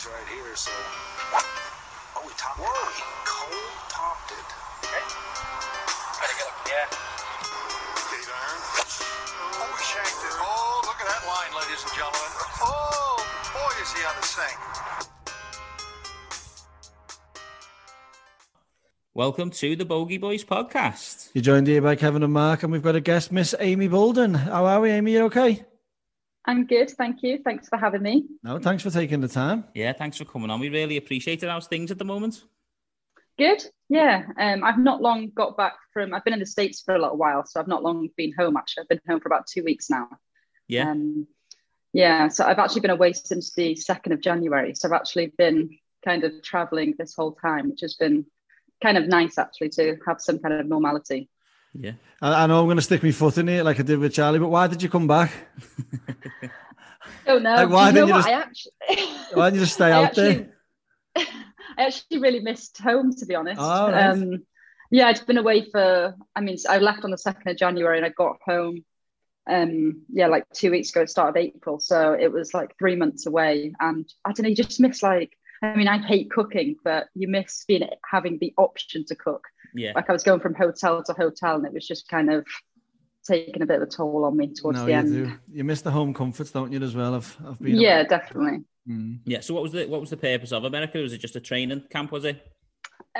boys 0.00 0.12
right 0.12 0.28
here, 0.28 0.56
so. 0.56 0.70
Oh, 2.16 2.22
we 2.26 2.32
topped 2.36 2.60
Whoa. 2.60 2.68
it. 2.68 2.94
He 2.96 3.02
cold 3.24 3.76
topped 3.88 4.32
it. 4.32 4.48
Okay. 4.84 5.04
Gotta 6.20 6.34
get 6.36 6.46
up. 6.46 6.56
Yeah. 6.68 6.86
Eight 8.14 8.28
iron. 8.28 8.60
Oh, 9.60 9.68
we 9.68 9.82
shanked 9.84 10.22
it. 10.24 10.36
Oh, 10.40 10.82
look 10.86 11.00
at 11.00 11.08
that 11.08 11.22
line, 11.26 11.52
ladies 11.56 11.82
and 11.82 11.92
gentlemen. 11.92 12.32
Oh, 12.62 13.26
boy, 13.52 13.82
is 13.82 13.92
he 13.92 14.04
on 14.04 14.14
the 14.20 14.26
sink. 14.26 14.58
Welcome 19.12 19.50
to 19.50 19.76
the 19.76 19.84
Bogey 19.84 20.18
Boys 20.18 20.44
podcast. 20.44 21.30
You're 21.34 21.42
joined 21.42 21.66
here 21.66 21.82
by 21.82 21.96
Kevin 21.96 22.22
and 22.22 22.32
Mark, 22.32 22.62
and 22.62 22.72
we've 22.72 22.82
got 22.82 22.96
a 22.96 23.00
guest, 23.00 23.32
Miss 23.32 23.54
Amy 23.58 23.88
Boulden. 23.88 24.34
How 24.34 24.64
are 24.66 24.80
we, 24.80 24.90
Amy? 24.90 25.12
You 25.12 25.24
okay? 25.24 25.64
I'm 26.50 26.66
good, 26.66 26.90
thank 26.90 27.22
you. 27.22 27.38
Thanks 27.44 27.68
for 27.68 27.78
having 27.78 28.02
me. 28.02 28.24
No, 28.42 28.58
thanks 28.58 28.82
for 28.82 28.90
taking 28.90 29.20
the 29.20 29.28
time. 29.28 29.66
Yeah, 29.72 29.92
thanks 29.92 30.16
for 30.16 30.24
coming 30.24 30.50
on. 30.50 30.58
We 30.58 30.68
really 30.68 30.96
appreciate 30.96 31.44
it. 31.44 31.48
How's 31.48 31.68
things 31.68 31.92
at 31.92 31.98
the 31.98 32.04
moment? 32.04 32.42
Good, 33.38 33.62
yeah. 33.88 34.24
Um, 34.36 34.64
I've 34.64 34.76
not 34.76 35.00
long 35.00 35.30
got 35.32 35.56
back 35.56 35.74
from. 35.92 36.12
I've 36.12 36.24
been 36.24 36.32
in 36.32 36.40
the 36.40 36.46
states 36.46 36.82
for 36.84 36.96
a 36.96 37.00
little 37.00 37.16
while, 37.16 37.46
so 37.46 37.60
I've 37.60 37.68
not 37.68 37.84
long 37.84 38.08
been 38.16 38.32
home. 38.36 38.56
Actually, 38.56 38.82
I've 38.82 38.88
been 38.88 39.00
home 39.08 39.20
for 39.20 39.28
about 39.28 39.46
two 39.46 39.62
weeks 39.62 39.88
now. 39.88 40.08
Yeah. 40.66 40.90
Um, 40.90 41.28
yeah. 41.92 42.26
So 42.26 42.44
I've 42.44 42.58
actually 42.58 42.80
been 42.80 42.90
away 42.90 43.12
since 43.12 43.52
the 43.54 43.76
second 43.76 44.10
of 44.10 44.20
January. 44.20 44.74
So 44.74 44.88
I've 44.88 45.00
actually 45.00 45.32
been 45.38 45.78
kind 46.04 46.24
of 46.24 46.32
traveling 46.42 46.96
this 46.98 47.14
whole 47.14 47.32
time, 47.32 47.70
which 47.70 47.82
has 47.82 47.94
been 47.94 48.26
kind 48.82 48.98
of 48.98 49.06
nice 49.06 49.38
actually 49.38 49.68
to 49.68 49.98
have 50.04 50.20
some 50.20 50.40
kind 50.40 50.54
of 50.54 50.66
normality. 50.66 51.28
Yeah. 51.74 51.92
I, 52.20 52.44
I 52.44 52.46
know 52.46 52.60
I'm 52.60 52.66
going 52.66 52.76
to 52.76 52.82
stick 52.82 53.02
my 53.02 53.12
foot 53.12 53.38
in 53.38 53.48
it 53.48 53.64
like 53.64 53.78
I 53.80 53.82
did 53.82 53.98
with 53.98 54.12
Charlie, 54.12 54.38
but 54.38 54.48
why 54.48 54.66
did 54.66 54.82
you 54.82 54.88
come 54.88 55.06
back? 55.06 55.32
Oh 57.26 57.38
no! 57.38 57.54
Like, 57.54 57.68
why 57.68 57.88
you 57.88 57.94
know 57.94 58.06
didn't 58.06 58.08
you 58.08 58.14
just- 58.14 58.28
I 58.28 58.32
actually, 58.32 58.72
Why 59.34 59.46
didn't 59.46 59.54
you 59.54 59.60
just 59.60 59.74
stay 59.74 59.92
I 59.92 60.04
out 60.04 60.14
there? 60.14 60.48
I 61.16 61.26
actually 61.78 62.18
really 62.18 62.40
missed 62.40 62.78
home 62.78 63.14
to 63.16 63.26
be 63.26 63.34
honest. 63.34 63.60
Oh, 63.62 63.90
right. 63.90 64.08
um, 64.08 64.44
yeah, 64.90 65.06
I'd 65.08 65.24
been 65.26 65.38
away 65.38 65.70
for. 65.70 66.14
I 66.34 66.40
mean, 66.40 66.56
I 66.68 66.78
left 66.78 67.04
on 67.04 67.10
the 67.10 67.18
second 67.18 67.48
of 67.50 67.56
January 67.56 67.96
and 67.96 68.06
I 68.06 68.10
got 68.10 68.38
home. 68.44 68.84
Um, 69.48 70.02
yeah, 70.12 70.26
like 70.26 70.44
two 70.52 70.70
weeks 70.70 70.90
ago, 70.90 71.06
start 71.06 71.30
of 71.30 71.36
April. 71.36 71.80
So 71.80 72.12
it 72.12 72.32
was 72.32 72.52
like 72.52 72.76
three 72.78 72.96
months 72.96 73.26
away, 73.26 73.72
and 73.80 74.12
I 74.24 74.32
don't 74.32 74.44
know. 74.44 74.48
You 74.48 74.56
just 74.56 74.80
miss 74.80 75.02
like. 75.02 75.36
I 75.62 75.76
mean, 75.76 75.88
I 75.88 75.98
hate 75.98 76.30
cooking, 76.30 76.76
but 76.82 77.08
you 77.14 77.28
miss 77.28 77.64
being 77.68 77.86
having 78.10 78.38
the 78.38 78.54
option 78.56 79.04
to 79.06 79.14
cook. 79.14 79.44
Yeah. 79.74 79.92
Like 79.94 80.08
I 80.08 80.12
was 80.12 80.22
going 80.22 80.40
from 80.40 80.54
hotel 80.54 81.02
to 81.04 81.12
hotel, 81.12 81.56
and 81.56 81.66
it 81.66 81.72
was 81.72 81.86
just 81.86 82.08
kind 82.08 82.32
of 82.32 82.46
taking 83.26 83.62
a 83.62 83.66
bit 83.66 83.76
of 83.76 83.82
a 83.82 83.90
toll 83.90 84.24
on 84.24 84.36
me 84.36 84.52
towards 84.52 84.78
No, 84.78 84.84
the 84.86 84.92
you 84.92 84.96
end. 84.98 85.12
do. 85.12 85.32
You 85.52 85.64
miss 85.64 85.82
the 85.82 85.90
home 85.90 86.14
comforts, 86.14 86.50
don't 86.50 86.72
you, 86.72 86.80
as 86.82 86.94
well? 86.94 87.14
Of, 87.14 87.36
of 87.44 87.58
being 87.60 87.76
Yeah, 87.76 88.02
definitely. 88.04 88.64
Mm. 88.88 89.20
Yeah. 89.24 89.40
So 89.40 89.54
what 89.54 89.62
was 89.62 89.72
the 89.72 89.86
what 89.86 90.00
was 90.00 90.10
the 90.10 90.16
purpose 90.16 90.52
of 90.52 90.64
America? 90.64 90.98
Was 90.98 91.12
it 91.12 91.18
just 91.18 91.36
a 91.36 91.40
training 91.40 91.84
camp? 91.90 92.12
Was 92.12 92.24
it? 92.24 92.40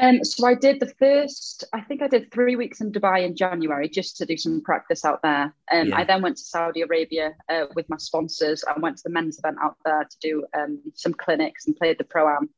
Um, 0.00 0.22
so 0.24 0.46
I 0.46 0.54
did 0.54 0.78
the 0.78 0.92
first, 1.00 1.64
I 1.72 1.80
think 1.80 2.00
I 2.00 2.06
did 2.06 2.30
three 2.30 2.54
weeks 2.54 2.80
in 2.80 2.92
Dubai 2.92 3.24
in 3.26 3.34
January 3.34 3.88
just 3.88 4.16
to 4.18 4.26
do 4.26 4.36
some 4.36 4.62
practice 4.62 5.04
out 5.04 5.20
there. 5.22 5.52
Um, 5.72 5.88
Yeah. 5.88 5.98
I 5.98 6.04
then 6.04 6.22
went 6.22 6.36
to 6.36 6.44
Saudi 6.44 6.82
Arabia 6.82 7.32
uh, 7.48 7.64
with 7.74 7.88
my 7.90 7.96
sponsors. 7.96 8.62
I 8.64 8.78
went 8.78 8.98
to 8.98 9.02
the 9.04 9.10
men's 9.10 9.38
event 9.40 9.56
out 9.60 9.76
there 9.84 10.04
to 10.04 10.16
do 10.20 10.46
um, 10.56 10.80
some 10.94 11.12
clinics 11.12 11.66
and 11.66 11.74
played 11.76 11.98
the 11.98 12.04
pro 12.04 12.28
am. 12.28 12.48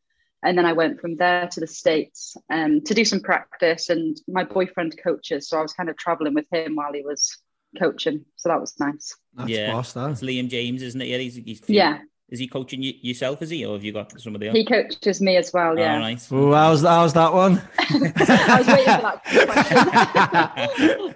And 0.42 0.58
then 0.58 0.66
I 0.66 0.72
went 0.72 1.00
from 1.00 1.16
there 1.16 1.46
to 1.48 1.60
the 1.60 1.66
States 1.66 2.36
um, 2.50 2.80
to 2.82 2.94
do 2.94 3.04
some 3.04 3.20
practice. 3.20 3.90
And 3.90 4.20
my 4.26 4.44
boyfriend 4.44 4.98
coaches, 5.02 5.48
so 5.48 5.58
I 5.58 5.62
was 5.62 5.72
kind 5.72 5.88
of 5.88 5.96
traveling 5.96 6.34
with 6.34 6.46
him 6.52 6.74
while 6.76 6.92
he 6.92 7.02
was 7.02 7.38
coaching. 7.78 8.24
So 8.36 8.48
that 8.48 8.60
was 8.60 8.74
nice. 8.80 9.16
That's 9.34 9.50
yeah. 9.50 9.72
boss, 9.72 9.92
that. 9.92 10.10
It's 10.10 10.22
Liam 10.22 10.48
James, 10.48 10.82
isn't 10.82 11.00
it? 11.00 11.06
Yeah. 11.06 11.18
He's, 11.18 11.36
he's 11.36 11.62
Yeah, 11.68 12.00
Is 12.28 12.40
he 12.40 12.48
coaching 12.48 12.82
you, 12.82 12.92
yourself? 13.00 13.40
Is 13.42 13.50
he, 13.50 13.64
or 13.64 13.74
have 13.74 13.84
you 13.84 13.92
got 13.92 14.20
some 14.20 14.34
of 14.34 14.40
the? 14.40 14.50
he 14.50 14.64
coaches 14.64 15.20
me 15.20 15.36
as 15.36 15.52
well. 15.52 15.78
Yeah. 15.78 15.94
All 15.94 16.00
right. 16.00 16.28
Oh, 16.32 16.52
how's, 16.52 16.82
how's 16.82 17.12
that 17.14 17.32
one? 17.32 17.62
I 17.78 18.56
was 18.58 18.66
waiting 18.66 18.94
for 18.94 19.02
that 19.02 19.22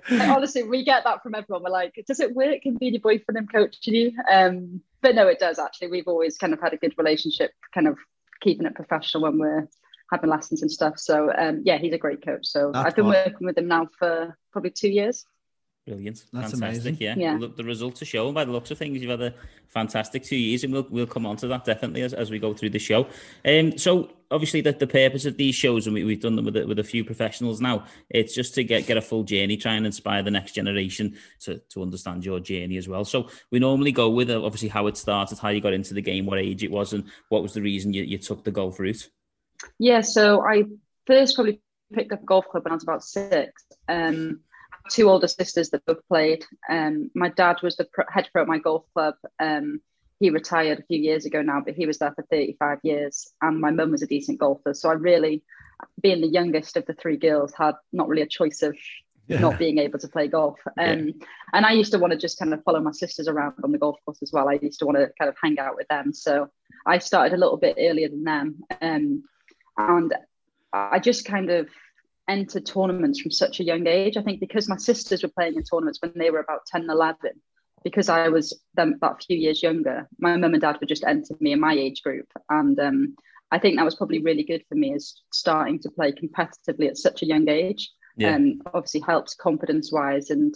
question. 0.09 0.21
Honestly, 0.31 0.63
we 0.63 0.85
get 0.85 1.03
that 1.03 1.23
from 1.25 1.35
everyone. 1.35 1.65
We're 1.65 1.71
like, 1.71 2.01
does 2.07 2.21
it 2.21 2.33
work? 2.33 2.63
Can 2.63 2.77
be 2.77 2.87
your 2.87 3.01
boyfriend 3.01 3.39
and 3.39 3.53
coaching 3.53 3.95
you? 3.95 4.13
Um, 4.33 4.83
but 5.03 5.17
no, 5.17 5.27
it 5.27 5.41
does 5.41 5.59
actually. 5.59 5.89
We've 5.89 6.09
always 6.09 6.39
kind 6.39 6.53
of 6.53 6.61
had 6.61 6.73
a 6.73 6.77
good 6.77 6.95
relationship, 6.97 7.51
kind 7.75 7.89
of 7.89 7.99
keeping 8.41 8.67
it 8.67 8.75
professional 8.75 9.23
when 9.25 9.39
we're 9.39 9.69
having 10.13 10.31
lessons 10.31 10.63
and 10.63 10.71
stuff. 10.71 10.99
So 10.99 11.33
um, 11.37 11.63
yeah, 11.65 11.79
he's 11.79 11.93
a 11.93 11.99
great 11.99 12.25
coach. 12.25 12.47
So 12.47 12.71
That's 12.73 12.87
I've 12.89 12.97
been 12.97 13.07
what- 13.07 13.27
working 13.27 13.47
with 13.47 13.59
him 13.59 13.69
now 13.69 13.89
for 13.99 14.37
probably 14.53 14.71
two 14.71 14.89
years. 14.89 15.25
Brilliant. 15.87 16.25
That's 16.33 16.51
fantastic. 16.51 16.63
amazing. 16.63 16.97
Yeah. 16.99 17.15
Yeah. 17.17 17.37
Look, 17.39 17.57
the 17.57 17.63
results 17.63 18.03
are 18.03 18.07
showing 18.07 18.35
by 18.35 18.45
the 18.45 18.51
looks 18.51 18.73
of 18.73 18.79
things. 18.79 19.01
You've 19.01 19.11
had 19.11 19.23
a 19.23 19.35
fantastic 19.69 20.25
two 20.25 20.35
years, 20.37 20.65
and 20.65 20.73
we'll 20.73 20.87
we'll 20.91 21.07
come 21.07 21.25
on 21.27 21.37
to 21.37 21.47
that 21.47 21.65
definitely 21.65 22.03
as, 22.03 22.13
as 22.13 22.29
we 22.29 22.41
go 22.41 22.55
through 22.55 22.71
the 22.71 22.81
show. 22.81 23.07
Um, 23.45 23.79
so 23.79 24.11
obviously 24.31 24.61
the, 24.61 24.73
the 24.73 24.87
purpose 24.87 25.25
of 25.25 25.37
these 25.37 25.55
shows, 25.55 25.87
and 25.87 25.95
we, 25.95 26.05
we've 26.05 26.21
done 26.21 26.37
them 26.37 26.45
with 26.45 26.57
a, 26.57 26.67
with 26.67 26.79
a 26.79 26.85
few 26.85 27.05
professionals 27.05 27.61
now, 27.61 27.85
it's 28.11 28.35
just 28.35 28.55
to 28.55 28.65
get 28.65 28.87
get 28.87 28.97
a 28.97 29.03
full 29.03 29.25
journey, 29.25 29.57
try 29.57 29.75
and 29.75 29.87
inspire 29.87 30.23
the 30.23 30.31
next 30.31 30.53
generation 30.53 31.17
to 31.41 31.59
to 31.71 31.83
understand 31.83 32.25
your 32.25 32.41
journey 32.41 32.77
as 32.77 32.89
well. 32.89 33.05
So 33.05 33.29
we 33.51 33.59
normally 33.59 33.93
go 33.93 34.11
with 34.11 34.31
uh, 34.31 34.45
obviously 34.45 34.69
how 34.69 34.87
it 34.87 34.97
started, 34.97 35.39
how 35.39 35.49
you 35.51 35.61
got 35.61 35.73
into 35.73 35.95
the 35.95 36.03
game, 36.03 36.27
what 36.27 36.39
age 36.39 36.63
it 36.63 36.71
was, 36.71 36.93
and 36.93 37.05
what 37.29 37.43
was 37.43 37.55
the 37.55 37.63
reason 37.63 37.93
you, 37.93 38.03
you 38.03 38.19
took 38.19 38.45
the 38.45 38.51
golf 38.51 38.79
route. 38.79 39.09
Yeah, 39.79 40.03
so 40.03 40.43
I 40.43 40.65
first 41.07 41.35
probably 41.35 41.61
picked 41.93 42.13
up 42.13 42.23
a 42.23 42.27
golf 42.27 42.49
club 42.49 42.65
when 42.65 42.73
I 42.73 42.77
was 42.77 42.83
about 42.83 43.05
six. 43.05 43.65
Um, 43.89 44.41
two 44.91 45.09
older 45.09 45.29
sisters 45.29 45.71
that 45.71 45.85
both 45.85 46.07
played. 46.09 46.45
Um, 46.69 47.11
my 47.15 47.29
dad 47.29 47.57
was 47.63 47.77
the 47.77 47.87
pro- 47.93 48.05
head 48.09 48.29
pro 48.33 48.43
at 48.43 48.49
my 48.49 48.59
golf 48.59 48.85
club. 48.95 49.15
Um, 49.41 49.81
he 50.19 50.31
retired 50.31 50.79
a 50.79 50.83
few 50.85 50.99
years 50.99 51.27
ago 51.27 51.43
now, 51.43 51.61
but 51.65 51.75
he 51.75 51.87
was 51.87 51.99
there 51.99 52.13
for 52.15 52.25
35 52.31 52.79
years. 52.83 53.33
And 53.43 53.61
my 53.61 53.71
mum 53.71 53.91
was 53.91 54.03
a 54.03 54.07
decent 54.07 54.39
golfer. 54.39 54.73
So 54.75 54.89
I 54.89 54.95
really, 54.95 55.43
being 56.03 56.21
the 56.21 56.29
youngest 56.29 56.77
of 56.77 56.87
the 56.87 56.95
three 56.95 57.17
girls, 57.17 57.53
had 57.57 57.75
not 57.93 58.09
really 58.09 58.23
a 58.23 58.27
choice 58.27 58.63
of 58.63 58.77
Yeah. 59.29 59.41
not 59.41 59.59
being 59.59 59.79
able 59.79 59.99
to 59.99 60.09
play 60.09 60.29
golf. 60.29 60.59
Um, 60.79 61.13
And 61.53 61.67
I 61.67 61.73
used 61.73 61.91
to 61.93 61.99
want 61.99 62.13
to 62.13 62.19
just 62.19 62.39
kind 62.39 62.55
of 62.55 62.63
follow 62.63 62.81
my 62.81 62.93
sisters 62.93 63.27
around 63.29 63.55
on 63.65 63.73
the 63.73 63.79
golf 63.79 63.97
course 64.05 64.23
as 64.23 64.33
well. 64.33 64.49
I 64.49 64.59
used 64.63 64.79
to 64.79 64.87
want 64.87 64.99
to 64.99 65.11
kind 65.19 65.29
of 65.29 65.37
hang 65.43 65.59
out 65.59 65.75
with 65.77 65.89
them. 65.89 66.13
So 66.13 66.49
I 66.87 66.99
started 66.99 67.35
a 67.35 67.37
little 67.37 67.57
bit 67.57 67.77
earlier 67.79 68.09
than 68.09 68.23
them. 68.23 68.61
Um, 68.81 69.25
and 69.77 70.15
I 70.73 71.01
just 71.01 71.25
kind 71.25 71.51
of 71.51 71.69
entered 72.29 72.67
tournaments 72.67 73.21
from 73.21 73.31
such 73.33 73.59
a 73.61 73.65
young 73.65 73.87
age. 73.87 74.17
I 74.17 74.23
think 74.23 74.39
because 74.41 74.69
my 74.69 74.77
sisters 74.77 75.23
were 75.23 75.29
playing 75.37 75.55
in 75.57 75.65
tournaments 75.65 76.01
when 76.01 76.13
they 76.15 76.31
were 76.31 76.41
about 76.41 76.67
10 76.67 76.83
and 76.83 76.91
11, 76.91 77.19
because 77.87 78.09
I 78.09 78.29
was 78.29 78.53
them 78.75 78.99
that 79.01 79.23
few 79.23 79.39
years 79.39 79.63
younger, 79.63 80.09
my 80.19 80.37
mum 80.37 80.55
and 80.55 80.61
dad 80.61 80.77
would 80.81 80.89
just 80.89 81.05
enter 81.05 81.37
me 81.39 81.53
in 81.53 81.61
my 81.61 81.73
age 81.73 82.03
group. 82.03 82.27
And 82.51 82.77
um, 82.81 83.15
I 83.53 83.61
think 83.61 83.77
that 83.77 83.85
was 83.85 83.95
probably 83.95 84.21
really 84.21 84.43
good 84.43 84.65
for 84.69 84.75
me 84.75 84.93
is 84.93 85.23
starting 85.33 85.79
to 85.83 85.91
play 85.93 86.11
competitively 86.11 86.89
at 86.89 86.99
such 86.99 87.23
a 87.23 87.27
young 87.27 87.49
age. 87.49 87.93
Yeah. 88.17 88.35
Um, 88.35 88.61
obviously 88.75 89.03
helps 89.03 89.37
confidence 89.37 89.93
wise 89.93 90.31
and 90.31 90.53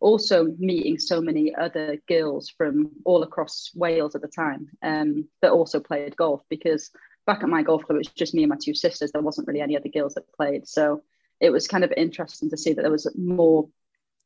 also 0.00 0.54
meeting 0.58 0.98
so 0.98 1.20
many 1.20 1.54
other 1.54 1.98
girls 2.08 2.48
from 2.48 2.92
all 3.04 3.24
across 3.24 3.70
Wales 3.74 4.14
at 4.14 4.22
the 4.22 4.28
time 4.28 4.70
um, 4.82 5.28
that 5.42 5.52
also 5.52 5.80
played 5.80 6.16
golf 6.16 6.40
because 6.48 6.90
back 7.26 7.42
at 7.42 7.48
my 7.50 7.62
golf 7.62 7.84
club 7.84 7.96
it 7.96 7.98
was 7.98 8.08
just 8.08 8.32
me 8.32 8.44
and 8.44 8.48
my 8.48 8.56
two 8.58 8.72
sisters 8.72 9.12
there 9.12 9.20
wasn't 9.20 9.46
really 9.46 9.60
any 9.60 9.76
other 9.76 9.90
girls 9.90 10.14
that 10.14 10.32
played 10.32 10.66
so 10.66 11.02
it 11.40 11.50
was 11.50 11.68
kind 11.68 11.84
of 11.84 11.92
interesting 11.96 12.48
to 12.48 12.56
see 12.56 12.72
that 12.72 12.82
there 12.82 12.90
was 12.90 13.12
more 13.18 13.68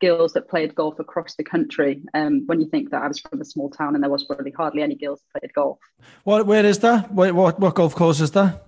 girls 0.00 0.32
that 0.34 0.48
played 0.48 0.74
golf 0.74 0.98
across 0.98 1.34
the 1.36 1.44
country 1.44 2.02
um, 2.14 2.42
when 2.46 2.60
you 2.60 2.68
think 2.68 2.90
that 2.90 3.02
I 3.02 3.08
was 3.08 3.20
from 3.20 3.40
a 3.40 3.44
small 3.44 3.70
town 3.70 3.94
and 3.94 4.02
there 4.02 4.10
was 4.10 4.26
really 4.28 4.50
hardly 4.50 4.82
any 4.82 4.96
girls 4.96 5.20
that 5.32 5.40
played 5.40 5.54
golf 5.54 5.78
What, 6.24 6.46
where 6.46 6.64
is 6.64 6.78
that? 6.80 7.12
What, 7.12 7.34
what, 7.34 7.60
what 7.60 7.74
golf 7.74 7.94
course 7.94 8.20
is 8.20 8.30
that? 8.32 8.62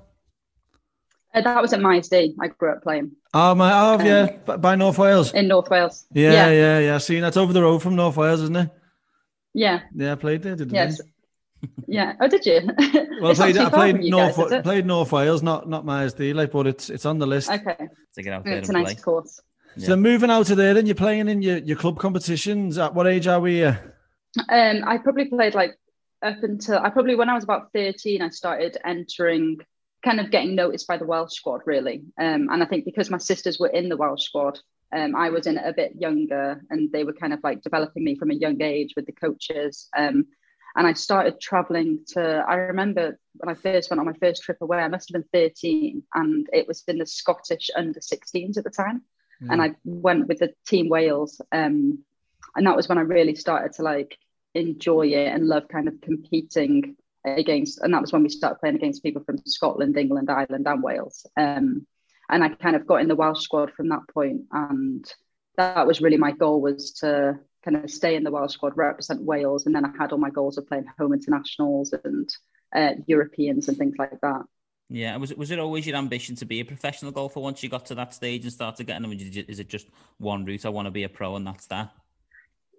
uh, 1.35 1.41
that 1.43 1.61
was 1.63 1.73
at 1.73 1.81
Maesdu 1.81 2.35
I 2.41 2.49
grew 2.49 2.73
up 2.73 2.83
playing 2.83 3.13
Oh, 3.35 3.55
my, 3.55 3.71
oh 3.73 3.99
Um, 4.01 4.07
yeah, 4.07 4.57
by 4.57 4.77
North 4.77 4.99
Wales. 4.99 5.35
in 5.35 5.49
North 5.49 5.69
Wales 5.71 6.07
Yeah, 6.13 6.33
yeah 6.33 6.51
yeah, 6.51 6.79
yeah. 6.79 6.99
See, 6.99 7.21
that's 7.21 7.37
over 7.37 7.53
the 7.53 7.63
road 7.63 7.83
from 7.83 7.97
North 7.97 8.17
Wales, 8.17 8.41
isn't 8.43 8.57
it? 8.57 8.71
yeah 9.55 9.81
Yeah, 9.95 10.13
I 10.13 10.15
played 10.17 10.43
there, 10.43 10.57
didn't 10.57 10.75
yes 10.75 11.01
I? 11.01 11.05
yeah 11.87 12.15
oh 12.21 12.29
did 12.29 12.45
you 12.47 12.61
Well, 13.19 13.31
I 13.31 13.33
It's 13.33 13.39
not 13.39 13.53
played, 13.53 13.55
too 13.55 13.67
I 13.67 13.71
played 13.71 13.97
North, 14.11 14.37
guys, 14.37 14.39
is 14.39 14.63
played 14.63 14.87
North 14.87 15.13
Wales, 15.13 15.43
not 15.43 15.69
not 15.69 15.85
Maesdu, 15.85 16.35
like, 16.35 16.51
but 16.53 16.67
it's 16.67 16.91
it's 16.91 17.07
on 17.07 17.19
the 17.19 17.27
list. 17.27 17.49
okay 17.51 17.89
To 18.15 18.23
get 18.23 18.33
out 18.33 18.49
there 18.49 18.59
it's 18.59 18.69
a 18.69 18.73
nice 18.73 18.95
play. 18.95 18.95
course 18.95 19.41
So 19.79 19.97
moving 19.97 20.31
out 20.31 20.51
of 20.51 20.57
there, 20.57 20.75
then 20.75 20.87
you're 20.87 20.95
playing 20.95 21.29
in 21.29 21.43
your, 21.43 21.59
your 21.59 21.77
club 21.77 21.99
competitions. 21.99 22.79
At 22.79 22.95
what 22.95 23.07
age 23.07 23.27
are 23.27 23.41
we? 23.41 23.65
Uh, 23.65 23.75
Um, 24.49 24.83
I 24.87 24.99
probably 24.99 25.27
played 25.27 25.55
like 25.55 25.77
up 26.23 26.43
until 26.43 26.79
I 26.79 26.91
probably 26.91 27.15
when 27.15 27.29
I 27.29 27.35
was 27.35 27.45
about 27.45 27.73
13, 27.73 28.23
I 28.23 28.29
started 28.29 28.77
entering, 28.85 29.59
kind 30.05 30.21
of 30.21 30.31
getting 30.31 30.55
noticed 30.55 30.87
by 30.87 30.97
the 30.97 31.07
Welsh 31.07 31.35
squad, 31.35 31.63
really. 31.67 32.05
Um, 32.19 32.49
and 32.51 32.63
I 32.63 32.67
think 32.67 32.85
because 32.85 33.11
my 33.11 33.19
sisters 33.19 33.59
were 33.59 33.69
in 33.69 33.89
the 33.89 33.97
Welsh 33.97 34.25
squad, 34.25 34.59
um, 34.95 35.17
I 35.17 35.31
was 35.31 35.47
in 35.47 35.59
it 35.59 35.65
a 35.67 35.73
bit 35.73 35.97
younger 35.97 36.63
and 36.71 36.91
they 36.93 37.05
were 37.05 37.13
kind 37.13 37.33
of 37.33 37.41
like 37.43 37.63
developing 37.63 38.05
me 38.05 38.17
from 38.17 38.31
a 38.31 38.35
young 38.35 38.63
age 38.63 38.95
with 38.97 39.07
the 39.07 39.13
coaches. 39.13 39.89
Um, 39.97 40.27
and 40.77 40.87
I 40.87 40.93
started 40.93 41.41
traveling 41.41 42.01
to, 42.09 42.45
I 42.47 42.57
remember 42.57 43.19
when 43.37 43.55
I 43.55 43.59
first 43.59 43.91
went 43.91 43.99
on 43.99 44.07
my 44.07 44.13
first 44.21 44.43
trip 44.43 44.59
away, 44.61 44.79
I 44.79 44.89
must 44.89 45.11
have 45.11 45.23
been 45.23 45.49
13, 45.49 46.03
and 46.15 46.47
it 46.53 46.69
was 46.69 46.85
in 46.87 46.99
the 46.99 47.07
Scottish 47.07 47.71
under 47.75 47.99
16s 47.99 48.59
at 48.59 48.65
the 48.65 48.71
time. 48.71 49.03
And 49.41 49.63
I 49.63 49.75
went 49.85 50.29
with 50.29 50.39
the 50.39 50.55
Team 50.67 50.89
Wales. 50.89 51.41
Um, 51.53 52.05
and 52.55 52.67
that 52.67 52.77
was 52.77 52.89
when 52.89 52.99
I 52.99 53.03
really 53.03 53.35
started 53.35 53.73
to 53.75 53.83
like 53.83 54.17
enjoy 54.55 55.09
it 55.09 55.29
and 55.29 55.47
love 55.47 55.69
kind 55.69 55.89
of 55.89 56.01
competing 56.01 56.97
against, 57.25 57.81
and 57.83 57.93
that 57.93 58.01
was 58.01 58.13
when 58.13 58.23
we 58.23 58.29
started 58.29 58.59
playing 58.61 58.77
against 58.77 59.03
people 59.03 59.23
from 59.25 59.39
Scotland, 59.47 59.97
England, 59.97 60.31
Ireland, 60.31 60.67
and 60.67 60.83
Wales. 60.83 61.27
Um, 61.37 61.87
and 62.29 62.43
I 62.43 62.49
kind 62.49 62.77
of 62.77 62.87
got 62.87 63.01
in 63.03 63.09
the 63.09 63.15
Welsh 63.17 63.43
squad 63.43 63.73
from 63.73 63.89
that 63.91 64.09
point, 64.13 64.43
and 64.53 65.05
that 65.57 65.87
was 65.87 66.01
really 66.01 66.17
my 66.17 66.33
goal 66.33 66.61
was 66.61 66.93
to 66.95 67.39
kind 67.65 67.77
of 67.77 67.91
stay 67.91 68.17
in 68.17 68.25
the 68.25 68.31
Welsh 68.31 68.55
squad, 68.55 68.77
represent 68.77 69.23
Wales, 69.23 69.67
and 69.67 69.75
then 69.75 69.85
I 69.85 69.91
had 69.99 70.13
all 70.13 70.19
my 70.19 70.31
goals 70.31 70.57
of 70.57 70.67
playing 70.67 70.87
home 70.99 71.13
internationals 71.13 71.95
and 72.05 72.29
uh, 72.75 72.93
Europeans 73.07 73.69
and 73.69 73.77
things 73.77 73.97
like 73.99 74.21
that. 74.23 74.43
Yeah, 74.89 75.17
was 75.17 75.33
it 75.33 75.39
was 75.39 75.51
it 75.51 75.59
always 75.59 75.87
your 75.87 75.97
ambition 75.97 76.37
to 76.37 76.45
be 76.45 76.61
a 76.61 76.65
professional 76.65 77.11
golfer 77.11 77.41
once 77.41 77.63
you 77.63 77.69
got 77.69 77.87
to 77.87 77.95
that 77.97 78.15
stage 78.15 78.45
and 78.45 78.53
started 78.53 78.87
getting 78.87 79.03
them? 79.03 79.13
Is 79.13 79.59
it 79.59 79.69
just 79.69 79.89
one 80.19 80.45
route? 80.45 80.65
I 80.65 80.69
want 80.69 80.87
to 80.87 80.93
be 80.93 81.03
a 81.03 81.09
pro, 81.09 81.35
and 81.35 81.47
that's 81.47 81.67
that. 81.67 81.93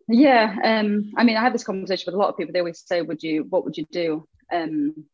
Yeah, 0.08 0.56
um, 0.64 1.12
I 1.18 1.26
mean, 1.26 1.36
I 1.36 1.42
had 1.42 1.54
this 1.54 1.66
conversation 1.66 2.06
with 2.06 2.16
a 2.16 2.18
lot 2.18 2.30
of 2.30 2.38
people. 2.38 2.54
They 2.54 2.60
always 2.60 2.80
say, 2.80 3.02
"Would 3.02 3.24
you? 3.24 3.46
What 3.50 3.66
would 3.66 3.78
you 3.78 3.86
do 3.92 4.26
um, 4.54 5.06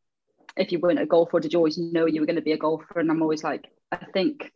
if 0.55 0.71
you 0.71 0.79
weren't 0.79 0.99
a 0.99 1.07
golfer? 1.07 1.39
Did 1.39 1.53
you 1.53 1.59
always 1.59 1.79
know 1.79 2.05
you 2.05 2.21
were 2.21 2.27
going 2.27 2.35
to 2.35 2.43
be 2.43 2.51
a 2.51 2.57
golfer?" 2.57 2.99
And 2.99 3.09
I'm 3.09 3.23
always 3.23 3.43
like, 3.43 3.71
I 3.91 3.97
think 3.97 4.51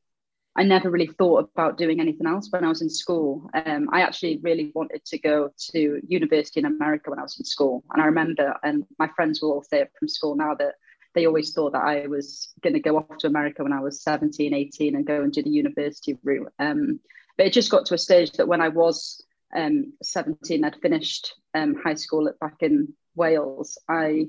I 0.56 0.62
never 0.62 0.92
really 0.92 1.08
thought 1.08 1.50
about 1.56 1.80
doing 1.80 2.00
anything 2.00 2.28
else 2.28 2.52
when 2.52 2.64
I 2.64 2.70
was 2.70 2.84
in 2.84 2.90
school. 2.90 3.50
Um, 3.56 3.90
I 3.92 4.02
actually 4.02 4.40
really 4.44 4.72
wanted 4.76 5.04
to 5.06 5.18
go 5.18 5.50
to 5.72 6.02
university 6.08 6.60
in 6.60 6.68
America 6.68 7.10
when 7.10 7.18
I 7.18 7.24
was 7.24 7.40
in 7.40 7.46
school, 7.46 7.84
and 7.94 8.02
I 8.04 8.06
remember, 8.06 8.56
and 8.62 8.86
my 9.00 9.08
friends 9.16 9.42
will 9.42 9.54
all 9.54 9.64
say 9.64 9.82
it 9.82 9.92
from 9.98 10.08
school 10.08 10.36
now 10.36 10.54
that 10.54 10.76
they 11.14 11.26
always 11.26 11.54
thought 11.54 11.74
that 11.74 11.84
I 11.84 12.08
was 12.08 12.54
going 12.62 12.74
to 12.74 12.80
go 12.80 12.98
off 12.98 13.18
to 13.20 13.28
America 13.28 13.64
when 13.64 13.74
I 13.74 13.82
was 13.82 14.02
17, 14.02 14.54
18 14.54 14.96
and 14.96 15.06
go 15.06 15.22
and 15.22 15.32
do 15.32 15.44
the 15.44 15.50
university 15.50 16.18
route. 16.24 16.52
Um, 16.60 17.00
but 17.38 17.48
it 17.48 17.54
just 17.54 17.72
got 17.72 17.86
to 17.88 17.94
a 17.94 17.98
stage 17.98 18.32
that 18.34 18.48
when 18.48 18.62
I 18.62 18.70
was 18.70 19.24
um, 19.56 19.94
17, 20.04 20.64
I'd 20.64 20.82
finished 20.82 21.34
um, 21.54 21.76
high 21.76 21.96
school 21.96 22.32
back 22.40 22.58
in 22.62 22.94
Wales. 23.16 23.78
I 23.90 24.28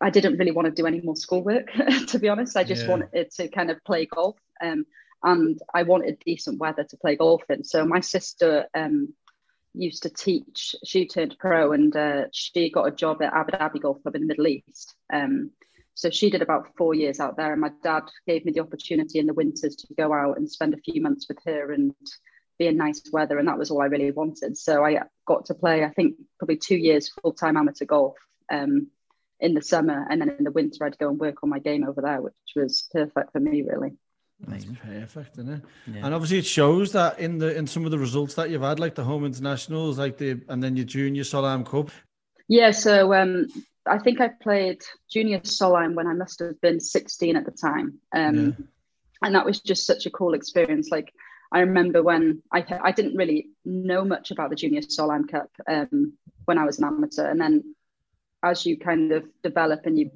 I 0.00 0.10
didn't 0.10 0.38
really 0.38 0.52
want 0.52 0.66
to 0.66 0.72
do 0.72 0.86
any 0.86 1.00
more 1.00 1.16
schoolwork, 1.16 1.70
to 2.08 2.18
be 2.18 2.28
honest. 2.28 2.56
I 2.56 2.64
just 2.64 2.84
yeah. 2.84 2.90
wanted 2.90 3.30
to 3.32 3.48
kind 3.48 3.70
of 3.70 3.82
play 3.84 4.06
golf. 4.06 4.36
Um, 4.62 4.86
and 5.22 5.58
I 5.72 5.84
wanted 5.84 6.18
decent 6.24 6.58
weather 6.58 6.84
to 6.84 6.96
play 6.96 7.16
golf 7.16 7.42
in. 7.48 7.64
So 7.64 7.84
my 7.84 8.00
sister 8.00 8.66
um, 8.74 9.14
used 9.74 10.02
to 10.02 10.10
teach. 10.10 10.74
She 10.84 11.06
turned 11.06 11.36
pro, 11.38 11.72
and 11.72 11.94
uh, 11.96 12.24
she 12.32 12.70
got 12.70 12.88
a 12.88 12.92
job 12.92 13.22
at 13.22 13.32
Abu 13.32 13.52
Dhabi 13.52 13.82
Golf 13.82 14.02
Club 14.02 14.16
in 14.16 14.22
the 14.22 14.26
Middle 14.26 14.48
East. 14.48 14.94
Um, 15.12 15.50
so 15.94 16.10
she 16.10 16.30
did 16.30 16.42
about 16.42 16.68
four 16.76 16.94
years 16.94 17.20
out 17.20 17.36
there, 17.36 17.52
and 17.52 17.60
my 17.60 17.70
dad 17.82 18.04
gave 18.26 18.44
me 18.44 18.52
the 18.52 18.60
opportunity 18.60 19.18
in 19.18 19.26
the 19.26 19.34
winters 19.34 19.76
to 19.76 19.94
go 19.94 20.12
out 20.12 20.36
and 20.36 20.50
spend 20.50 20.74
a 20.74 20.78
few 20.78 21.02
months 21.02 21.26
with 21.28 21.38
her 21.44 21.72
and 21.72 21.94
be 22.58 22.66
in 22.66 22.76
nice 22.76 23.02
weather, 23.12 23.38
and 23.38 23.48
that 23.48 23.58
was 23.58 23.70
all 23.70 23.82
I 23.82 23.86
really 23.86 24.10
wanted. 24.10 24.56
So 24.56 24.84
I 24.84 25.02
got 25.26 25.46
to 25.46 25.54
play, 25.54 25.84
I 25.84 25.90
think, 25.90 26.16
probably 26.38 26.56
two 26.56 26.76
years 26.76 27.08
full 27.08 27.32
time 27.32 27.56
amateur 27.56 27.84
golf 27.84 28.16
um, 28.50 28.88
in 29.40 29.54
the 29.54 29.62
summer, 29.62 30.06
and 30.08 30.20
then 30.20 30.34
in 30.38 30.44
the 30.44 30.50
winter 30.50 30.84
I'd 30.84 30.98
go 30.98 31.08
and 31.08 31.18
work 31.18 31.42
on 31.42 31.50
my 31.50 31.58
game 31.58 31.86
over 31.86 32.00
there, 32.00 32.22
which 32.22 32.34
was 32.56 32.88
perfect 32.92 33.32
for 33.32 33.40
me, 33.40 33.62
really. 33.62 33.92
That's 34.46 34.64
perfect, 34.64 35.38
isn't 35.38 35.48
it? 35.48 35.62
Yeah. 35.86 36.06
And 36.06 36.14
obviously, 36.14 36.38
it 36.38 36.46
shows 36.46 36.92
that 36.92 37.18
in 37.18 37.38
the 37.38 37.56
in 37.56 37.66
some 37.66 37.84
of 37.84 37.90
the 37.90 37.98
results 37.98 38.34
that 38.34 38.50
you've 38.50 38.62
had, 38.62 38.80
like 38.80 38.94
the 38.94 39.04
home 39.04 39.24
internationals, 39.24 39.98
like 39.98 40.18
the 40.18 40.40
and 40.48 40.62
then 40.62 40.76
your 40.76 40.86
junior 40.86 41.22
Solheim 41.22 41.64
Cup. 41.64 41.90
Yeah, 42.48 42.72
so 42.72 43.14
um, 43.14 43.46
I 43.86 43.98
think 43.98 44.20
I 44.20 44.28
played 44.28 44.82
junior 45.10 45.40
Solheim 45.40 45.94
when 45.94 46.06
I 46.06 46.14
must 46.14 46.38
have 46.40 46.60
been 46.60 46.80
16 46.80 47.36
at 47.36 47.44
the 47.44 47.50
time. 47.50 47.98
Um, 48.12 48.36
yeah. 48.36 48.52
And 49.24 49.34
that 49.34 49.44
was 49.44 49.60
just 49.60 49.86
such 49.86 50.06
a 50.06 50.10
cool 50.10 50.34
experience. 50.34 50.88
Like, 50.90 51.12
I 51.52 51.60
remember 51.60 52.02
when 52.02 52.42
I, 52.52 52.64
I 52.82 52.92
didn't 52.92 53.16
really 53.16 53.48
know 53.64 54.04
much 54.04 54.30
about 54.30 54.50
the 54.50 54.56
junior 54.56 54.80
Solheim 54.80 55.28
Cup 55.28 55.50
um, 55.68 56.14
when 56.44 56.58
I 56.58 56.64
was 56.64 56.78
an 56.78 56.84
amateur. 56.84 57.28
And 57.28 57.40
then 57.40 57.74
as 58.42 58.64
you 58.64 58.78
kind 58.78 59.12
of 59.12 59.24
develop 59.42 59.86
and 59.86 59.98
you 59.98 60.10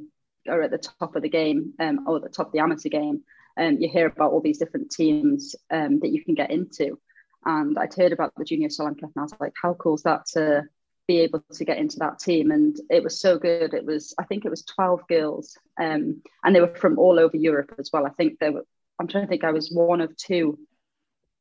are 0.49 0.63
at 0.63 0.71
the 0.71 0.79
top 0.79 1.15
of 1.15 1.23
the 1.23 1.29
game 1.29 1.75
um, 1.79 2.07
or 2.09 2.21
the 2.21 2.29
top 2.29 2.47
of 2.47 2.53
the 2.53 2.61
amateur 2.61 2.89
game, 2.89 3.23
um, 3.59 3.79
you 3.79 3.89
hear 3.89 4.07
about 4.07 4.33
all 4.33 4.41
these 4.41 4.59
different 4.59 4.91
teams 4.91 5.55
um, 5.71 6.01
that 6.01 6.11
you 6.11 6.25
can 6.25 6.35
get 6.35 6.51
into. 6.51 6.99
And 7.45 7.79
I'd 7.79 7.95
heard 7.95 8.13
about 8.13 8.33
the 8.37 8.45
junior 8.45 8.69
Solheim 8.69 9.01
Cup 9.01 9.11
and 9.15 9.19
I 9.19 9.23
was 9.23 9.35
like, 9.39 9.53
how 9.61 9.75
cool 9.75 9.95
is 9.95 10.03
that 10.03 10.27
to 10.33 10.65
be 11.07 11.21
able 11.21 11.43
to 11.53 11.65
get 11.65 11.79
into 11.79 11.99
that 11.99 12.19
team. 12.19 12.51
And 12.51 12.77
it 12.91 13.03
was 13.03 13.21
so 13.21 13.39
good. 13.39 13.75
It 13.75 13.85
was 13.85 14.15
i 14.19 14.25
think 14.25 14.45
it 14.45 14.51
was 14.51 14.65
12 14.65 15.07
girls 15.09 15.59
um, 15.81 16.23
and 16.45 16.55
they 16.55 16.61
were 16.61 16.75
from 16.75 16.99
all 16.99 17.19
over 17.19 17.37
europe 17.37 17.75
as 17.79 17.91
well. 17.93 18.07
I 18.07 18.11
think 18.11 18.39
they 18.39 18.51
were 18.51 18.67
i'm 18.99 19.07
trying 19.09 19.25
to 19.25 19.29
think 19.29 19.45
i 19.45 19.53
was 19.53 19.71
one 19.71 20.01
of 20.01 20.17
two 20.17 20.59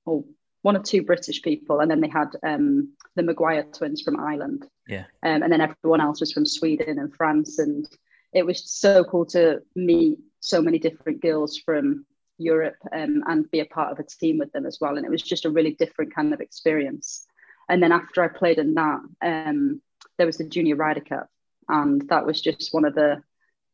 or 0.06 0.24
one 0.62 0.76
of 0.76 0.84
two 0.84 1.04
british 1.04 1.42
people 1.42 1.80
and 1.80 1.90
then 1.90 2.02
they 2.02 2.10
had 2.10 2.30
um, 2.44 2.94
the 3.16 3.24
maguire 3.24 3.64
twins 3.64 4.02
from 4.02 4.20
ireland. 4.20 4.66
Yeah. 4.88 5.06
Um, 5.24 5.44
and 5.44 5.52
then 5.52 5.62
everyone 5.62 6.02
else 6.02 6.20
was 6.20 6.32
from 6.32 6.46
sweden 6.46 7.00
and 7.00 7.14
france 7.16 7.60
and 7.60 7.88
it 8.34 8.46
was 8.46 8.70
so 8.70 9.04
cool 9.04 9.26
to 9.28 9.62
meet 9.76 10.20
so 10.42 10.62
many 10.62 10.78
different 10.78 11.22
girls 11.22 11.58
from 11.58 12.06
europe 12.38 12.78
um, 12.94 13.24
and 13.28 13.50
be 13.52 13.60
a 13.60 13.66
part 13.66 13.92
of 13.92 14.00
a 14.00 14.04
team 14.04 14.38
with 14.38 14.52
them 14.52 14.66
as 14.66 14.80
well. 14.82 14.98
And 14.98 15.06
it 15.06 15.10
was 15.10 15.22
just 15.22 15.46
a 15.46 15.50
really 15.50 15.72
different 15.72 16.14
kind 16.14 16.34
of 16.34 16.42
experience 16.42 17.25
and 17.70 17.82
then 17.82 17.92
after 17.92 18.24
I 18.24 18.28
played 18.28 18.58
in 18.58 18.74
that, 18.76 19.00
um, 19.22 19.82
there 20.18 20.28
was 20.28 20.38
the 20.38 20.46
Junior 20.46 20.76
Ryder 20.76 21.02
Cup, 21.02 21.30
and 21.68 22.08
that 22.10 22.26
was 22.26 22.42
just 22.42 22.74
one 22.74 22.86
of 22.86 22.96
the 22.96 23.24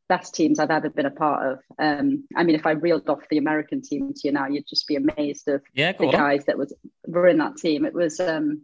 best 0.09 0.35
teams 0.35 0.59
I've 0.59 0.71
ever 0.71 0.89
been 0.89 1.05
a 1.05 1.11
part 1.11 1.53
of. 1.53 1.59
Um, 1.79 2.25
I 2.35 2.43
mean, 2.43 2.55
if 2.55 2.65
I 2.65 2.71
reeled 2.71 3.09
off 3.09 3.29
the 3.29 3.37
American 3.37 3.81
team 3.81 4.13
to 4.13 4.21
you 4.25 4.33
now, 4.33 4.47
you'd 4.47 4.67
just 4.67 4.87
be 4.87 4.97
amazed 4.97 5.47
of 5.47 5.61
yeah, 5.73 5.93
the 5.93 6.07
on. 6.07 6.11
guys 6.11 6.45
that 6.45 6.57
was 6.57 6.73
were 7.07 7.27
in 7.27 7.37
that 7.37 7.57
team. 7.57 7.85
It 7.85 7.93
was. 7.93 8.19
Um, 8.19 8.63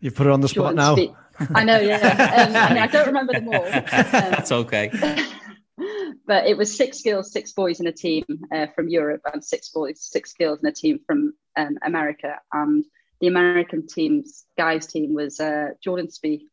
you 0.00 0.10
put 0.10 0.26
it 0.26 0.32
on 0.32 0.40
the 0.40 0.48
spot 0.48 0.74
now. 0.74 0.96
I 1.54 1.64
know, 1.64 1.78
yeah. 1.78 2.46
Um, 2.48 2.56
I 2.56 2.68
mean, 2.68 2.82
I 2.82 2.86
don't 2.86 3.06
remember 3.06 3.32
them 3.32 3.48
all. 3.48 3.64
Um, 3.64 3.80
That's 4.12 4.52
okay. 4.52 4.90
but 6.26 6.46
it 6.46 6.56
was 6.56 6.76
six 6.76 7.02
girls, 7.02 7.32
six 7.32 7.52
boys 7.52 7.80
in 7.80 7.86
a 7.86 7.92
team 7.92 8.24
uh, 8.54 8.66
from 8.74 8.88
Europe, 8.88 9.22
and 9.32 9.44
six 9.44 9.70
boys, 9.70 10.00
six 10.02 10.34
girls 10.34 10.60
in 10.60 10.68
a 10.68 10.72
team 10.72 11.00
from 11.06 11.34
um, 11.56 11.78
America, 11.82 12.36
and 12.52 12.84
the 13.20 13.26
American 13.26 13.86
team's 13.86 14.44
guys 14.56 14.86
team 14.86 15.14
was 15.14 15.40
uh, 15.40 15.70
Jordan 15.82 16.08
Spieth, 16.08 16.46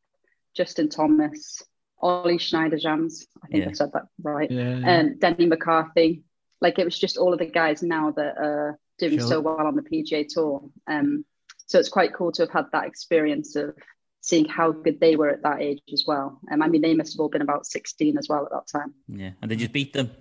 Justin 0.56 0.90
Thomas, 0.90 1.64
Ollie 2.00 2.38
Schniederjans. 2.38 3.26
I 3.44 3.48
think 3.48 3.64
yeah. 3.64 3.70
I 3.70 3.74
said 3.74 3.92
that 3.94 4.08
right. 4.22 4.50
Yeah, 4.50 4.78
yeah. 4.78 4.90
And 4.90 5.20
Denny 5.20 5.46
McCarthy. 5.46 6.24
Like 6.62 6.80
it 6.80 6.86
was 6.86 6.98
just 6.98 7.18
all 7.18 7.34
of 7.34 7.40
the 7.40 7.46
guys 7.46 7.84
now 7.84 8.12
that 8.12 8.38
are 8.38 8.80
doing 8.98 9.20
sure. 9.20 9.28
so 9.28 9.40
well 9.42 9.68
on 9.68 9.76
the 9.76 9.82
PGA 9.82 10.26
Tour. 10.28 10.64
Um, 10.88 11.26
so 11.68 11.80
it's 11.80 11.90
quite 11.90 12.14
cool 12.14 12.32
to 12.34 12.44
have 12.44 12.52
had 12.52 12.66
that 12.72 12.86
experience 12.86 13.56
of 13.56 13.76
seeing 14.22 14.46
how 14.46 14.72
good 14.72 15.00
they 15.00 15.16
were 15.16 15.30
at 15.30 15.44
that 15.44 15.62
age 15.62 15.82
as 15.94 16.06
well. 16.08 16.40
Um, 16.52 16.62
I 16.62 16.68
mean, 16.68 16.82
they 16.82 16.96
must 16.96 17.14
have 17.14 17.20
all 17.20 17.30
been 17.30 17.42
about 17.42 17.66
16 17.66 18.18
as 18.18 18.28
well 18.28 18.46
at 18.46 18.52
that 18.52 18.68
time. 18.68 18.94
Yeah. 19.08 19.32
And 19.42 19.52
they 19.52 19.56
just 19.56 19.72
beat 19.72 19.94
them? 19.94 20.12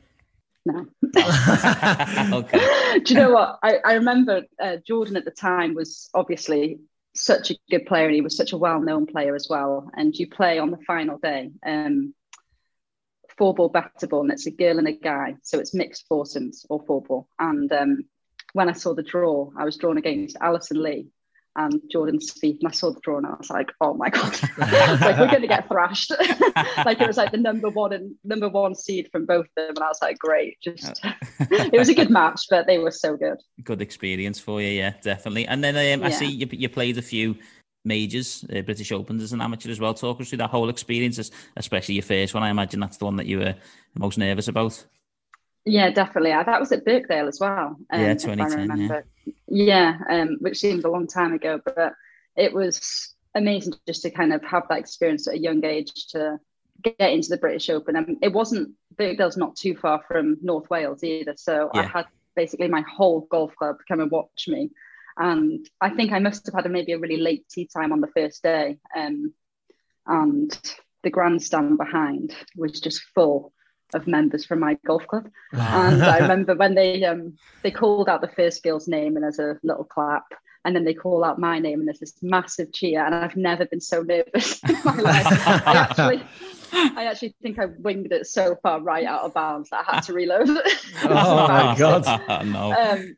No. 0.67 0.87
okay. 2.39 3.01
Do 3.01 3.15
you 3.15 3.21
know 3.21 3.33
what? 3.33 3.59
I, 3.63 3.77
I 3.85 3.95
remember 3.95 4.43
uh, 4.61 4.77
Jordan 4.87 5.17
at 5.17 5.25
the 5.25 5.31
time 5.31 5.75
was 5.75 6.09
obviously 6.15 6.79
such 7.15 7.51
a 7.51 7.57
good 7.71 7.87
player 7.87 8.07
and 8.07 8.15
he 8.15 8.21
was 8.21 8.37
such 8.37 8.53
a 8.53 8.59
well-known 8.59 9.07
player 9.07 9.35
as 9.35 9.47
well. 9.49 9.91
And 9.95 10.15
you 10.15 10.29
play 10.29 10.59
on 10.59 10.71
the 10.71 10.79
final 10.87 11.19
day, 11.19 11.51
um, 11.67 12.15
four 13.37 13.55
ball 13.55 13.69
back 13.69 13.93
ball, 14.09 14.23
and 14.23 14.33
it's 14.33 14.47
a 14.47 14.51
girl 14.51 14.79
and 14.79 14.89
a 14.89 14.93
guy. 14.93 15.37
So 15.43 15.59
it's 15.59 15.75
mixed 15.75 16.07
foursomes 16.09 16.65
or 16.69 16.83
four 16.87 17.03
ball. 17.03 17.29
And 17.39 17.71
um, 17.73 18.05
when 18.53 18.69
I 18.69 18.73
saw 18.73 18.95
the 18.95 19.03
draw, 19.03 19.51
I 19.59 19.65
was 19.65 19.77
drawn 19.77 19.99
against 19.99 20.37
Alison 20.41 20.83
Lee, 20.83 21.09
and 21.57 21.81
Jordan 21.91 22.19
Spieth, 22.19 22.59
and 22.61 22.69
I 22.69 22.71
saw 22.71 22.91
the 22.91 23.01
draw 23.01 23.19
and 23.19 23.27
I 23.27 23.35
was 23.39 23.51
like, 23.51 23.71
oh 23.81 23.95
my 23.95 24.11
god, 24.11 24.39
like 24.59 25.19
we're 25.19 25.31
going 25.31 25.43
to 25.43 25.49
get 25.49 25.69
thrashed. 25.69 26.11
like 26.85 27.01
it 27.01 27.07
was 27.07 27.17
like 27.17 27.31
the 27.31 27.39
number 27.39 27.69
one 27.69 27.93
and 27.93 28.15
number 28.25 28.49
one 28.49 28.75
seed 28.75 29.09
from 29.13 29.27
both 29.27 29.47
of 29.47 29.55
them, 29.57 29.71
and 29.77 29.85
I 29.85 29.89
was 29.89 29.99
like, 30.03 30.19
great, 30.19 30.61
just 30.61 31.05
it 31.41 31.79
was 31.79 31.89
a 31.89 31.95
good 31.95 32.11
match, 32.11 32.47
but 32.51 32.67
they 32.67 32.79
were 32.79 32.91
so 32.91 33.17
good. 33.17 33.39
Good 33.63 33.83
experience 33.83 34.41
for 34.41 34.61
you, 34.61 34.69
yeah, 34.69 34.95
definitely. 35.03 35.47
And 35.47 35.63
then 35.63 36.01
um, 36.01 36.07
I 36.07 36.11
see 36.11 36.27
you, 36.27 36.49
you 36.51 36.69
played 36.69 36.99
a 36.99 37.03
few 37.03 37.37
majors, 37.85 38.45
uh, 38.55 38.63
British 38.63 38.91
Opens 38.93 39.23
as 39.23 39.33
an 39.33 39.41
amateur 39.41 39.71
as 39.71 39.81
well. 39.81 39.95
Talk 39.95 40.21
us 40.21 40.29
through 40.29 40.39
that 40.39 40.51
whole 40.51 40.69
experience, 40.69 41.31
especially 41.57 41.97
your 41.97 42.03
first 42.03 42.35
one. 42.35 42.43
I 42.43 42.51
imagine 42.51 42.81
that's 42.81 42.97
the 42.97 43.05
one 43.05 43.17
that 43.17 43.27
you 43.27 43.39
were 43.39 43.55
most 43.99 44.19
nervous 44.19 44.49
about. 44.49 44.85
Yeah, 45.65 45.91
definitely. 45.91 46.31
That 46.31 46.61
was 46.61 46.73
at 46.73 46.85
Birkdale 46.85 47.29
as 47.29 47.41
well. 47.41 47.77
Um, 47.91 48.01
yeah, 48.01 48.15
2010. 48.15 48.79
Yeah, 48.87 49.01
yeah 49.49 49.99
um, 50.11 50.37
which 50.41 50.59
seems 50.59 50.85
a 50.85 50.91
long 50.91 51.07
time 51.07 51.33
ago, 51.33 51.61
but 51.65 51.95
it 52.37 52.53
was 52.53 53.15
amazing 53.35 53.75
just 53.87 54.03
to 54.03 54.11
kind 54.11 54.33
of 54.33 54.43
have 54.45 54.65
that 54.69 54.79
experience 54.79 55.27
at 55.27 55.35
a 55.35 55.39
young 55.39 55.65
age 55.65 56.09
to 56.09 56.39
get 56.83 57.13
into 57.13 57.29
the 57.31 57.39
British 57.39 57.71
Open. 57.71 57.97
And 57.97 58.19
it 58.23 58.33
wasn't 58.33 58.73
Birkdale's 58.97 59.37
not 59.37 59.57
too 59.57 59.77
far 59.77 60.03
from 60.07 60.37
North 60.43 60.69
Wales 60.69 61.03
either, 61.03 61.35
so 61.37 61.71
yeah. 61.75 61.81
I 61.81 61.85
had 61.85 62.07
basically 62.37 62.69
my 62.69 62.83
whole 62.83 63.23
golf 63.31 63.55
club 63.57 63.77
come 63.89 64.01
and 64.01 64.11
watch 64.11 64.47
me. 64.49 64.71
And 65.17 65.67
I 65.81 65.91
think 65.91 66.13
I 66.13 66.19
must 66.19 66.47
have 66.47 66.55
had 66.55 66.67
a, 66.67 66.69
maybe 66.69 66.93
a 66.93 66.99
really 66.99 67.19
late 67.19 67.47
tea 67.49 67.69
time 67.73 67.93
on 67.93 68.01
the 68.01 68.09
first 68.09 68.43
day, 68.43 68.79
um, 68.97 69.33
and 70.07 70.75
the 71.03 71.11
grandstand 71.11 71.79
behind 71.79 72.35
was 72.57 72.81
just 72.81 73.01
full 73.15 73.53
of 73.93 74.07
members 74.07 74.45
from 74.45 74.61
my 74.61 74.79
golf 74.87 75.07
club. 75.07 75.29
and 75.53 76.03
I 76.03 76.19
remember 76.21 76.55
when 76.55 76.75
they 76.75 77.05
um, 77.05 77.37
they 77.63 77.71
called 77.71 78.09
out 78.09 78.21
the 78.21 78.29
first 78.29 78.63
girl's 78.63 78.89
name 78.89 79.17
and 79.17 79.25
there's 79.25 79.39
a 79.39 79.59
little 79.63 79.85
clap, 79.85 80.25
and 80.65 80.75
then 80.75 80.85
they 80.85 80.95
call 80.95 81.25
out 81.25 81.39
my 81.39 81.59
name 81.59 81.81
and 81.81 81.89
there's 81.89 82.01
this 82.01 82.15
massive 82.23 82.73
cheer. 82.73 83.05
And 83.05 83.15
I've 83.15 83.37
never 83.37 83.67
been 83.67 83.81
so 83.81 84.03
nervous 84.03 84.63
in 84.69 84.77
my 84.85 84.97
life. 84.97 85.27
I 85.67 85.75
actually 85.77 86.23
I 86.73 87.07
actually 87.07 87.35
think 87.43 87.59
I 87.59 87.67
winged 87.79 88.13
it 88.13 88.27
so 88.27 88.57
far 88.63 88.81
right 88.81 89.07
out 89.07 89.23
of 89.23 89.35
bounds 89.35 89.71
that 89.71 89.85
I 89.87 89.95
had 89.95 90.01
to 90.05 90.13
reload. 90.13 90.49
oh 91.05 91.49
my 91.49 91.77
god! 91.79 92.47
no. 92.47 92.73
um, 92.73 93.17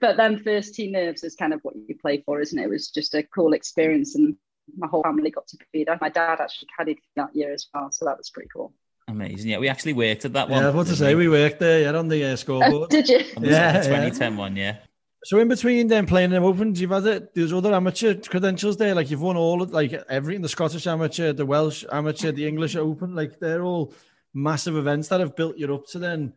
but 0.00 0.16
then 0.16 0.38
first 0.38 0.74
team 0.74 0.92
nerves 0.92 1.22
is 1.22 1.36
kind 1.36 1.52
of 1.52 1.60
what 1.62 1.74
you 1.76 1.96
play 2.00 2.22
for, 2.24 2.40
isn't 2.40 2.58
it? 2.58 2.64
It 2.64 2.70
was 2.70 2.88
just 2.88 3.14
a 3.14 3.22
cool 3.22 3.52
experience, 3.52 4.14
and 4.14 4.36
my 4.76 4.86
whole 4.86 5.02
family 5.02 5.30
got 5.30 5.46
to 5.48 5.58
be 5.72 5.84
there. 5.84 5.98
My 6.00 6.08
dad 6.08 6.40
actually 6.40 6.68
caddied 6.78 6.98
that 7.16 7.34
year 7.36 7.52
as 7.52 7.66
well, 7.72 7.90
so 7.92 8.04
that 8.06 8.18
was 8.18 8.30
pretty 8.30 8.48
cool. 8.52 8.72
Amazing. 9.08 9.50
Yeah, 9.50 9.58
we 9.58 9.68
actually 9.68 9.92
worked 9.92 10.24
at 10.24 10.32
that 10.34 10.48
one. 10.48 10.62
Yeah, 10.62 10.68
I 10.68 10.70
want 10.70 10.88
to 10.88 10.96
say 10.96 11.14
we 11.14 11.28
worked 11.28 11.58
there, 11.58 11.82
yeah, 11.82 11.98
on 11.98 12.08
the 12.08 12.24
uh, 12.24 12.36
scoreboard. 12.36 12.90
did 12.90 13.08
you? 13.08 13.20
On 13.36 13.42
the 13.42 13.50
Yeah, 13.50 13.74
yeah. 13.74 13.82
2010 13.82 14.36
one, 14.36 14.56
yeah. 14.56 14.76
So 15.24 15.38
in 15.38 15.48
between 15.48 15.86
them 15.86 16.06
playing 16.06 16.30
them 16.30 16.44
opens, 16.44 16.80
you've 16.80 16.90
had 16.90 17.06
it. 17.06 17.34
There's 17.34 17.52
other 17.52 17.72
amateur 17.74 18.14
credentials 18.14 18.76
there. 18.76 18.94
Like 18.94 19.10
you've 19.10 19.20
won 19.22 19.36
all, 19.36 19.62
of- 19.62 19.70
like 19.70 19.92
everything: 20.08 20.42
the 20.42 20.48
Scottish 20.48 20.86
amateur, 20.86 21.32
the 21.32 21.46
Welsh 21.46 21.84
amateur, 21.92 22.32
the 22.32 22.46
English 22.46 22.74
Open. 22.74 23.14
Like 23.14 23.38
they're 23.38 23.62
all 23.62 23.94
massive 24.34 24.76
events 24.76 25.08
that 25.08 25.20
have 25.20 25.36
built 25.36 25.56
you 25.58 25.72
up 25.74 25.86
to 25.88 25.98
then 25.98 26.32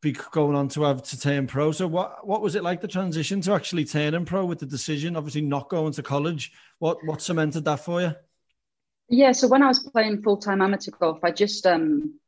be 0.00 0.12
going 0.32 0.56
on 0.56 0.66
to 0.66 0.82
have 0.82 1.02
to 1.02 1.20
turn 1.20 1.46
pro. 1.46 1.70
So 1.70 1.86
what 1.86 2.26
what 2.26 2.42
was 2.42 2.56
it 2.56 2.64
like 2.64 2.80
the 2.80 2.88
transition 2.88 3.40
to 3.42 3.52
actually 3.52 3.84
turning 3.84 4.24
pro 4.24 4.44
with 4.46 4.58
the 4.58 4.66
decision? 4.66 5.14
Obviously 5.14 5.42
not 5.42 5.68
going 5.68 5.92
to 5.92 6.02
college. 6.02 6.52
What 6.80 6.98
what 7.06 7.22
cemented 7.22 7.64
that 7.66 7.84
for 7.84 8.00
you? 8.00 8.14
Yeah, 9.12 9.32
so 9.32 9.46
when 9.46 9.62
I 9.62 9.68
was 9.68 9.78
playing 9.78 10.22
full 10.22 10.38
time 10.38 10.62
amateur 10.62 10.90
golf, 10.90 11.18
I 11.22 11.32
just 11.32 11.66
um 11.66 12.18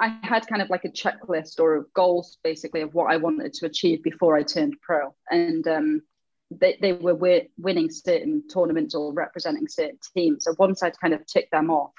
I 0.00 0.18
had 0.24 0.44
kind 0.48 0.60
of 0.60 0.68
like 0.68 0.84
a 0.84 0.88
checklist 0.88 1.60
or 1.60 1.86
goals 1.94 2.38
basically 2.42 2.80
of 2.80 2.92
what 2.94 3.12
I 3.12 3.16
wanted 3.16 3.54
to 3.54 3.66
achieve 3.66 4.02
before 4.02 4.36
I 4.36 4.42
turned 4.42 4.74
pro, 4.82 5.14
and 5.30 5.66
um, 5.68 6.02
they 6.50 6.78
they 6.82 6.92
were 6.94 7.12
wi- 7.12 7.48
winning 7.58 7.90
certain 7.92 8.42
tournaments 8.52 8.96
or 8.96 9.12
representing 9.12 9.68
certain 9.68 10.00
teams. 10.16 10.42
So 10.44 10.54
once 10.58 10.82
I'd 10.82 10.98
kind 10.98 11.14
of 11.14 11.24
ticked 11.26 11.52
them 11.52 11.70
off, 11.70 11.94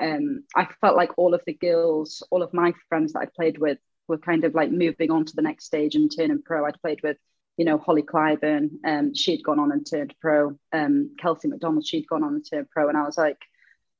um, 0.00 0.44
I 0.56 0.66
felt 0.80 0.96
like 0.96 1.18
all 1.18 1.34
of 1.34 1.42
the 1.46 1.52
girls, 1.52 2.22
all 2.30 2.42
of 2.42 2.54
my 2.54 2.72
friends 2.88 3.12
that 3.12 3.20
I 3.20 3.26
played 3.26 3.58
with, 3.58 3.76
were 4.08 4.16
kind 4.16 4.44
of 4.44 4.54
like 4.54 4.70
moving 4.70 5.10
on 5.10 5.26
to 5.26 5.36
the 5.36 5.42
next 5.42 5.66
stage 5.66 5.96
and 5.96 6.10
turning 6.10 6.40
pro. 6.40 6.64
I'd 6.64 6.80
played 6.80 7.02
with 7.02 7.18
you 7.58 7.66
know, 7.66 7.78
Holly 7.78 8.02
Clyburn, 8.02 8.70
um, 8.86 9.14
she'd 9.14 9.42
gone 9.42 9.58
on 9.58 9.72
and 9.72 9.86
turned 9.86 10.14
pro. 10.20 10.58
Um, 10.72 11.14
Kelsey 11.18 11.48
MacDonald, 11.48 11.86
she'd 11.86 12.06
gone 12.06 12.22
on 12.22 12.34
and 12.34 12.46
turned 12.48 12.70
pro. 12.70 12.88
And 12.88 12.98
I 12.98 13.02
was 13.02 13.16
like 13.18 13.38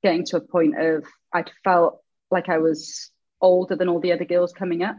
getting 0.03 0.25
to 0.27 0.37
a 0.37 0.41
point 0.41 0.79
of 0.79 1.05
I'd 1.33 1.51
felt 1.65 2.01
like 2.31 2.49
I 2.49 2.59
was 2.59 3.11
older 3.41 3.77
than 3.77 3.89
all 3.89 4.01
the 4.01 4.13
other 4.13 4.25
girls 4.25 4.53
coming 4.53 4.83
up. 4.83 4.97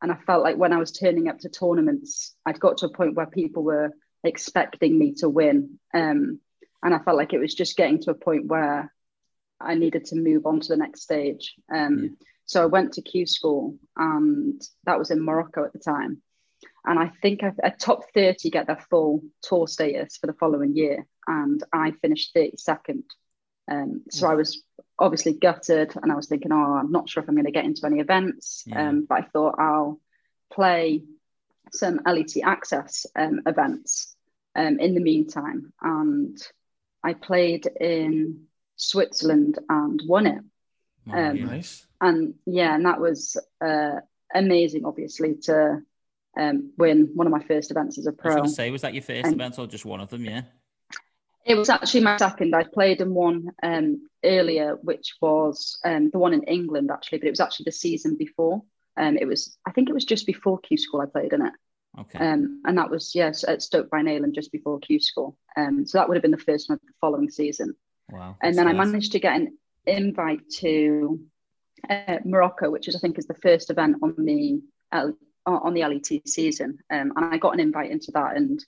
And 0.00 0.12
I 0.12 0.16
felt 0.26 0.44
like 0.44 0.56
when 0.56 0.72
I 0.72 0.78
was 0.78 0.92
turning 0.92 1.28
up 1.28 1.40
to 1.40 1.48
tournaments, 1.48 2.34
I'd 2.46 2.60
got 2.60 2.78
to 2.78 2.86
a 2.86 2.92
point 2.92 3.14
where 3.14 3.26
people 3.26 3.64
were 3.64 3.90
expecting 4.22 4.98
me 4.98 5.14
to 5.18 5.28
win. 5.28 5.80
Um, 5.92 6.40
and 6.82 6.94
I 6.94 6.98
felt 7.00 7.16
like 7.16 7.32
it 7.32 7.40
was 7.40 7.54
just 7.54 7.76
getting 7.76 8.00
to 8.02 8.12
a 8.12 8.14
point 8.14 8.46
where 8.46 8.92
I 9.60 9.74
needed 9.74 10.04
to 10.06 10.16
move 10.16 10.46
on 10.46 10.60
to 10.60 10.68
the 10.68 10.76
next 10.76 11.02
stage. 11.02 11.54
Um, 11.72 11.98
Yeah. 12.02 12.26
So 12.48 12.62
I 12.62 12.66
went 12.66 12.94
to 12.94 13.02
Q 13.02 13.26
school, 13.26 13.76
and 13.94 14.60
that 14.84 14.98
was 14.98 15.10
in 15.10 15.22
Morocco 15.22 15.64
at 15.64 15.74
the 15.74 15.78
time. 15.78 16.22
And 16.86 16.98
I 16.98 17.12
think 17.20 17.42
I, 17.42 17.52
a 17.62 17.70
top 17.70 18.04
30 18.14 18.48
get 18.48 18.66
their 18.66 18.82
full 18.88 19.22
tour 19.42 19.68
status 19.68 20.16
for 20.16 20.26
the 20.26 20.32
following 20.32 20.74
year. 20.74 21.06
And 21.26 21.62
I 21.74 21.90
finished 22.00 22.34
32nd. 22.34 23.02
Um, 23.70 24.02
so 24.10 24.26
I 24.28 24.34
was 24.34 24.62
obviously 24.98 25.34
gutted 25.34 25.92
and 26.02 26.10
I 26.10 26.16
was 26.16 26.26
thinking, 26.28 26.52
oh, 26.52 26.74
I'm 26.74 26.90
not 26.90 27.08
sure 27.08 27.22
if 27.22 27.28
I'm 27.28 27.34
going 27.34 27.44
to 27.46 27.52
get 27.52 27.64
into 27.64 27.86
any 27.86 28.00
events. 28.00 28.64
Yeah. 28.66 28.88
Um, 28.88 29.06
but 29.08 29.18
I 29.18 29.22
thought 29.22 29.56
I'll 29.58 30.00
play 30.52 31.04
some 31.72 32.00
LET 32.06 32.36
access 32.42 33.06
um, 33.14 33.40
events 33.46 34.16
um, 34.56 34.80
in 34.80 34.94
the 34.94 35.00
meantime. 35.00 35.72
And 35.82 36.36
I 37.04 37.12
played 37.14 37.66
in 37.80 38.44
Switzerland 38.76 39.58
and 39.68 40.02
won 40.06 40.26
it. 40.26 40.42
Oh, 41.10 41.12
Um. 41.12 41.44
Nice. 41.46 41.86
And 42.00 42.34
yeah, 42.46 42.74
and 42.74 42.84
that 42.86 43.00
was 43.00 43.36
uh, 43.64 43.96
amazing, 44.34 44.84
obviously, 44.84 45.34
to 45.42 45.80
um, 46.38 46.72
win 46.78 47.10
one 47.14 47.26
of 47.26 47.32
my 47.32 47.42
first 47.42 47.70
events 47.72 47.98
as 47.98 48.06
a 48.06 48.10
I 48.10 48.12
was 48.12 48.18
pro. 48.20 48.34
going 48.36 48.44
to 48.48 48.50
say, 48.54 48.70
was 48.70 48.82
that 48.82 48.94
your 48.94 49.02
first 49.02 49.24
And- 49.26 49.34
event 49.34 49.58
or 49.58 49.66
just 49.66 49.84
one 49.84 50.00
of 50.00 50.08
them? 50.10 50.24
Yeah. 50.24 50.42
It 51.48 51.56
was 51.56 51.70
actually 51.70 52.02
my 52.02 52.18
second. 52.18 52.54
I 52.54 52.62
played 52.62 53.00
in 53.00 53.14
one 53.14 53.50
um, 53.62 54.08
earlier, 54.22 54.76
which 54.82 55.16
was 55.22 55.80
um, 55.84 56.10
the 56.10 56.18
one 56.18 56.34
in 56.34 56.42
England, 56.42 56.90
actually, 56.90 57.18
but 57.18 57.26
it 57.28 57.32
was 57.32 57.40
actually 57.40 57.64
the 57.64 57.72
season 57.72 58.16
before. 58.16 58.62
Um, 58.98 59.16
it 59.16 59.26
was, 59.26 59.56
I 59.66 59.72
think 59.72 59.88
it 59.88 59.94
was 59.94 60.04
just 60.04 60.26
before 60.26 60.58
Q 60.58 60.76
School 60.76 61.00
I 61.00 61.06
played 61.06 61.32
in 61.32 61.46
it. 61.46 61.52
Okay. 61.98 62.18
Um, 62.18 62.60
and 62.66 62.76
that 62.76 62.90
was, 62.90 63.14
yes, 63.14 63.44
at 63.44 63.62
Stoke 63.62 63.88
by 63.88 64.02
Nayland 64.02 64.34
just 64.34 64.52
before 64.52 64.78
Q 64.78 65.00
School. 65.00 65.36
Um, 65.56 65.86
so 65.86 65.96
that 65.96 66.08
would 66.08 66.16
have 66.16 66.22
been 66.22 66.30
the 66.30 66.38
first 66.38 66.68
one 66.68 66.76
of 66.76 66.86
the 66.86 66.92
following 67.00 67.30
season. 67.30 67.74
wow. 68.10 68.36
And 68.42 68.56
then 68.56 68.68
I 68.68 68.74
managed 68.74 69.12
to 69.12 69.18
get 69.18 69.34
an 69.34 69.56
invite 69.86 70.48
to 70.58 71.20
uh, 71.88 72.18
Morocco, 72.24 72.70
which 72.70 72.88
is, 72.88 72.94
I 72.94 72.98
think, 72.98 73.18
is 73.18 73.26
the 73.26 73.34
first 73.34 73.70
event 73.70 73.96
on 74.02 74.14
the 74.18 74.60
L- 74.92 75.16
on 75.46 75.72
the 75.72 75.80
LET 75.80 76.28
season. 76.28 76.78
Um, 76.90 77.12
and 77.16 77.24
I 77.34 77.38
got 77.38 77.54
an 77.54 77.60
invite 77.60 77.90
into 77.90 78.10
that 78.12 78.36
and 78.36 78.62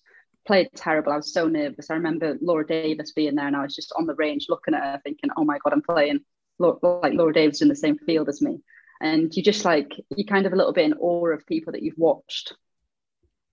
played 0.50 0.68
terrible. 0.74 1.12
I 1.12 1.16
was 1.16 1.32
so 1.32 1.46
nervous. 1.46 1.90
I 1.90 1.94
remember 1.94 2.36
Laura 2.40 2.66
Davies 2.66 3.12
being 3.12 3.36
there, 3.36 3.46
and 3.46 3.54
I 3.54 3.62
was 3.62 3.72
just 3.72 3.92
on 3.96 4.06
the 4.06 4.16
range 4.16 4.46
looking 4.48 4.74
at 4.74 4.82
her, 4.82 5.00
thinking, 5.04 5.30
"Oh 5.36 5.44
my 5.44 5.58
god, 5.58 5.72
I'm 5.72 5.80
playing 5.80 6.24
like 6.58 7.14
Laura 7.14 7.32
Davies 7.32 7.62
in 7.62 7.68
the 7.68 7.76
same 7.76 7.98
field 7.98 8.28
as 8.28 8.42
me." 8.42 8.60
And 9.00 9.32
you 9.36 9.44
just 9.44 9.64
like 9.64 9.92
you 10.16 10.26
kind 10.26 10.46
of 10.46 10.52
a 10.52 10.56
little 10.56 10.72
bit 10.72 10.86
in 10.86 10.94
awe 10.94 11.28
of 11.28 11.46
people 11.46 11.72
that 11.72 11.82
you've 11.84 11.96
watched 11.96 12.54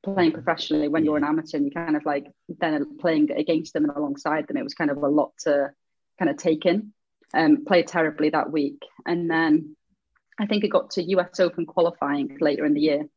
playing 0.02 0.32
professionally 0.32 0.88
when 0.88 1.06
you're 1.06 1.18
an 1.18 1.24
amateur, 1.24 1.58
and 1.58 1.68
you 1.68 1.72
kind 1.72 1.96
of 1.96 2.04
like 2.04 2.26
then 2.48 2.98
playing 2.98 3.30
against 3.30 3.74
them 3.74 3.84
and 3.86 3.96
alongside 3.96 4.48
them. 4.48 4.58
It 4.58 4.64
was 4.64 4.74
kind 4.74 4.90
of 4.90 4.98
a 4.98 5.08
lot 5.08 5.34
to 5.42 5.70
kind 6.18 6.32
of 6.32 6.38
take 6.38 6.66
in. 6.66 6.94
Um, 7.32 7.64
played 7.64 7.88
terribly 7.88 8.32
that 8.32 8.52
week, 8.52 8.82
and 9.06 9.30
then 9.30 9.76
I 10.40 10.48
think 10.48 10.64
it 10.64 10.70
got 10.70 10.90
to 10.92 11.04
US 11.04 11.40
Open 11.40 11.68
qualifying 11.68 12.40
later 12.42 12.66
in 12.66 12.74
the 12.74 12.82
year, 12.82 13.08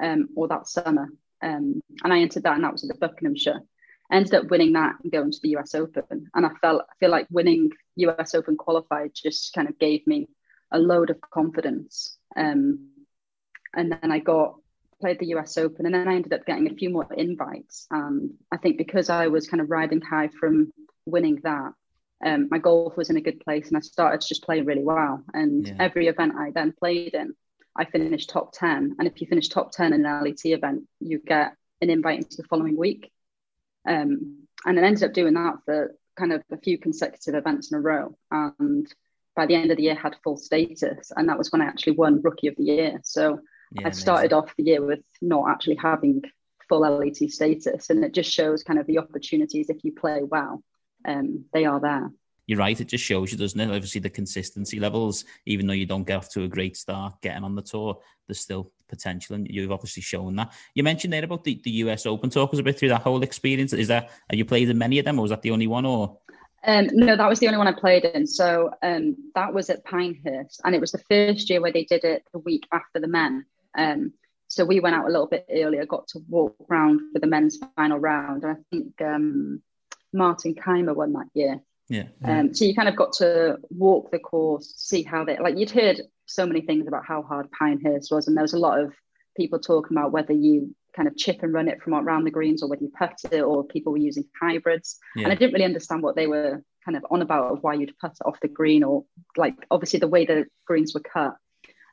um, 0.00 0.30
or 0.36 0.48
that 0.48 0.68
summer, 0.68 1.08
um, 1.42 1.80
and 2.02 2.12
I 2.12 2.20
entered 2.20 2.44
that, 2.44 2.54
and 2.54 2.64
that 2.64 2.72
was 2.72 2.84
at 2.84 2.88
the 2.88 2.98
Buckinghamshire. 3.06 3.60
Ended 4.10 4.34
up 4.34 4.50
winning 4.50 4.74
that 4.74 4.94
and 5.02 5.10
going 5.10 5.32
to 5.32 5.40
the 5.42 5.56
US 5.56 5.74
Open, 5.74 6.28
and 6.34 6.46
I 6.46 6.50
felt 6.60 6.82
I 6.88 6.94
feel 7.00 7.10
like 7.10 7.26
winning 7.30 7.70
US 7.96 8.34
Open 8.34 8.56
qualified 8.56 9.10
just 9.14 9.52
kind 9.52 9.68
of 9.68 9.78
gave 9.78 10.06
me 10.06 10.28
a 10.70 10.78
load 10.78 11.10
of 11.10 11.20
confidence. 11.20 12.16
Um, 12.36 12.90
and 13.74 13.90
then 13.92 14.12
I 14.12 14.20
got 14.20 14.56
played 15.00 15.18
the 15.18 15.34
US 15.34 15.58
Open, 15.58 15.86
and 15.86 15.94
then 15.94 16.08
I 16.08 16.14
ended 16.14 16.32
up 16.32 16.46
getting 16.46 16.70
a 16.70 16.74
few 16.74 16.90
more 16.90 17.12
invites. 17.12 17.86
And 17.90 18.34
I 18.52 18.56
think 18.58 18.78
because 18.78 19.10
I 19.10 19.26
was 19.26 19.48
kind 19.48 19.60
of 19.60 19.70
riding 19.70 20.00
high 20.00 20.28
from 20.28 20.72
winning 21.04 21.40
that, 21.42 21.72
um, 22.24 22.48
my 22.50 22.58
golf 22.58 22.96
was 22.96 23.10
in 23.10 23.16
a 23.16 23.20
good 23.20 23.40
place, 23.40 23.68
and 23.68 23.76
I 23.76 23.80
started 23.80 24.20
to 24.20 24.28
just 24.28 24.44
play 24.44 24.60
really 24.62 24.84
well. 24.84 25.22
And 25.34 25.66
Yeah. 25.66 25.76
every 25.80 26.06
event 26.06 26.34
I 26.36 26.50
then 26.52 26.72
played 26.72 27.14
in, 27.14 27.34
I 27.78 27.84
finished 27.84 28.30
top 28.30 28.52
ten. 28.52 28.96
And 28.98 29.06
if 29.08 29.20
you 29.20 29.26
finish 29.26 29.48
top 29.48 29.72
ten 29.72 29.92
in 29.92 30.04
an 30.04 30.24
LET 30.24 30.44
event, 30.44 30.84
you 31.00 31.18
get 31.18 31.54
an 31.80 31.90
invite 31.90 32.18
into 32.18 32.36
the 32.38 32.48
following 32.48 32.76
week. 32.76 33.10
Um, 33.86 34.46
and 34.64 34.78
I 34.78 34.82
ended 34.82 35.04
up 35.04 35.12
doing 35.12 35.34
that 35.34 35.56
for 35.64 35.94
kind 36.16 36.32
of 36.32 36.42
a 36.50 36.56
few 36.56 36.78
consecutive 36.78 37.34
events 37.34 37.70
in 37.70 37.78
a 37.78 37.80
row. 37.80 38.16
And 38.30 38.92
by 39.34 39.46
the 39.46 39.54
end 39.54 39.70
of 39.70 39.76
the 39.76 39.84
year, 39.84 39.94
had 39.94 40.16
full 40.24 40.36
status, 40.36 41.12
and 41.14 41.28
that 41.28 41.38
was 41.38 41.52
when 41.52 41.60
I 41.60 41.66
actually 41.66 41.92
won 41.96 42.22
Rookie 42.22 42.48
of 42.48 42.56
the 42.56 42.64
Year. 42.64 43.00
So 43.04 43.40
Yeah, 43.72 43.88
I 43.88 43.90
started 43.90 44.32
amazing. 44.32 44.48
off 44.48 44.56
the 44.56 44.64
year 44.64 44.82
with 44.82 45.04
not 45.20 45.50
actually 45.50 45.76
having 45.76 46.22
full 46.68 46.80
LET 46.80 47.16
status, 47.16 47.90
and 47.90 48.04
it 48.04 48.12
just 48.12 48.32
shows 48.32 48.62
kind 48.62 48.78
of 48.78 48.86
the 48.86 48.98
opportunities 48.98 49.68
if 49.68 49.84
you 49.84 49.92
play 49.92 50.22
well, 50.22 50.62
um, 51.04 51.44
they 51.52 51.64
are 51.66 51.80
there. 51.80 52.10
You're 52.46 52.58
right. 52.58 52.80
It 52.80 52.86
just 52.86 53.04
shows 53.04 53.32
you, 53.32 53.38
doesn't 53.38 53.58
it? 53.58 53.74
Obviously, 53.74 54.00
the 54.00 54.10
consistency 54.10 54.78
levels, 54.78 55.24
even 55.46 55.66
though 55.66 55.72
you 55.72 55.86
don't 55.86 56.06
get 56.06 56.18
off 56.18 56.30
to 56.30 56.44
a 56.44 56.48
great 56.48 56.76
start 56.76 57.20
getting 57.20 57.42
on 57.42 57.56
the 57.56 57.62
tour, 57.62 57.98
there's 58.28 58.40
still 58.40 58.70
potential, 58.88 59.34
and 59.34 59.48
you've 59.50 59.72
obviously 59.72 60.02
shown 60.02 60.36
that. 60.36 60.52
You 60.74 60.84
mentioned 60.84 61.12
there 61.12 61.24
about 61.24 61.42
the, 61.42 61.60
the 61.64 61.70
US 61.70 62.06
Open. 62.06 62.30
Talk 62.30 62.52
us 62.52 62.60
a 62.60 62.62
bit 62.62 62.78
through 62.78 62.90
that 62.90 63.02
whole 63.02 63.22
experience. 63.22 63.72
Is 63.72 63.88
that 63.88 64.10
have 64.30 64.38
you 64.38 64.44
played 64.44 64.68
in 64.68 64.78
many 64.78 64.98
of 64.98 65.04
them, 65.04 65.18
or 65.18 65.22
was 65.22 65.30
that 65.30 65.42
the 65.42 65.50
only 65.50 65.66
one? 65.66 65.84
Or 65.84 66.18
Um, 66.64 66.88
no, 66.92 67.16
that 67.16 67.28
was 67.28 67.40
the 67.40 67.48
only 67.48 67.58
one 67.58 67.68
I 67.68 67.72
played 67.72 68.04
in. 68.04 68.26
So 68.26 68.70
um, 68.82 69.16
that 69.34 69.52
was 69.52 69.68
at 69.68 69.84
Pinehurst, 69.84 70.60
and 70.64 70.74
it 70.74 70.80
was 70.80 70.92
the 70.92 71.02
first 71.10 71.50
year 71.50 71.60
where 71.60 71.72
they 71.72 71.84
did 71.84 72.04
it 72.04 72.24
the 72.32 72.38
week 72.38 72.66
after 72.72 73.00
the 73.00 73.08
men. 73.08 73.44
Um, 73.76 74.12
so 74.48 74.64
we 74.64 74.78
went 74.78 74.94
out 74.94 75.06
a 75.06 75.10
little 75.10 75.26
bit 75.26 75.46
earlier, 75.50 75.84
got 75.84 76.06
to 76.08 76.20
walk 76.28 76.56
around 76.70 77.00
for 77.12 77.18
the 77.18 77.26
men's 77.26 77.58
final 77.74 77.98
round, 77.98 78.44
and 78.44 78.52
I 78.52 78.60
think 78.70 79.02
um, 79.02 79.62
Martin 80.12 80.54
Kaymer 80.54 80.94
won 80.94 81.12
that 81.14 81.28
year. 81.34 81.60
Yeah, 81.88 82.04
Um, 82.24 82.54
so 82.54 82.64
you 82.64 82.74
kind 82.74 82.88
of 82.88 82.96
got 82.96 83.12
to 83.14 83.58
walk 83.70 84.10
the 84.10 84.18
course, 84.18 84.74
see 84.76 85.02
how 85.02 85.24
they 85.24 85.38
like. 85.38 85.56
You'd 85.56 85.70
heard 85.70 86.00
so 86.26 86.46
many 86.46 86.60
things 86.60 86.88
about 86.88 87.04
how 87.06 87.22
hard 87.22 87.50
Pinehurst 87.52 88.10
was, 88.10 88.26
and 88.26 88.36
there 88.36 88.42
was 88.42 88.54
a 88.54 88.58
lot 88.58 88.80
of 88.80 88.92
people 89.36 89.58
talking 89.58 89.96
about 89.96 90.12
whether 90.12 90.32
you 90.32 90.74
kind 90.96 91.06
of 91.06 91.16
chip 91.16 91.42
and 91.42 91.52
run 91.52 91.68
it 91.68 91.82
from 91.82 91.94
around 91.94 92.24
the 92.24 92.30
greens 92.30 92.62
or 92.62 92.68
whether 92.68 92.82
you 92.82 92.90
putt 92.98 93.18
it, 93.30 93.42
or 93.42 93.64
people 93.64 93.92
were 93.92 93.98
using 93.98 94.24
hybrids. 94.40 94.98
yeah, 95.14 95.24
And 95.24 95.32
I 95.32 95.36
didn't 95.36 95.52
really 95.52 95.64
understand 95.64 96.02
what 96.02 96.16
they 96.16 96.26
were 96.26 96.62
kind 96.84 96.96
of 96.96 97.04
on 97.10 97.22
about 97.22 97.52
of 97.52 97.62
why 97.62 97.74
you'd 97.74 97.98
putt 97.98 98.12
it 98.12 98.26
off 98.26 98.40
the 98.40 98.48
green 98.48 98.82
or 98.82 99.04
like 99.36 99.54
obviously 99.70 99.98
the 99.98 100.08
way 100.08 100.24
the 100.24 100.46
greens 100.66 100.94
were 100.94 101.00
cut. 101.00 101.36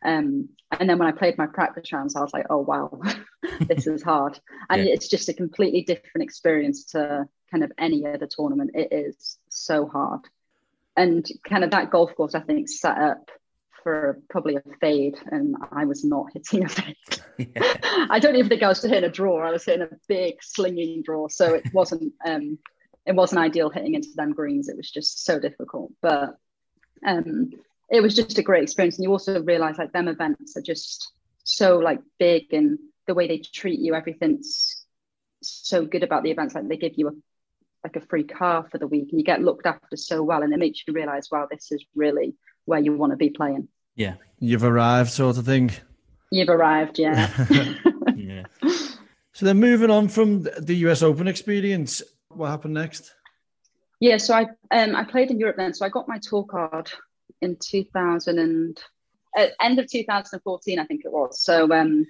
Um, 0.05 0.49
and 0.71 0.89
then 0.89 0.97
when 0.99 1.07
I 1.07 1.11
played 1.11 1.37
my 1.37 1.47
practice 1.47 1.91
rounds, 1.91 2.15
I 2.15 2.21
was 2.21 2.33
like, 2.33 2.45
oh 2.49 2.59
wow, 2.59 2.99
this 3.67 3.87
is 3.87 4.03
hard. 4.03 4.39
And 4.69 4.85
Yeah. 4.85 4.93
it's 4.93 5.07
just 5.07 5.29
a 5.29 5.33
completely 5.33 5.81
different 5.83 6.23
experience 6.23 6.85
to 6.91 7.27
kind 7.51 7.63
of 7.63 7.71
any 7.77 8.05
other 8.05 8.27
tournament. 8.27 8.71
It 8.73 8.89
is 8.91 9.37
so 9.49 9.87
hard. 9.87 10.21
and 10.95 11.25
kind 11.49 11.63
of 11.63 11.71
that 11.71 11.89
golf 11.91 12.13
course, 12.15 12.35
I 12.35 12.39
think, 12.41 12.69
set 12.69 12.97
up 12.97 13.31
for 13.83 14.19
probably 14.29 14.55
a 14.55 14.61
fade, 14.79 15.15
and 15.31 15.55
I 15.71 15.85
was 15.85 16.03
not 16.05 16.27
hitting 16.33 16.65
a 16.65 16.69
fade. 16.69 16.95
Yeah. 17.37 17.73
I 18.11 18.19
don't 18.19 18.35
even 18.35 18.47
think 18.47 18.61
I 18.63 18.67
was 18.67 18.81
hitting 18.83 19.03
a 19.03 19.09
draw. 19.09 19.39
I 19.47 19.51
was 19.51 19.65
hitting 19.65 19.81
a 19.81 19.89
big 20.07 20.35
slinging 20.43 21.01
draw, 21.03 21.27
so 21.29 21.55
it 21.55 21.63
wasn't 21.73 22.13
um, 22.25 22.59
it 23.07 23.15
wasn't 23.15 23.41
ideal 23.41 23.71
hitting 23.71 23.95
into 23.95 24.09
them 24.15 24.33
greens. 24.33 24.69
It 24.69 24.77
was 24.77 24.91
just 24.91 25.25
so 25.25 25.39
difficult, 25.39 25.91
but 26.01 26.37
um, 27.05 27.49
it 27.89 28.01
was 28.03 28.15
just 28.15 28.37
a 28.37 28.43
great 28.43 28.63
experience. 28.63 28.97
And 28.97 29.03
you 29.03 29.11
also 29.11 29.41
realize 29.41 29.79
like 29.79 29.91
them 29.93 30.07
events 30.07 30.55
are 30.55 30.61
just 30.61 31.11
so 31.43 31.79
like 31.79 31.99
big, 32.19 32.53
and 32.53 32.77
the 33.07 33.13
way 33.13 33.27
they 33.27 33.39
treat 33.39 33.79
you, 33.79 33.95
everything's 33.95 34.85
so 35.41 35.85
good 35.85 36.03
about 36.03 36.23
the 36.23 36.31
events. 36.31 36.55
Like 36.55 36.67
they 36.67 36.77
give 36.77 36.93
you 36.95 37.09
a 37.09 37.11
like 37.83 37.95
a 37.97 38.01
free 38.01 38.23
car 38.23 38.65
for 38.71 38.77
the 38.77 38.87
week, 38.87 39.09
and 39.11 39.19
you 39.19 39.25
get 39.25 39.41
looked 39.41 39.65
after 39.65 39.97
so 39.97 40.23
well, 40.23 40.41
and 40.41 40.53
it 40.53 40.59
makes 40.59 40.83
you 40.87 40.93
realize, 40.93 41.27
wow, 41.31 41.47
this 41.51 41.71
is 41.71 41.83
really 41.95 42.33
where 42.65 42.79
you 42.79 42.93
want 42.93 43.11
to 43.11 43.17
be 43.17 43.29
playing. 43.29 43.67
Yeah, 43.95 44.15
you've 44.39 44.63
arrived, 44.63 45.09
sort 45.09 45.37
of 45.37 45.45
thing. 45.45 45.71
You've 46.31 46.49
arrived, 46.49 46.97
yeah. 46.97 47.29
yeah. 48.15 48.43
So 49.33 49.45
then, 49.45 49.59
moving 49.59 49.91
on 49.91 50.07
from 50.07 50.43
the 50.43 50.75
US 50.87 51.03
Open 51.03 51.27
experience, 51.27 52.01
what 52.29 52.49
happened 52.49 52.73
next? 52.73 53.13
Yeah, 53.99 54.17
so 54.17 54.33
I 54.33 54.47
um, 54.71 54.95
I 54.95 55.03
played 55.03 55.31
in 55.31 55.39
Europe 55.39 55.57
then. 55.57 55.73
So 55.73 55.85
I 55.85 55.89
got 55.89 56.07
my 56.07 56.19
tour 56.21 56.43
card 56.43 56.91
in 57.41 57.57
2000 57.57 58.39
and 58.39 58.81
uh, 59.37 59.47
end 59.61 59.79
of 59.79 59.89
2014, 59.89 60.79
I 60.79 60.85
think 60.85 61.01
it 61.05 61.11
was. 61.11 61.41
So 61.41 61.71
um, 61.71 62.05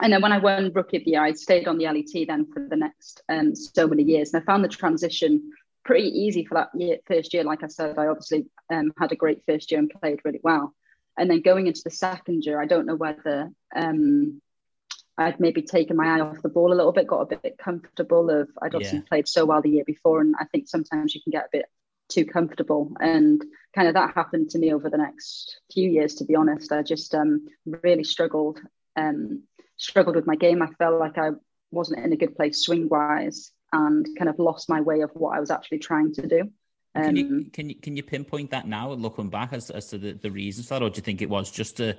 and 0.00 0.12
then 0.12 0.22
when 0.22 0.32
I 0.32 0.38
won 0.38 0.72
Rookie 0.72 0.96
of 0.98 1.04
the 1.04 1.12
Year, 1.12 1.22
I 1.22 1.32
stayed 1.32 1.68
on 1.68 1.78
the 1.78 1.84
LET 1.84 2.26
then 2.26 2.46
for 2.52 2.66
the 2.68 2.76
next 2.76 3.22
um, 3.28 3.54
so 3.54 3.86
many 3.86 4.02
years, 4.02 4.32
and 4.32 4.42
I 4.42 4.46
found 4.46 4.64
the 4.64 4.68
transition 4.68 5.52
pretty 5.84 6.08
easy 6.08 6.44
for 6.44 6.54
that 6.54 6.70
year, 6.74 6.98
first 7.06 7.34
year. 7.34 7.44
Like 7.44 7.62
I 7.62 7.68
said, 7.68 7.98
I 7.98 8.06
obviously 8.06 8.46
um, 8.72 8.92
had 8.98 9.12
a 9.12 9.16
great 9.16 9.42
first 9.46 9.70
year 9.70 9.80
and 9.80 9.90
played 9.90 10.20
really 10.24 10.40
well. 10.42 10.74
And 11.18 11.30
then 11.30 11.42
going 11.42 11.66
into 11.66 11.82
the 11.84 11.90
second 11.90 12.44
year, 12.44 12.60
I 12.60 12.66
don't 12.66 12.86
know 12.86 12.94
whether 12.94 13.50
um, 13.74 14.40
I'd 15.18 15.40
maybe 15.40 15.62
taken 15.62 15.96
my 15.96 16.06
eye 16.06 16.20
off 16.20 16.42
the 16.42 16.48
ball 16.48 16.72
a 16.72 16.74
little 16.74 16.92
bit, 16.92 17.06
got 17.06 17.32
a 17.32 17.36
bit 17.36 17.58
comfortable. 17.58 18.30
Of 18.30 18.48
I'd 18.62 18.74
obviously 18.74 18.98
yeah. 18.98 19.08
played 19.08 19.28
so 19.28 19.44
well 19.44 19.60
the 19.60 19.70
year 19.70 19.84
before, 19.84 20.20
and 20.20 20.34
I 20.40 20.46
think 20.46 20.68
sometimes 20.68 21.14
you 21.14 21.20
can 21.22 21.30
get 21.30 21.46
a 21.46 21.52
bit 21.52 21.66
too 22.08 22.24
comfortable, 22.24 22.92
and 23.00 23.42
kind 23.74 23.88
of 23.88 23.94
that 23.94 24.14
happened 24.14 24.50
to 24.50 24.58
me 24.58 24.72
over 24.72 24.88
the 24.88 24.98
next 24.98 25.60
few 25.72 25.90
years. 25.90 26.14
To 26.16 26.24
be 26.24 26.34
honest, 26.34 26.72
I 26.72 26.82
just 26.82 27.14
um, 27.14 27.46
really 27.66 28.04
struggled, 28.04 28.58
um, 28.96 29.42
struggled 29.82 30.16
with 30.16 30.26
my 30.26 30.36
game. 30.36 30.62
I 30.62 30.68
felt 30.78 30.98
like 30.98 31.18
I 31.18 31.30
wasn't 31.70 32.04
in 32.04 32.12
a 32.12 32.16
good 32.16 32.36
place 32.36 32.64
swing 32.64 32.88
wise, 32.88 33.52
and 33.72 34.06
kind 34.18 34.28
of 34.28 34.38
lost 34.38 34.68
my 34.68 34.80
way 34.80 35.00
of 35.00 35.10
what 35.14 35.36
I 35.36 35.40
was 35.40 35.50
actually 35.50 35.78
trying 35.78 36.12
to 36.14 36.26
do. 36.26 36.40
Um, 36.94 37.04
can 37.04 37.16
you 37.16 37.26
um, 37.26 37.50
can 37.52 37.68
you 37.68 37.74
can 37.76 37.96
you 37.96 38.02
pinpoint 38.02 38.50
that 38.50 38.66
now, 38.66 38.92
looking 38.92 39.30
back 39.30 39.52
as 39.52 39.70
as 39.70 39.88
to 39.88 39.98
the, 39.98 40.12
the 40.12 40.30
reasons 40.30 40.68
for 40.68 40.74
that, 40.74 40.82
or 40.82 40.90
do 40.90 40.96
you 40.96 41.02
think 41.02 41.22
it 41.22 41.30
was 41.30 41.50
just 41.50 41.80
a 41.80 41.96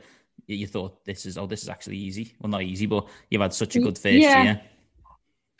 you 0.47 0.67
thought 0.67 1.03
this 1.05 1.25
is 1.25 1.37
oh 1.37 1.47
this 1.47 1.63
is 1.63 1.69
actually 1.69 1.97
easy? 1.97 2.35
Well, 2.39 2.49
not 2.49 2.63
easy, 2.63 2.85
but 2.85 3.07
you've 3.29 3.41
had 3.41 3.53
such 3.53 3.75
a 3.75 3.79
good 3.79 3.97
first 3.97 4.15
yeah. 4.15 4.43
year. 4.43 4.61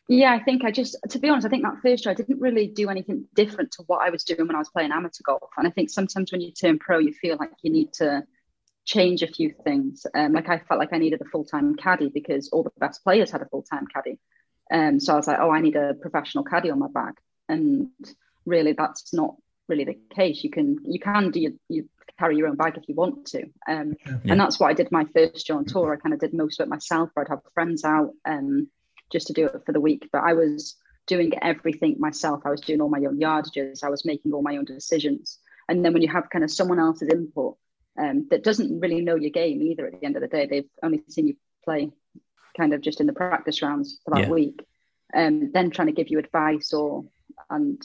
Yeah, 0.10 0.34
I 0.34 0.44
think 0.44 0.66
I 0.66 0.72
just, 0.72 0.98
to 1.10 1.18
be 1.18 1.30
honest, 1.30 1.48
I 1.48 1.50
think 1.50 1.64
that 1.64 1.82
first 1.82 2.06
year 2.06 2.12
I 2.12 2.16
didn't 2.16 2.42
really 2.42 2.68
do 2.68 2.90
anything 2.90 3.26
different 3.36 3.72
to 3.74 3.84
what 3.88 4.06
I 4.06 4.10
was 4.10 4.26
doing 4.26 4.48
when 4.48 4.56
I 4.56 4.60
was 4.60 4.70
playing 4.70 4.92
amateur 4.92 5.24
golf. 5.24 5.50
And 5.58 5.66
I 5.66 5.72
think 5.72 5.90
sometimes 5.90 6.30
when 6.32 6.42
you 6.42 6.52
turn 6.52 6.78
pro, 6.78 7.00
you 7.00 7.14
feel 7.14 7.38
like 7.38 7.52
you 7.62 7.72
need 7.72 7.94
to 7.94 8.24
change 8.86 9.22
a 9.22 9.28
few 9.28 9.54
things. 9.64 10.06
Um, 10.14 10.34
like 10.34 10.50
I 10.50 10.60
felt 10.60 10.80
like 10.80 10.94
I 10.94 10.98
needed 10.98 11.22
a 11.22 11.26
full 11.26 11.46
time 11.46 11.76
caddy 11.76 12.10
because 12.10 12.50
all 12.50 12.64
the 12.64 12.72
best 12.78 13.04
players 13.04 13.32
had 13.32 13.42
a 13.42 13.48
full 13.48 13.64
time 13.64 13.88
caddy. 13.94 14.20
Um, 14.72 15.00
so 15.00 15.14
I 15.14 15.16
was 15.18 15.28
like, 15.28 15.40
oh, 15.40 15.52
I 15.52 15.62
need 15.62 15.76
a 15.76 15.94
professional 15.94 16.44
caddy 16.44 16.70
on 16.70 16.80
my 16.80 16.88
back. 16.88 17.16
And 17.48 17.90
really 18.46 18.74
that's 18.74 19.14
not 19.14 19.36
really 19.68 19.86
the 19.86 19.98
case. 20.14 20.44
You 20.44 20.50
can 20.50 20.78
you 20.86 21.00
can 21.00 21.32
do 21.32 21.40
your, 21.40 21.52
you 21.70 21.90
carry 22.20 22.38
your 22.38 22.48
own 22.48 22.56
bag 22.56 22.78
if 22.78 22.84
you 22.88 22.96
want 22.96 23.26
to, 23.28 23.44
um, 23.68 23.96
yeah. 24.06 24.18
and 24.26 24.40
that's 24.40 24.60
what 24.60 24.70
I 24.70 24.74
did 24.74 24.92
my 24.92 25.06
first 25.16 25.50
year 25.50 25.58
on 25.58 25.66
tour. 25.66 25.94
I 25.94 25.98
kind 25.98 26.14
of 26.14 26.20
did 26.20 26.34
most 26.34 26.60
of 26.60 26.68
it 26.68 26.70
myself. 26.70 27.10
I'd 27.18 27.30
have 27.30 27.42
friends 27.54 27.84
out 27.84 28.12
um, 28.26 28.70
just 29.12 29.28
to 29.28 29.34
do 29.34 29.48
it 29.48 29.66
for 29.66 29.72
the 29.72 29.82
week, 29.82 30.10
but 30.12 30.24
I 30.24 30.34
was 30.34 30.76
doing 31.08 31.32
everything 31.42 31.96
myself. 32.00 32.42
I 32.46 32.50
was 32.50 32.62
doing 32.62 32.82
all 32.82 32.90
my 32.90 33.00
own 33.00 33.20
yardages. 33.20 33.84
I 33.84 33.90
was 33.90 34.06
making 34.06 34.32
all 34.32 34.42
my 34.42 34.58
own 34.58 34.66
decisions. 34.66 35.40
And 35.68 35.84
then 35.84 35.94
when 35.94 36.02
you 36.02 36.10
have 36.10 36.30
kind 36.30 36.44
of 36.44 36.52
someone 36.52 36.80
else's 36.80 37.10
input 37.10 37.58
um, 38.00 38.28
that 38.32 38.44
doesn't 38.44 38.80
really 38.80 39.02
know 39.02 39.16
your 39.16 39.32
game 39.32 39.62
either, 39.62 39.88
at 39.88 40.00
the 40.00 40.06
end 40.06 40.16
of 40.16 40.22
the 40.22 40.28
day, 40.28 40.48
they've 40.48 40.70
only 40.82 41.04
seen 41.10 41.28
you 41.28 41.36
play 41.64 41.92
kind 42.58 42.74
of 42.74 42.82
just 42.82 43.02
in 43.02 43.08
the 43.08 43.14
practice 43.14 43.62
rounds 43.62 44.00
for 44.04 44.14
that 44.16 44.28
yeah. 44.28 44.30
week, 44.30 44.66
and 45.14 45.44
um, 45.44 45.52
then 45.54 45.72
trying 45.72 45.88
to 45.88 45.94
give 45.94 46.10
you 46.10 46.20
advice 46.20 46.74
or 46.74 47.06
and 47.50 47.82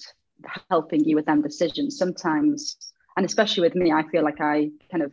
helping 0.70 1.04
you 1.04 1.16
with 1.16 1.26
them 1.26 1.42
decisions 1.42 1.98
sometimes 1.98 2.76
and 3.16 3.26
especially 3.26 3.62
with 3.62 3.74
me 3.74 3.90
i 3.90 4.04
feel 4.08 4.22
like 4.22 4.40
i 4.40 4.70
kind 4.88 5.02
of 5.02 5.10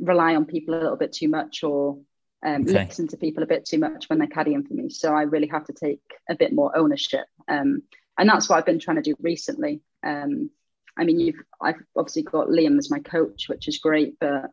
rely 0.00 0.34
on 0.34 0.44
people 0.44 0.74
a 0.74 0.76
little 0.76 0.96
bit 0.96 1.12
too 1.12 1.28
much 1.28 1.64
or 1.64 1.98
um, 2.44 2.62
okay. 2.62 2.84
listen 2.84 3.08
to 3.08 3.16
people 3.16 3.42
a 3.42 3.46
bit 3.46 3.64
too 3.64 3.78
much 3.78 4.08
when 4.08 4.18
they're 4.18 4.28
caddying 4.28 4.66
for 4.66 4.74
me. 4.74 4.90
So 4.90 5.12
i 5.12 5.22
really 5.22 5.48
have 5.48 5.64
to 5.66 5.72
take 5.72 6.00
a 6.30 6.36
bit 6.36 6.52
more 6.52 6.76
ownership. 6.76 7.26
Um, 7.48 7.82
and 8.16 8.28
that's 8.28 8.48
what 8.48 8.56
i've 8.56 8.66
been 8.66 8.78
trying 8.78 8.96
to 8.96 9.02
do 9.02 9.16
recently. 9.20 9.80
Um, 10.04 10.50
i 10.98 11.04
mean 11.04 11.20
you've 11.20 11.40
i've 11.60 11.80
obviously 11.96 12.22
got 12.22 12.48
liam 12.48 12.78
as 12.78 12.90
my 12.90 12.98
coach 12.98 13.48
which 13.48 13.68
is 13.68 13.78
great 13.78 14.14
but 14.20 14.50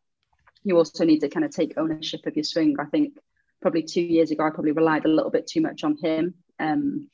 you 0.64 0.78
also 0.78 1.04
need 1.04 1.20
to 1.20 1.30
kind 1.30 1.46
of 1.46 1.52
take 1.52 1.78
ownership 1.78 2.26
of 2.26 2.36
your 2.36 2.44
swing 2.44 2.76
i 2.80 2.86
think 2.86 3.18
probably 3.62 3.84
two 3.84 4.02
years 4.02 4.32
ago 4.32 4.46
i 4.46 4.50
probably 4.50 4.72
relied 4.72 5.06
a 5.06 5.10
little 5.10 5.32
bit 5.32 5.48
too 5.48 5.62
much 5.62 5.84
on 5.84 5.98
him 5.98 6.34
um, 6.60 7.10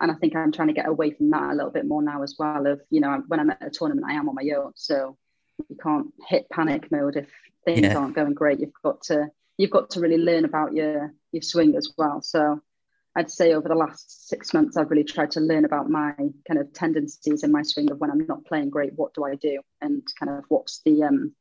and 0.00 0.10
I 0.10 0.14
think 0.14 0.34
I'm 0.34 0.50
trying 0.52 0.68
to 0.68 0.74
get 0.74 0.88
away 0.88 1.12
from 1.12 1.30
that 1.30 1.52
a 1.52 1.54
little 1.54 1.70
bit 1.70 1.86
more 1.86 2.02
now 2.02 2.22
as 2.22 2.34
well. 2.38 2.66
Of 2.66 2.80
you 2.90 3.00
know, 3.00 3.22
when 3.28 3.38
I'm 3.38 3.50
at 3.50 3.64
a 3.64 3.70
tournament, 3.70 4.06
I 4.08 4.14
am 4.14 4.28
on 4.28 4.34
my 4.34 4.50
own, 4.56 4.72
so 4.74 5.16
you 5.68 5.76
can't 5.76 6.12
hit 6.28 6.50
panic 6.50 6.90
mode 6.90 7.16
if 7.16 7.28
things 7.64 7.80
yeah. 7.82 7.96
aren't 7.96 8.16
going 8.16 8.34
great. 8.34 8.58
You've 8.60 8.72
got 8.82 9.02
to 9.02 9.28
you've 9.56 9.70
got 9.70 9.90
to 9.90 10.00
really 10.00 10.18
learn 10.18 10.44
about 10.44 10.72
your 10.72 11.14
your 11.30 11.42
swing 11.42 11.76
as 11.76 11.92
well. 11.96 12.20
So 12.20 12.60
I'd 13.14 13.30
say 13.30 13.52
over 13.52 13.68
the 13.68 13.74
last 13.74 14.28
six 14.28 14.54
months, 14.54 14.76
I've 14.76 14.90
really 14.90 15.04
tried 15.04 15.32
to 15.32 15.40
learn 15.40 15.64
about 15.64 15.90
my 15.90 16.14
kind 16.48 16.58
of 16.58 16.72
tendencies 16.72 17.42
in 17.42 17.52
my 17.52 17.62
swing 17.62 17.90
of 17.90 17.98
when 17.98 18.10
I'm 18.10 18.26
not 18.26 18.44
playing 18.46 18.70
great, 18.70 18.94
what 18.94 19.12
do 19.14 19.24
I 19.24 19.34
do, 19.34 19.60
and 19.80 20.02
kind 20.18 20.38
of 20.38 20.44
what's 20.48 20.80
the 20.84 21.02
um, 21.02 21.34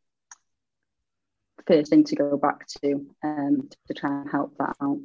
first 1.65 1.89
thing 1.89 2.03
to 2.05 2.15
go 2.15 2.35
back 2.37 2.67
to 2.81 3.05
um, 3.23 3.69
to 3.87 3.93
try 3.93 4.09
and 4.21 4.29
help 4.29 4.57
that 4.57 4.75
out. 4.81 4.99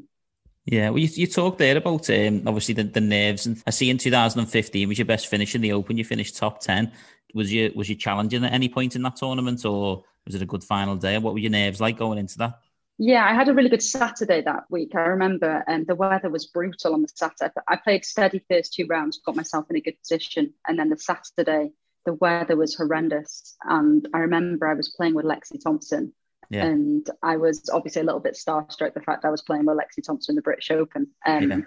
Yeah, 0.64 0.90
well, 0.90 0.98
you, 0.98 1.08
you 1.14 1.28
talked 1.28 1.58
there 1.58 1.76
about 1.76 2.10
um, 2.10 2.42
obviously 2.46 2.74
the, 2.74 2.82
the 2.82 3.00
nerves, 3.00 3.46
and 3.46 3.62
I 3.68 3.70
see 3.70 3.88
in 3.88 3.98
2015 3.98 4.88
was 4.88 4.98
your 4.98 5.04
best 5.06 5.28
finish 5.28 5.54
in 5.54 5.60
the 5.60 5.72
Open. 5.72 5.96
You 5.96 6.04
finished 6.04 6.36
top 6.36 6.60
ten. 6.60 6.90
Was 7.34 7.52
you 7.52 7.72
was 7.76 7.88
you 7.88 7.94
challenging 7.94 8.44
at 8.44 8.52
any 8.52 8.68
point 8.68 8.96
in 8.96 9.02
that 9.02 9.16
tournament, 9.16 9.64
or 9.64 10.02
was 10.24 10.34
it 10.34 10.42
a 10.42 10.46
good 10.46 10.64
final 10.64 10.96
day? 10.96 11.16
What 11.18 11.34
were 11.34 11.38
your 11.38 11.52
nerves 11.52 11.80
like 11.80 11.96
going 11.96 12.18
into 12.18 12.38
that? 12.38 12.58
Yeah, 12.98 13.28
I 13.28 13.34
had 13.34 13.48
a 13.48 13.54
really 13.54 13.68
good 13.68 13.82
Saturday 13.82 14.40
that 14.42 14.64
week. 14.70 14.94
I 14.94 15.00
remember, 15.00 15.62
and 15.66 15.82
um, 15.82 15.84
the 15.86 15.94
weather 15.94 16.30
was 16.30 16.46
brutal 16.46 16.94
on 16.94 17.02
the 17.02 17.08
Saturday. 17.14 17.52
I 17.68 17.76
played 17.76 18.04
steady 18.04 18.42
first 18.50 18.72
two 18.72 18.86
rounds, 18.86 19.20
got 19.24 19.36
myself 19.36 19.66
in 19.68 19.76
a 19.76 19.80
good 19.80 19.98
position, 20.00 20.54
and 20.66 20.78
then 20.78 20.88
the 20.88 20.98
Saturday 20.98 21.72
the 22.06 22.14
weather 22.14 22.56
was 22.56 22.74
horrendous. 22.74 23.56
And 23.64 24.08
I 24.14 24.18
remember 24.18 24.66
I 24.66 24.74
was 24.74 24.94
playing 24.96 25.14
with 25.14 25.26
Lexi 25.26 25.62
Thompson, 25.62 26.14
yeah. 26.50 26.66
And 26.66 27.08
I 27.22 27.36
was 27.36 27.68
obviously 27.72 28.02
a 28.02 28.04
little 28.04 28.20
bit 28.20 28.34
starstruck 28.34 28.94
the 28.94 29.00
fact 29.00 29.24
I 29.24 29.30
was 29.30 29.42
playing 29.42 29.66
with 29.66 29.76
Lexi 29.76 30.02
Thompson 30.04 30.32
in 30.32 30.36
the 30.36 30.42
British 30.42 30.70
Open. 30.70 31.08
Um, 31.26 31.50
yeah. 31.50 31.60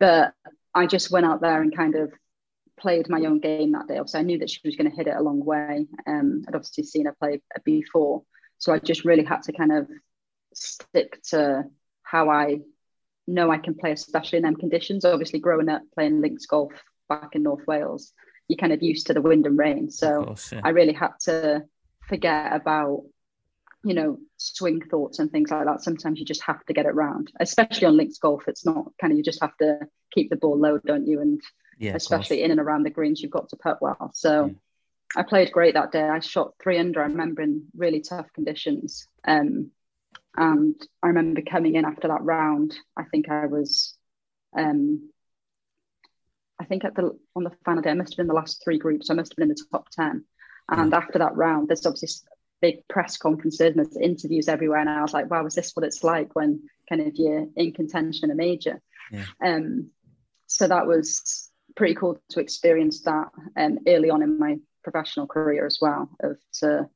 But 0.00 0.34
I 0.74 0.86
just 0.86 1.10
went 1.10 1.26
out 1.26 1.40
there 1.40 1.62
and 1.62 1.74
kind 1.74 1.94
of 1.94 2.12
played 2.78 3.08
my 3.08 3.20
own 3.20 3.38
game 3.38 3.72
that 3.72 3.86
day. 3.86 3.98
Obviously, 3.98 4.20
I 4.20 4.24
knew 4.24 4.38
that 4.38 4.50
she 4.50 4.60
was 4.64 4.76
going 4.76 4.90
to 4.90 4.96
hit 4.96 5.06
it 5.06 5.16
a 5.16 5.22
long 5.22 5.44
way. 5.44 5.86
Um, 6.06 6.42
I'd 6.48 6.54
obviously 6.54 6.84
seen 6.84 7.06
her 7.06 7.16
play 7.18 7.40
before. 7.64 8.22
So 8.58 8.72
I 8.72 8.78
just 8.78 9.04
really 9.04 9.24
had 9.24 9.42
to 9.42 9.52
kind 9.52 9.72
of 9.72 9.88
stick 10.54 11.20
to 11.30 11.64
how 12.02 12.30
I 12.30 12.60
know 13.26 13.50
I 13.50 13.58
can 13.58 13.74
play, 13.74 13.92
especially 13.92 14.38
in 14.38 14.44
them 14.44 14.56
conditions. 14.56 15.04
Obviously, 15.04 15.38
growing 15.38 15.68
up 15.68 15.82
playing 15.94 16.20
links 16.20 16.46
golf 16.46 16.72
back 17.08 17.30
in 17.34 17.42
North 17.42 17.66
Wales, 17.66 18.12
you're 18.48 18.58
kind 18.58 18.72
of 18.72 18.82
used 18.82 19.06
to 19.06 19.14
the 19.14 19.22
wind 19.22 19.46
and 19.46 19.58
rain. 19.58 19.90
So 19.90 20.24
course, 20.24 20.52
yeah. 20.52 20.60
I 20.64 20.70
really 20.70 20.92
had 20.92 21.12
to 21.22 21.62
forget 22.08 22.54
about 22.54 23.02
you 23.84 23.94
know, 23.94 24.18
swing 24.36 24.80
thoughts 24.80 25.18
and 25.18 25.30
things 25.30 25.50
like 25.50 25.64
that. 25.66 25.82
Sometimes 25.82 26.18
you 26.18 26.24
just 26.24 26.42
have 26.42 26.64
to 26.66 26.72
get 26.72 26.86
it 26.86 26.94
round, 26.94 27.32
especially 27.40 27.86
on 27.86 27.96
links 27.96 28.18
golf. 28.18 28.44
It's 28.46 28.64
not 28.64 28.86
kind 29.00 29.12
of 29.12 29.16
you 29.16 29.24
just 29.24 29.40
have 29.42 29.56
to 29.56 29.80
keep 30.12 30.30
the 30.30 30.36
ball 30.36 30.58
low, 30.58 30.78
don't 30.78 31.06
you? 31.06 31.20
And 31.20 31.40
yeah, 31.78 31.94
especially 31.94 32.42
in 32.42 32.50
and 32.50 32.60
around 32.60 32.84
the 32.84 32.90
greens, 32.90 33.20
you've 33.20 33.32
got 33.32 33.48
to 33.48 33.56
putt 33.56 33.78
well. 33.80 34.12
So 34.14 34.46
yeah. 34.46 34.52
I 35.16 35.24
played 35.24 35.50
great 35.50 35.74
that 35.74 35.90
day. 35.90 36.02
I 36.08 36.20
shot 36.20 36.52
three 36.62 36.78
under. 36.78 37.02
I 37.02 37.06
remember 37.06 37.42
in 37.42 37.64
really 37.76 38.00
tough 38.00 38.32
conditions. 38.32 39.08
Um, 39.26 39.70
and 40.36 40.74
I 41.02 41.08
remember 41.08 41.42
coming 41.42 41.74
in 41.74 41.84
after 41.84 42.08
that 42.08 42.22
round. 42.22 42.74
I 42.96 43.04
think 43.04 43.28
I 43.28 43.46
was, 43.46 43.94
um, 44.56 45.10
I 46.60 46.64
think 46.64 46.84
at 46.84 46.94
the 46.94 47.18
on 47.36 47.44
the 47.44 47.52
final 47.64 47.82
day, 47.82 47.90
I 47.90 47.94
must 47.94 48.12
have 48.12 48.16
been 48.16 48.28
the 48.28 48.34
last 48.34 48.62
three 48.64 48.78
groups. 48.78 49.10
I 49.10 49.14
must 49.14 49.32
have 49.32 49.36
been 49.36 49.50
in 49.50 49.54
the 49.56 49.64
top 49.70 49.88
ten. 49.90 50.24
And 50.68 50.94
after 50.94 51.18
that 51.18 51.36
round, 51.36 51.68
there's 51.68 51.84
obviously 51.84 52.26
big 52.62 52.86
press 52.88 53.18
conferences 53.18 53.60
and 53.60 53.76
there's 53.76 53.96
interviews 53.96 54.48
everywhere. 54.48 54.78
And 54.78 54.88
I 54.88 55.02
was 55.02 55.12
like, 55.12 55.30
wow, 55.30 55.44
is 55.44 55.54
this 55.54 55.72
what 55.74 55.84
it's 55.84 56.02
like 56.02 56.34
when 56.34 56.62
kind 56.88 57.02
of 57.02 57.12
you're 57.14 57.46
in 57.56 57.72
contention 57.72 58.24
in 58.24 58.30
a 58.30 58.34
major? 58.34 58.80
Yeah. 59.10 59.24
Um, 59.44 59.90
so 60.46 60.68
that 60.68 60.86
was 60.86 61.50
pretty 61.76 61.94
cool 61.94 62.18
to 62.30 62.40
experience 62.40 63.02
that 63.02 63.28
um, 63.56 63.80
early 63.86 64.08
on 64.08 64.22
in 64.22 64.38
my 64.38 64.56
professional 64.84 65.26
career 65.26 65.66
as 65.66 65.78
well 65.80 66.08
of 66.20 66.38
to 66.60 66.88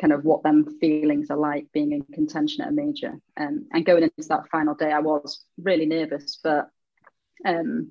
kind 0.00 0.12
of 0.12 0.24
what 0.24 0.42
them 0.42 0.78
feelings 0.78 1.30
are 1.30 1.36
like 1.36 1.66
being 1.72 1.92
in 1.92 2.02
contention 2.12 2.62
at 2.62 2.68
a 2.68 2.72
major. 2.72 3.14
Um, 3.36 3.66
and 3.72 3.86
going 3.86 4.02
into 4.02 4.28
that 4.28 4.48
final 4.50 4.74
day 4.74 4.92
i 4.92 5.00
was 5.00 5.44
really 5.58 5.86
nervous 5.86 6.38
but 6.42 6.68
um, 7.44 7.90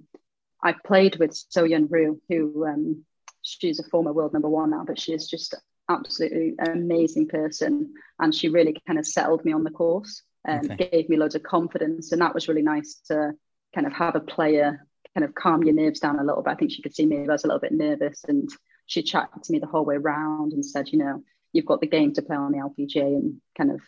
i 0.63 0.73
played 0.85 1.17
with 1.17 1.33
So 1.49 1.63
Yeon 1.63 1.87
Ryu 1.89 2.19
who 2.29 2.65
um, 2.65 3.05
she's 3.41 3.79
a 3.79 3.89
former 3.89 4.13
world 4.13 4.33
number 4.33 4.49
one 4.49 4.71
now 4.71 4.83
but 4.85 4.99
she 4.99 5.13
is 5.13 5.29
just 5.29 5.55
absolutely 5.89 6.53
amazing 6.59 7.27
person. 7.27 7.93
And 8.19 8.33
she 8.33 8.49
really 8.49 8.75
kind 8.87 8.99
of 8.99 9.07
settled 9.07 9.45
me 9.45 9.53
on 9.53 9.63
the 9.63 9.71
course 9.71 10.23
and 10.45 10.71
okay. 10.71 10.89
gave 10.91 11.09
me 11.09 11.17
loads 11.17 11.35
of 11.35 11.43
confidence. 11.43 12.11
And 12.11 12.21
that 12.21 12.33
was 12.33 12.47
really 12.47 12.61
nice 12.61 13.01
to 13.07 13.33
kind 13.73 13.87
of 13.87 13.93
have 13.93 14.15
a 14.15 14.21
player 14.21 14.85
kind 15.13 15.23
of 15.23 15.33
calm 15.33 15.63
your 15.63 15.73
nerves 15.73 15.99
down 15.99 16.19
a 16.19 16.23
little 16.23 16.43
bit. 16.43 16.51
I 16.51 16.55
think 16.55 16.71
she 16.71 16.81
could 16.81 16.95
see 16.95 17.05
me 17.05 17.19
i 17.19 17.31
was 17.31 17.45
a 17.45 17.47
little 17.47 17.59
bit 17.59 17.71
nervous. 17.71 18.23
And 18.27 18.49
she 18.85 19.01
chatted 19.01 19.43
to 19.43 19.51
me 19.51 19.59
the 19.59 19.67
whole 19.67 19.85
way 19.85 19.95
around 19.95 20.53
and 20.53 20.65
said 20.65 20.89
you 20.89 20.99
know 20.99 21.23
you've 21.55 21.65
got 21.65 21.81
the 21.81 21.87
game 21.87 22.13
to 22.13 22.21
play 22.21 22.35
on 22.35 22.51
the 22.51 22.57
lpga 22.57 23.05
and 23.05 23.41
kind 23.57 23.71
of 23.71 23.81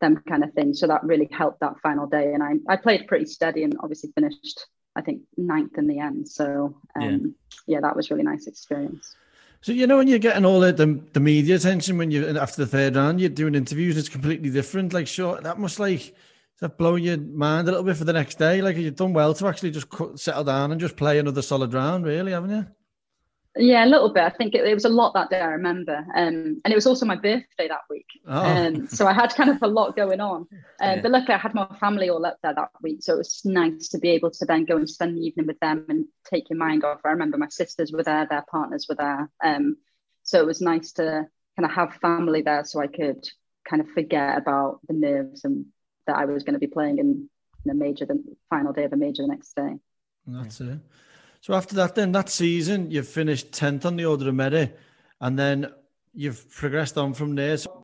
them 0.00 0.22
kind 0.28 0.42
of 0.42 0.52
thing 0.54 0.74
so 0.74 0.86
that 0.86 1.02
really 1.04 1.28
helped 1.30 1.60
that 1.60 1.78
final 1.82 2.06
day 2.06 2.32
and 2.34 2.42
i, 2.42 2.52
I 2.68 2.76
played 2.76 3.06
pretty 3.06 3.26
steady 3.26 3.62
and 3.62 3.74
obviously 3.80 4.10
finished 4.14 4.66
i 4.96 5.00
think 5.00 5.22
ninth 5.36 5.78
in 5.78 5.86
the 5.86 6.00
end 6.00 6.28
so 6.28 6.76
um, 7.00 7.34
yeah. 7.66 7.76
yeah 7.76 7.80
that 7.80 7.94
was 7.94 8.10
really 8.10 8.24
nice 8.24 8.46
experience 8.46 9.14
so 9.62 9.70
you 9.70 9.86
know 9.86 9.98
when 9.98 10.08
you're 10.08 10.18
getting 10.18 10.44
all 10.44 10.58
the, 10.58 10.72
the, 10.72 11.00
the 11.12 11.20
media 11.20 11.54
attention 11.54 11.96
when 11.96 12.10
you 12.10 12.36
after 12.36 12.64
the 12.64 12.66
third 12.66 12.96
round, 12.96 13.20
you're 13.20 13.30
doing 13.30 13.54
interviews. 13.54 13.96
It's 13.96 14.08
completely 14.08 14.50
different. 14.50 14.92
Like, 14.92 15.06
sure, 15.06 15.40
that 15.40 15.60
must 15.60 15.78
like 15.78 16.16
that 16.58 16.78
blow 16.78 16.96
your 16.96 17.18
mind 17.18 17.68
a 17.68 17.70
little 17.70 17.84
bit 17.84 17.96
for 17.96 18.04
the 18.04 18.12
next 18.12 18.38
day. 18.38 18.60
Like 18.60 18.76
you've 18.76 18.96
done 18.96 19.12
well 19.12 19.34
to 19.34 19.46
actually 19.46 19.70
just 19.70 19.86
settle 20.16 20.42
down 20.42 20.72
and 20.72 20.80
just 20.80 20.96
play 20.96 21.20
another 21.20 21.42
solid 21.42 21.74
round, 21.74 22.04
really, 22.04 22.32
haven't 22.32 22.50
you? 22.50 22.66
Yeah, 23.54 23.84
a 23.84 23.86
little 23.86 24.08
bit. 24.08 24.22
I 24.22 24.30
think 24.30 24.54
it, 24.54 24.64
it, 24.64 24.72
was 24.72 24.86
a 24.86 24.88
lot 24.88 25.12
that 25.12 25.28
day. 25.28 25.40
I 25.40 25.48
remember, 25.48 25.96
um, 26.14 26.60
and 26.64 26.72
it 26.72 26.74
was 26.74 26.86
also 26.86 27.04
my 27.04 27.16
birthday 27.16 27.68
that 27.68 27.82
week, 27.90 28.06
oh. 28.26 28.44
um, 28.44 28.86
so 28.86 29.06
I 29.06 29.12
had 29.12 29.34
kind 29.34 29.50
of 29.50 29.62
a 29.62 29.66
lot 29.66 29.96
going 29.96 30.20
on. 30.20 30.46
Um, 30.80 30.96
yeah. 30.96 31.02
But 31.02 31.12
luckily, 31.12 31.34
I 31.34 31.38
had 31.38 31.54
my 31.54 31.68
family 31.78 32.10
all 32.10 32.26
up 32.26 32.38
there 32.42 32.54
that 32.54 32.70
week, 32.82 33.04
so 33.04 33.14
it 33.14 33.18
was 33.18 33.42
nice 33.44 33.88
to 33.90 33.98
be 33.98 34.08
able 34.10 34.32
to 34.32 34.44
then 34.44 34.64
go 34.64 34.76
and 34.76 34.90
spend 34.90 35.16
the 35.16 35.20
evening 35.20 35.46
with 35.46 35.60
them 35.60 35.86
and 35.88 36.06
take 36.28 36.50
your 36.50 36.58
mind 36.58 36.82
off. 36.82 37.02
I 37.04 37.10
remember 37.10 37.38
my 37.38 37.50
sisters 37.50 37.92
were 37.92 38.02
there, 38.02 38.26
their 38.28 38.44
partners 38.50 38.86
were 38.88 38.96
there, 38.96 39.30
um, 39.44 39.76
so 40.24 40.40
it 40.40 40.46
was 40.46 40.60
nice 40.60 40.90
to 40.94 41.28
kind 41.56 41.64
of 41.64 41.70
have 41.70 41.94
family 42.00 42.42
there, 42.42 42.64
so 42.64 42.80
I 42.80 42.88
could 42.88 43.28
kind 43.68 43.80
of 43.80 43.88
forget 43.90 44.38
about 44.38 44.80
the 44.88 44.94
nerves 44.94 45.44
and 45.44 45.66
that 46.08 46.16
I 46.16 46.24
was 46.24 46.42
going 46.42 46.54
to 46.54 46.58
be 46.58 46.66
playing 46.66 46.98
in, 46.98 47.28
in 47.64 47.70
a 47.70 47.74
major, 47.74 48.06
the 48.06 48.20
final 48.50 48.72
day 48.72 48.84
of 48.84 48.92
a 48.92 48.96
major 48.96 49.22
the 49.22 49.28
next 49.28 49.54
day. 49.54 49.76
That's 50.26 50.60
it. 50.60 50.78
So 51.42 51.54
after 51.54 51.74
that, 51.74 51.96
then 51.96 52.12
that 52.12 52.28
season, 52.28 52.92
you've 52.92 53.08
finished 53.08 53.50
10th 53.50 53.84
on 53.84 53.96
the 53.96 54.04
order 54.04 54.28
of 54.28 54.34
merit 54.36 54.78
and 55.20 55.36
then 55.36 55.72
you've 56.14 56.48
progressed 56.48 56.96
on 56.96 57.14
from 57.14 57.34
there. 57.34 57.56
So- 57.56 57.82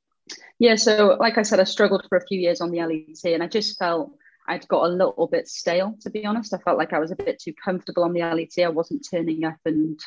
yeah, 0.60 0.76
so 0.76 1.16
like 1.18 1.38
I 1.38 1.42
said, 1.42 1.58
I 1.58 1.64
struggled 1.64 2.06
for 2.08 2.18
a 2.18 2.26
few 2.26 2.38
years 2.38 2.60
on 2.60 2.70
the 2.70 2.78
LET 2.78 3.34
and 3.34 3.42
I 3.42 3.48
just 3.48 3.76
felt 3.76 4.12
I'd 4.46 4.66
got 4.68 4.84
a 4.84 4.88
little 4.88 5.26
bit 5.26 5.48
stale, 5.48 5.96
to 6.02 6.10
be 6.10 6.24
honest. 6.24 6.54
I 6.54 6.58
felt 6.58 6.78
like 6.78 6.92
I 6.92 7.00
was 7.00 7.10
a 7.10 7.16
bit 7.16 7.40
too 7.40 7.52
comfortable 7.52 8.04
on 8.04 8.12
the 8.12 8.20
LET. 8.20 8.64
I 8.64 8.68
wasn't 8.68 9.06
turning 9.10 9.44
up 9.44 9.58
and 9.64 9.98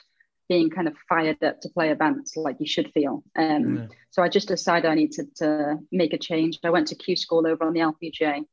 being 0.47 0.69
kind 0.69 0.87
of 0.87 0.95
fired 1.09 1.43
up 1.43 1.59
to 1.61 1.69
play 1.69 1.89
events 1.89 2.37
like 2.37 2.55
you 2.59 2.65
should 2.65 2.91
feel. 2.93 3.21
Um, 3.37 3.75
yeah. 3.75 3.85
So 4.11 4.23
I 4.23 4.29
just 4.29 4.47
decided 4.47 4.89
I 4.89 4.95
needed 4.95 5.35
to 5.37 5.77
make 5.91 6.13
a 6.13 6.17
change. 6.17 6.57
I 6.63 6.69
went 6.69 6.87
to 6.87 6.95
Q 6.95 7.17
School 7.17 7.45
over 7.45 7.65
on 7.65 7.73
the 7.73 7.81
LPGA 7.81 8.45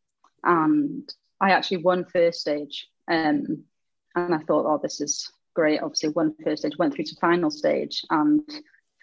and 0.43 1.09
I 1.41 1.53
actually 1.53 1.79
won 1.79 2.05
first 2.05 2.41
stage. 2.41 2.89
Um, 3.09 3.65
and 4.26 4.35
I 4.35 4.38
thought, 4.38 4.66
oh, 4.66 4.81
this 4.83 5.00
is 5.00 5.31
great. 5.54 5.81
Obviously, 5.81 6.11
won 6.11 6.35
first 6.44 6.62
stage, 6.62 6.78
went 6.78 6.94
through 6.94 7.04
to 7.07 7.16
final 7.20 7.50
stage, 7.50 8.04
and 8.11 8.42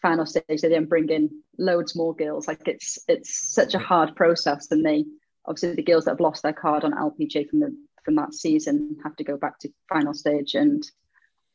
final 0.01 0.25
stage 0.25 0.61
they 0.61 0.69
then 0.69 0.85
bring 0.85 1.09
in 1.09 1.29
loads 1.57 1.95
more 1.95 2.15
girls. 2.15 2.47
Like 2.47 2.67
it's 2.67 2.99
it's 3.07 3.53
such 3.53 3.73
a 3.73 3.79
hard 3.79 4.15
process, 4.15 4.71
and 4.71 4.85
they 4.85 5.05
obviously 5.45 5.75
the 5.75 5.83
girls 5.83 6.05
that 6.05 6.11
have 6.11 6.19
lost 6.19 6.43
their 6.43 6.53
card 6.53 6.83
on 6.83 6.93
LPGA 6.93 7.49
from 7.49 7.59
the 7.59 7.75
from 8.03 8.15
that 8.15 8.33
season 8.33 8.97
have 9.03 9.15
to 9.15 9.23
go 9.23 9.37
back 9.37 9.59
to 9.59 9.69
final 9.89 10.13
stage, 10.13 10.55
and 10.55 10.83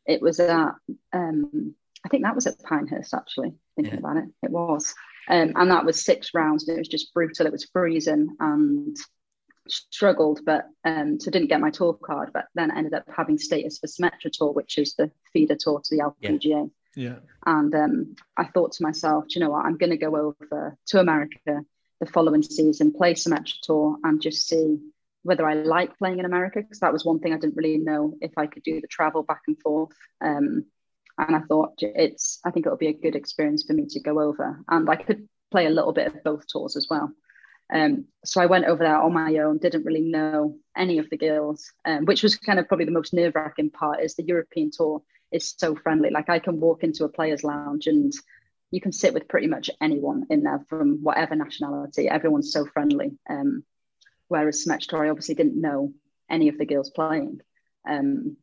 it 0.07 0.21
was 0.21 0.41
at 0.41 0.73
um, 1.13 1.75
I 2.05 2.09
think 2.09 2.25
that 2.25 2.35
was 2.35 2.47
at 2.47 2.63
Pinehurst 2.63 3.15
actually. 3.15 3.53
Thinking 3.77 3.95
yeah. 3.95 4.01
about 4.01 4.17
it, 4.17 4.25
it 4.43 4.51
was, 4.51 4.95
um, 5.29 5.53
and 5.57 5.71
that 5.71 5.85
was 5.85 6.05
six 6.05 6.31
rounds, 6.35 6.67
and 6.69 6.77
it 6.77 6.81
was 6.81 6.89
just 6.89 7.15
brutal. 7.15 7.47
It 7.47 7.53
was 7.53 7.69
freezing, 7.73 8.37
and 8.41 8.97
struggled, 9.69 10.41
but 10.45 10.67
um, 10.85 11.21
so 11.21 11.31
didn't 11.31 11.49
get 11.49 11.61
my 11.61 11.71
tour 11.71 11.95
card, 11.95 12.31
but 12.33 12.47
then 12.55 12.77
ended 12.77 12.95
up 12.95 13.05
having 13.15 13.39
status 13.39 13.79
for 13.79 13.87
Symetra 13.87 14.31
Tour, 14.33 14.53
which 14.53 14.79
is 14.79 14.95
the 14.95 15.11
feeder 15.33 15.57
tour 15.59 15.81
to 15.85 15.97
the 15.97 16.03
LPGA. 16.03 16.71
Yeah. 16.95 17.05
yeah. 17.05 17.19
And 17.47 17.75
um, 17.75 18.17
I 18.37 18.45
thought 18.45 18.73
to 18.73 18.83
myself, 18.83 19.25
you 19.31 19.41
know 19.41 19.51
what, 19.51 19.65
I'm 19.65 19.77
going 19.77 19.91
to 19.91 19.97
go 19.97 20.17
over 20.17 20.77
to 20.87 21.01
America 21.01 21.61
the 22.01 22.07
following 22.07 22.43
season, 22.43 22.93
play 22.93 23.15
Symetra 23.15 23.55
Tour, 23.63 23.97
and 24.05 24.21
just 24.21 24.49
see 24.49 24.79
whether 25.23 25.47
I 25.47 25.55
like 25.55 25.99
playing 25.99 26.19
in 26.19 26.25
America, 26.25 26.63
because 26.63 26.81
that 26.81 26.93
was 26.93 27.05
one 27.05 27.19
thing 27.19 27.35
I 27.35 27.39
didn't 27.39 27.57
really 27.57 27.77
know 27.77 28.15
if 28.21 28.33
I 28.39 28.47
could 28.47 28.63
do 28.63 28.81
the 28.81 28.87
travel 28.87 29.23
back 29.23 29.43
and 29.47 29.59
forth. 29.61 29.93
Um, 30.23 30.65
and 31.19 31.37
I 31.37 31.41
thought 31.41 31.75
it's, 31.81 32.41
I 32.45 32.51
think 32.51 32.65
it'll 32.65 32.79
be 32.79 32.89
a 32.89 32.95
good 32.95 33.15
experience 33.15 33.65
for 33.65 33.75
me 33.75 33.85
to 33.91 34.01
go 34.01 34.21
over, 34.21 34.65
and 34.69 34.89
I 34.89 34.97
could 34.97 35.29
play 35.51 35.67
a 35.67 35.71
little 35.71 35.93
bit 35.93 36.07
of 36.07 36.25
both 36.25 36.47
tours 36.47 36.77
as 36.77 36.87
well. 36.89 37.13
Um, 37.73 38.07
so 38.25 38.41
I 38.41 38.47
went 38.47 38.65
over 38.65 38.83
there 38.83 39.01
on 39.01 39.13
my 39.13 39.37
own, 39.39 39.59
didn't 39.59 39.85
really 39.85 40.01
know 40.01 40.57
any 40.77 40.99
of 40.99 41.09
the 41.11 41.17
girls, 41.17 41.73
um, 41.85 42.05
which 42.05 42.23
was 42.23 42.37
kind 42.37 42.59
of 42.59 42.67
probably 42.67 42.87
the 42.87 42.91
most 42.91 43.15
nerve 43.15 43.35
wracking 43.35 43.71
part 43.71 44.01
is 44.01 44.15
the 44.15 44.25
European 44.25 44.71
tour 44.73 45.03
is 45.31 45.55
so 45.57 45.77
friendly. 45.77 46.11
Like 46.11 46.29
I 46.29 46.41
can 46.41 46.61
walk 46.61 46.83
into 46.83 47.05
a 47.05 47.09
player's 47.09 47.45
lounge 47.45 47.87
and 47.87 48.13
you 48.71 48.81
can 48.81 48.93
sit 48.93 49.15
with 49.15 49.29
pretty 49.29 49.47
much 49.47 49.71
anyone 49.81 50.27
in 50.31 50.43
there 50.43 50.65
from 50.69 50.99
whatever 51.03 51.37
nationality. 51.37 52.09
Everyone's 52.09 52.53
so 52.53 52.67
friendly. 52.67 53.13
Um, 53.29 53.65
whereas 54.29 54.67
I 54.69 55.09
obviously 55.09 55.35
didn't 55.35 55.61
know 55.61 55.93
any 56.29 56.49
of 56.49 56.59
the 56.59 56.67
girls 56.67 56.91
playing. 56.91 57.41
Um, 57.89 58.37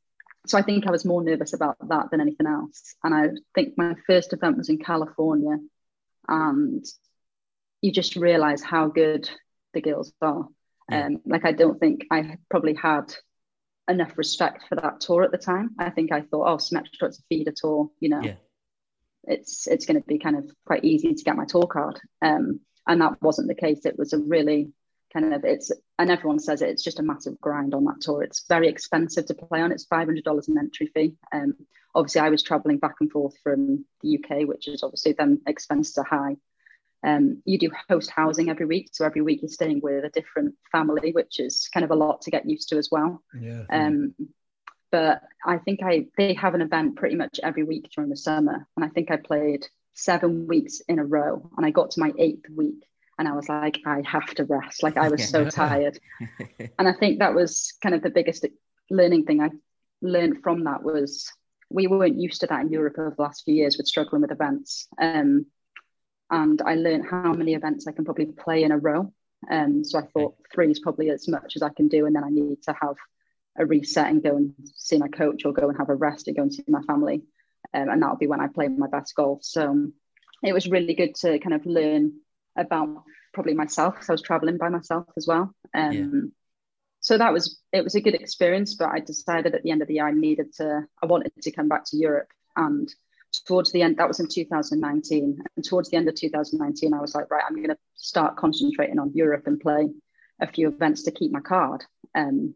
so 0.46 0.58
I 0.58 0.62
think 0.62 0.88
I 0.88 0.92
was 0.92 1.06
more 1.06 1.24
nervous 1.24 1.54
about 1.54 1.78
that 1.90 2.12
than 2.12 2.22
anything 2.22 2.48
else. 2.48 2.96
And 3.04 3.14
I 3.14 3.30
think 3.56 3.78
my 3.78 3.96
first 4.06 4.34
event 4.34 4.58
was 4.58 4.70
in 4.70 4.78
California 4.78 5.58
and 6.28 6.86
you 7.82 7.92
just 7.92 8.16
realize 8.16 8.64
how 8.64 8.88
good 8.88 9.30
the 9.74 9.82
girls 9.82 10.14
are. 10.22 10.48
Yeah. 10.90 11.06
Um, 11.08 11.18
like 11.26 11.46
I 11.46 11.52
don't 11.52 11.80
think 11.80 12.06
I 12.12 12.38
probably 12.50 12.74
had 12.74 13.14
enough 13.90 14.18
respect 14.18 14.66
for 14.68 14.76
that 14.76 15.00
tour 15.00 15.24
at 15.24 15.32
the 15.32 15.38
time. 15.38 15.72
I 15.80 15.90
think 15.90 16.12
I 16.12 16.22
thought, 16.22 16.48
oh, 16.48 16.58
Symetra 16.58 17.04
it's 17.04 17.20
a 17.20 17.24
feeder 17.30 17.54
tour, 17.56 17.90
you 18.00 18.10
know, 18.10 18.22
yeah. 18.22 18.36
it's 19.24 19.68
it's 19.68 19.86
going 19.86 20.02
to 20.02 20.08
be 20.08 20.20
kind 20.20 20.38
of 20.38 20.50
quite 20.66 20.84
easy 20.84 21.14
to 21.14 21.24
get 21.24 21.36
my 21.36 21.46
tour 21.46 21.68
card. 21.68 22.00
Um, 22.22 22.62
and 22.88 23.02
that 23.02 23.22
wasn't 23.22 23.50
the 23.50 23.56
case. 23.56 23.86
It 23.86 23.98
was 23.98 24.14
a 24.14 24.20
really 24.20 24.72
kind 25.14 25.34
of 25.34 25.44
it's 25.46 25.72
and 26.00 26.12
everyone 26.12 26.40
says 26.40 26.62
it, 26.62 26.70
it's 26.70 26.84
just 26.84 27.00
a 27.00 27.04
massive 27.04 27.40
grind 27.40 27.74
on 27.74 27.86
that 27.86 28.02
tour. 28.02 28.24
It's 28.24 28.46
very 28.48 28.68
expensive 28.68 29.26
to 29.28 29.34
play 29.34 29.62
on. 29.62 29.72
It's 29.72 29.86
five 29.86 30.08
hundred 30.08 30.24
dollars 30.24 30.48
an 30.48 30.58
entry 30.58 30.88
fee. 30.88 31.16
Um, 31.34 31.56
obviously, 31.96 32.22
I 32.22 32.30
was 32.30 32.44
traveling 32.44 32.80
back 32.80 32.96
and 33.00 33.12
forth 33.12 33.36
from 33.44 33.86
the 34.02 34.18
UK, 34.18 34.48
which 34.48 34.68
is 34.68 34.84
obviously 34.84 35.14
then 35.14 35.42
expenses 35.48 35.98
are 35.98 36.06
high. 36.06 36.38
Um, 37.06 37.42
you 37.46 37.58
do 37.58 37.72
host 37.90 38.10
housing 38.10 38.50
every 38.50 38.66
week, 38.66 38.90
so 38.92 39.06
every 39.06 39.22
week 39.22 39.42
you're 39.42 39.50
staying 39.50 39.82
with 39.82 40.04
a 40.04 40.10
different 40.10 40.56
family, 40.72 41.12
which 41.12 41.40
is 41.40 41.70
kind 41.74 41.84
of 41.84 41.92
a 41.92 41.96
lot 41.96 42.22
to 42.22 42.32
get 42.32 42.50
used 42.50 42.70
to 42.70 42.78
as 42.78 42.90
well. 42.92 43.24
Yeah. 43.40 43.64
Um, 43.70 44.16
but 44.92 45.22
I 45.46 45.58
think 45.58 45.82
I 45.84 46.08
they 46.18 46.34
have 46.36 46.56
an 46.56 46.62
event 46.62 46.96
pretty 46.96 47.16
much 47.16 47.40
every 47.44 47.64
week 47.64 47.90
during 47.94 48.10
the 48.10 48.18
summer, 48.18 48.68
and 48.76 48.86
I 48.86 48.90
think 48.90 49.12
I 49.12 49.18
played 49.18 49.66
seven 49.94 50.48
weeks 50.48 50.82
in 50.88 51.00
a 51.00 51.06
row, 51.06 51.50
and 51.58 51.66
I 51.66 51.72
got 51.72 51.92
to 51.92 52.00
my 52.00 52.14
eighth 52.18 52.50
week, 52.50 52.88
and 53.20 53.28
I 53.28 53.34
was 53.34 53.50
like, 53.50 53.80
I 53.86 54.02
have 54.06 54.34
to 54.36 54.46
rest. 54.46 54.84
Like 54.84 54.98
I 54.98 55.10
was 55.10 55.28
so 55.28 55.46
tired, 55.50 56.00
and 56.80 56.88
I 56.88 56.94
think 56.94 57.20
that 57.20 57.36
was 57.36 57.74
kind 57.84 57.94
of 57.96 58.02
the 58.02 58.10
biggest 58.10 58.46
learning 58.90 59.26
thing 59.26 59.42
I 59.42 59.50
learned 60.02 60.42
from 60.42 60.64
that 60.64 60.84
was 60.84 61.32
we 61.70 61.88
weren't 61.88 62.20
used 62.20 62.42
to 62.42 62.48
that 62.48 62.62
in 62.62 62.72
Europe 62.72 62.96
over 62.98 63.14
the 63.16 63.22
last 63.22 63.44
few 63.44 63.54
years 63.54 63.78
with 63.78 63.88
struggling 63.88 64.22
with 64.22 64.32
events. 64.32 64.88
Um, 65.00 65.48
and 66.30 66.62
I 66.62 66.76
learned 66.76 67.06
how 67.10 67.34
many 67.34 67.54
events 67.54 67.88
I 67.88 67.92
can 67.92 68.06
probably 68.06 68.26
play 68.26 68.64
in 68.64 68.72
a 68.72 68.78
row. 68.78 69.12
Um, 69.50 69.84
so 69.84 70.00
I 70.00 70.04
thought 70.04 70.36
three 70.54 70.72
is 70.72 70.80
probably 70.80 71.10
as 71.10 71.28
much 71.28 71.56
as 71.56 71.62
I 71.62 71.70
can 71.70 71.88
do, 71.88 72.06
and 72.06 72.16
then 72.16 72.24
I 72.24 72.30
need 72.30 72.62
to 72.64 72.76
have 72.82 72.96
a 73.58 73.66
reset 73.66 74.08
and 74.08 74.24
go 74.24 74.36
and 74.36 74.54
see 74.76 74.98
my 74.98 75.08
coach, 75.08 75.46
or 75.46 75.54
go 75.54 75.70
and 75.70 75.78
have 75.78 75.90
a 75.90 75.96
rest 75.96 76.28
and 76.28 76.36
go 76.36 76.44
and 76.44 76.54
see 76.54 76.64
my 76.68 76.82
family, 76.84 77.24
um, 77.74 77.90
and 77.90 78.02
that'll 78.02 78.18
be 78.18 78.28
when 78.28 78.42
I 78.42 78.48
play 78.48 78.68
my 78.68 78.88
best 78.88 79.16
golf. 79.16 79.44
So 79.44 79.90
it 80.44 80.54
was 80.54 80.68
really 80.68 80.94
good 80.94 81.16
to 81.16 81.40
kind 81.40 81.54
of 81.54 81.66
learn 81.66 82.14
about 82.56 83.04
probably 83.34 83.54
myself 83.54 83.94
because 83.94 84.10
I 84.10 84.14
was 84.14 84.22
traveling 84.22 84.58
by 84.58 84.70
myself 84.70 85.06
as 85.16 85.28
well. 85.28 85.54
Um, 85.74 85.92
yeah. 85.94 86.30
So 87.00 87.18
that 87.18 87.32
was 87.32 87.62
it 87.72 87.84
was 87.84 87.96
a 87.96 88.02
good 88.02 88.16
experience, 88.16 88.76
but 88.76 88.90
I 88.90 89.00
decided 89.00 89.56
at 89.56 89.64
the 89.64 89.72
end 89.72 89.82
of 89.82 89.88
the 89.88 89.96
year 89.96 90.08
I 90.08 90.12
needed 90.12 90.54
to 90.56 90.86
I 91.02 91.06
wanted 91.06 91.32
to 91.42 91.52
come 91.52 91.68
back 91.70 91.86
to 91.86 91.98
Europe 91.98 92.30
and 92.56 92.94
towards 93.46 93.72
the 93.72 93.82
end, 93.82 93.98
that 93.98 94.08
was 94.08 94.20
in 94.20 94.28
2019. 94.28 95.44
And 95.56 95.66
towards 95.66 95.90
the 95.90 95.98
end 95.98 96.08
of 96.08 96.16
2019, 96.16 96.94
I 96.94 97.02
was 97.02 97.16
like, 97.16 97.30
right, 97.30 97.44
I'm 97.48 97.56
going 97.56 97.70
to 97.70 97.78
start 97.96 98.38
concentrating 98.38 99.00
on 99.00 99.12
Europe 99.14 99.48
and 99.48 99.60
play 99.60 99.90
a 100.42 100.48
few 100.48 100.68
events 100.68 101.04
to 101.04 101.12
keep 101.12 101.32
my 101.32 101.42
card. 101.42 101.84
Um, 102.16 102.56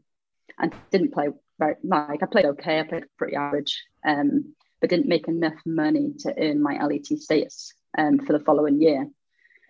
and 0.59 0.73
didn't 0.91 1.13
play 1.13 1.29
very 1.57 1.75
like 1.83 2.21
I 2.21 2.25
played 2.25 2.45
okay. 2.45 2.79
I 2.79 2.83
played 2.83 3.05
pretty 3.17 3.35
average. 3.35 3.83
Um, 4.05 4.53
but 4.81 4.89
didn't 4.89 5.07
make 5.07 5.27
enough 5.27 5.59
money 5.65 6.13
to 6.19 6.33
earn 6.37 6.61
my 6.61 6.83
LET 6.83 7.05
status 7.05 7.73
um, 7.97 8.17
for 8.19 8.33
the 8.33 8.43
following 8.43 8.81
year. 8.81 9.07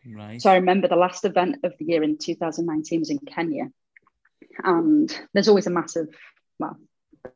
Right. 0.09 0.41
So 0.41 0.49
I 0.49 0.55
remember 0.55 0.87
the 0.87 0.95
last 0.95 1.25
event 1.25 1.57
of 1.63 1.73
the 1.77 1.85
year 1.85 2.01
in 2.01 2.17
2019 2.17 3.01
was 3.01 3.09
in 3.09 3.19
Kenya. 3.19 3.65
And 4.63 5.15
there's 5.33 5.49
always 5.49 5.67
a 5.67 5.71
massive, 5.71 6.07
well, 6.57 6.77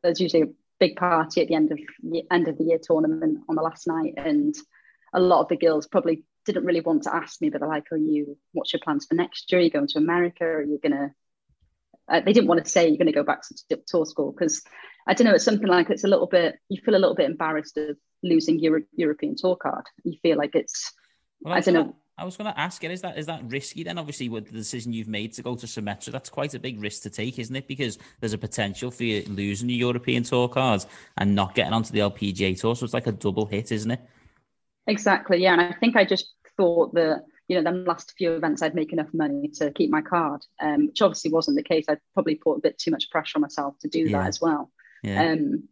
there's 0.02 0.20
usually 0.20 0.42
a 0.42 0.48
big 0.78 0.96
party 0.96 1.40
at 1.40 1.48
the 1.48 1.54
end 1.54 1.72
of 1.72 1.78
end 2.30 2.48
of 2.48 2.58
the 2.58 2.64
year 2.64 2.78
tournament 2.82 3.40
on 3.48 3.56
the 3.56 3.62
last 3.62 3.86
night. 3.86 4.14
And 4.16 4.54
a 5.14 5.20
lot 5.20 5.40
of 5.40 5.48
the 5.48 5.56
girls 5.56 5.86
probably 5.86 6.24
didn't 6.44 6.64
really 6.64 6.80
want 6.80 7.02
to 7.04 7.14
ask 7.14 7.40
me, 7.40 7.50
but 7.50 7.60
they're 7.60 7.68
like, 7.68 7.90
"Are 7.92 7.96
you? 7.96 8.36
What's 8.52 8.72
your 8.72 8.80
plans 8.82 9.06
for 9.06 9.14
next 9.14 9.50
year? 9.50 9.60
Are 9.60 9.64
you 9.64 9.70
going 9.70 9.88
to 9.88 9.98
America? 9.98 10.44
Are 10.44 10.62
you 10.62 10.78
gonna?" 10.82 11.14
Uh, 12.08 12.20
they 12.20 12.32
didn't 12.32 12.48
want 12.48 12.64
to 12.64 12.70
say 12.70 12.86
you're 12.86 12.98
going 12.98 13.06
to 13.06 13.12
go 13.12 13.24
back 13.24 13.42
to 13.42 13.80
tour 13.88 14.06
school 14.06 14.30
because 14.30 14.62
I 15.08 15.14
don't 15.14 15.26
know. 15.26 15.34
It's 15.34 15.44
something 15.44 15.66
like 15.66 15.90
it's 15.90 16.04
a 16.04 16.08
little 16.08 16.26
bit. 16.28 16.56
You 16.68 16.80
feel 16.80 16.94
a 16.94 16.98
little 16.98 17.16
bit 17.16 17.30
embarrassed 17.30 17.76
of 17.78 17.96
losing 18.22 18.58
your 18.60 18.82
European 18.92 19.34
tour 19.36 19.56
card. 19.56 19.84
You 20.04 20.16
feel 20.22 20.36
like 20.36 20.54
it's. 20.54 20.92
Well, 21.40 21.54
I 21.54 21.60
don't 21.60 21.74
know. 21.74 21.96
I 22.18 22.24
was 22.24 22.36
going 22.36 22.50
to 22.50 22.58
ask 22.58 22.82
it. 22.82 22.90
Is 22.90 23.02
that 23.02 23.18
is 23.18 23.26
that 23.26 23.42
risky 23.44 23.82
then? 23.82 23.98
Obviously, 23.98 24.28
with 24.28 24.46
the 24.46 24.52
decision 24.52 24.92
you've 24.92 25.08
made 25.08 25.34
to 25.34 25.42
go 25.42 25.54
to 25.54 25.66
Symetra, 25.66 26.12
that's 26.12 26.30
quite 26.30 26.54
a 26.54 26.58
big 26.58 26.80
risk 26.80 27.02
to 27.02 27.10
take, 27.10 27.38
isn't 27.38 27.54
it? 27.54 27.68
Because 27.68 27.98
there's 28.20 28.32
a 28.32 28.38
potential 28.38 28.90
for 28.90 29.04
you 29.04 29.22
losing 29.28 29.68
your 29.68 29.78
European 29.90 30.22
Tour 30.22 30.48
cards 30.48 30.86
and 31.18 31.34
not 31.34 31.54
getting 31.54 31.74
onto 31.74 31.92
the 31.92 31.98
LPGA 32.00 32.58
Tour. 32.58 32.74
So 32.74 32.84
it's 32.84 32.94
like 32.94 33.06
a 33.06 33.12
double 33.12 33.44
hit, 33.44 33.70
isn't 33.70 33.90
it? 33.90 34.00
Exactly. 34.86 35.42
Yeah, 35.42 35.52
and 35.52 35.60
I 35.60 35.72
think 35.72 35.96
I 35.96 36.04
just 36.04 36.32
thought 36.56 36.94
that 36.94 37.24
you 37.48 37.60
know, 37.60 37.70
the 37.70 37.78
last 37.78 38.14
few 38.18 38.32
events 38.32 38.62
I'd 38.62 38.74
make 38.74 38.92
enough 38.92 39.12
money 39.12 39.48
to 39.58 39.70
keep 39.70 39.90
my 39.90 40.00
card, 40.00 40.44
um, 40.60 40.86
which 40.86 41.00
obviously 41.02 41.30
wasn't 41.30 41.56
the 41.56 41.62
case. 41.62 41.84
I 41.88 41.96
probably 42.14 42.34
put 42.34 42.56
a 42.56 42.60
bit 42.60 42.78
too 42.78 42.90
much 42.90 43.08
pressure 43.10 43.36
on 43.36 43.42
myself 43.42 43.78
to 43.80 43.88
do 43.88 44.00
Yeah. 44.00 44.22
that 44.22 44.28
as 44.28 44.40
well. 44.40 44.72
Yeah. 45.02 45.32
Um, 45.32 45.68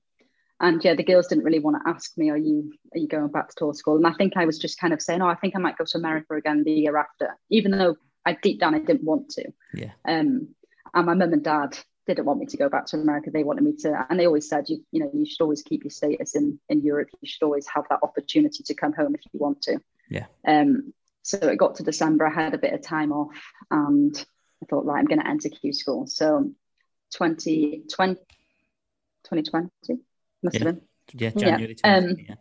and 0.64 0.83
yeah, 0.83 0.94
the 0.94 1.05
girls 1.05 1.27
didn't 1.27 1.44
really 1.44 1.59
want 1.59 1.77
to 1.77 1.88
ask 1.88 2.16
me, 2.16 2.31
"Are 2.31 2.38
you 2.38 2.72
are 2.94 2.98
you 2.98 3.07
going 3.07 3.29
back 3.29 3.48
to 3.48 3.55
tour 3.57 3.74
school?" 3.74 3.96
And 3.96 4.07
I 4.07 4.14
think 4.14 4.37
I 4.37 4.46
was 4.46 4.59
just 4.59 4.81
kind 4.81 4.94
of 4.94 5.03
saying, 5.03 5.20
"Oh, 5.20 5.29
I 5.29 5.35
think 5.35 5.55
I 5.55 5.59
might 5.59 5.77
go 5.77 5.85
to 5.85 5.98
America 5.98 6.35
again 6.35 6.64
the 6.64 6.72
year 6.72 6.96
after," 6.96 7.37
even 7.50 7.72
though 7.72 7.96
I 8.24 8.33
deep 8.33 8.61
down 8.61 8.74
I 8.74 8.79
didn't 8.79 9.05
want 9.05 9.29
to. 9.31 9.53
yeah. 9.74 9.92
Um, 10.07 10.48
and 10.94 11.07
my 11.07 11.14
mum 11.14 11.33
and 11.33 11.44
dad 11.44 11.77
didn't 12.07 12.24
want 12.24 12.38
me 12.38 12.46
to 12.46 12.57
go 12.57 12.68
back 12.68 12.87
to 12.87 12.96
America. 12.96 13.31
They 13.31 13.44
wanted 13.44 13.64
me 13.64 13.74
to, 13.81 14.07
and 14.09 14.18
they 14.18 14.27
always 14.27 14.48
said, 14.48 14.68
"You 14.68 14.83
you 14.90 15.00
know, 15.00 15.11
you 15.12 15.27
should 15.27 15.42
always 15.42 15.62
keep 15.62 15.85
your 15.85 15.90
status 15.90 16.35
in 16.35 16.59
in 16.70 16.81
Europe. 16.81 17.11
You 17.20 17.29
should 17.29 17.44
always 17.44 17.66
have 17.68 17.85
that 17.90 18.00
opportunity 18.03 18.62
to 18.62 18.74
come 18.74 18.94
home 18.94 19.14
if 19.14 19.20
you 19.33 19.40
want 19.40 19.61
to." 19.62 19.79
Yeah. 20.09 20.27
Um, 20.48 20.94
so 21.22 21.37
it 21.37 21.59
got 21.59 21.74
to 21.77 21.83
December. 21.83 22.27
I 22.27 22.33
had 22.33 22.55
a 22.55 22.59
bit 22.59 22.72
of 22.72 22.81
time 22.81 23.12
off, 23.12 23.37
and 23.70 24.14
I 24.62 24.66
thought, 24.66 24.87
right, 24.87 24.98
I'm 24.98 25.07
going 25.07 25.20
to 25.20 25.29
enter 25.29 25.48
Q 25.50 25.72
school. 25.72 26.07
So 26.07 26.50
2020, 27.11 28.14
2020 28.14 30.05
must 30.44 30.59
Yeah. 30.61 30.64
have 30.66 30.74
been. 30.76 30.85
Yeah, 31.14 31.30
Yeah, 31.35 31.57
January. 31.57 31.76
um, 31.85 32.16
yeah. 32.28 32.35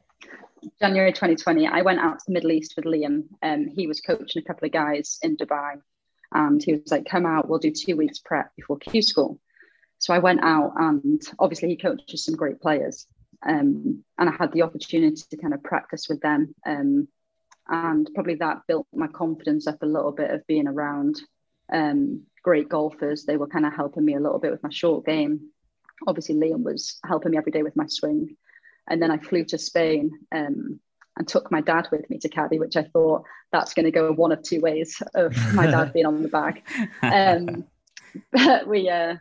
January 0.80 1.12
2020, 1.12 1.68
I 1.68 1.82
went 1.82 2.00
out 2.00 2.20
to 2.20 2.26
the 2.28 2.34
Middle 2.34 2.52
East 2.52 2.74
with 2.76 2.86
Liam. 2.86 3.24
Um, 3.42 3.68
he 3.68 3.88
was 3.88 4.00
coaching 4.00 4.42
a 4.42 4.46
couple 4.46 4.66
of 4.66 4.72
guys 4.72 5.20
in 5.22 5.36
Dubai, 5.36 5.82
and 6.32 6.63
he 6.63 6.74
was 6.76 6.89
like, 6.92 7.06
"Come 7.06 7.26
out, 7.26 7.50
we'll 7.50 7.60
do 7.60 7.72
two 7.72 7.98
weeks 7.98 8.20
prep 8.20 8.56
before 8.56 8.78
Q 8.78 9.02
school." 9.02 9.39
So 10.00 10.13
I 10.13 10.20
went 10.20 10.42
out, 10.44 10.74
and 10.78 11.22
obviously 11.39 11.70
he 11.70 11.76
coaches 11.78 12.24
some 12.26 12.36
great 12.36 12.62
players, 12.62 13.08
um, 13.46 14.04
and 14.18 14.30
I 14.30 14.34
had 14.34 14.52
the 14.54 14.62
opportunity 14.62 15.22
to 15.30 15.38
kind 15.38 15.54
of 15.54 15.63
practice 15.63 16.08
with 16.08 16.22
them, 16.22 16.56
um, 16.66 17.08
and 17.68 18.10
probably 18.13 18.36
that 18.36 18.62
built 18.68 18.88
my 18.94 19.08
confidence 19.08 19.68
up 19.68 19.82
a 19.84 19.86
little 19.86 20.12
bit 20.13 20.32
of 20.32 20.48
being 20.48 20.68
around 20.68 21.22
um, 21.72 22.24
great 22.42 22.70
golfers. 22.70 23.26
They 23.26 23.38
were 23.38 23.48
kind 23.48 23.66
of 23.66 23.74
helping 23.74 24.06
me 24.06 24.16
a 24.16 24.20
little 24.20 24.39
bit 24.39 24.52
with 24.52 24.63
my 24.63 24.70
short 24.70 25.06
game. 25.06 25.50
Obviously, 26.08 26.36
Liam 26.36 26.63
was 26.63 27.00
helping 27.06 27.32
me 27.32 27.38
every 27.38 27.52
day 27.52 27.63
with 27.63 27.76
my 27.76 27.86
swing. 27.88 28.36
And 28.89 29.02
then 29.02 29.12
I 29.12 29.18
flew 29.18 29.46
to 29.46 29.58
Spain 29.58 30.12
um, 30.34 30.80
and 31.18 31.28
took 31.28 31.52
my 31.52 31.62
dad 31.62 31.88
with 31.92 32.10
me 32.10 32.18
to 32.20 32.30
caddy, 32.30 32.60
which 32.60 32.76
I 32.76 32.84
thought 32.84 33.24
that's 33.52 33.74
going 33.74 33.86
to 33.86 33.92
go 33.92 34.12
one 34.12 34.32
of 34.32 34.44
two 34.44 34.60
ways 34.60 35.02
of 35.16 35.36
my 35.54 35.68
dad 35.68 35.94
being 35.94 36.06
on 36.06 36.22
the 36.22 36.28
bag. 36.28 36.63
Um, 37.02 37.66
but 38.32 38.68
we, 38.68 38.89
uh, 38.89 39.16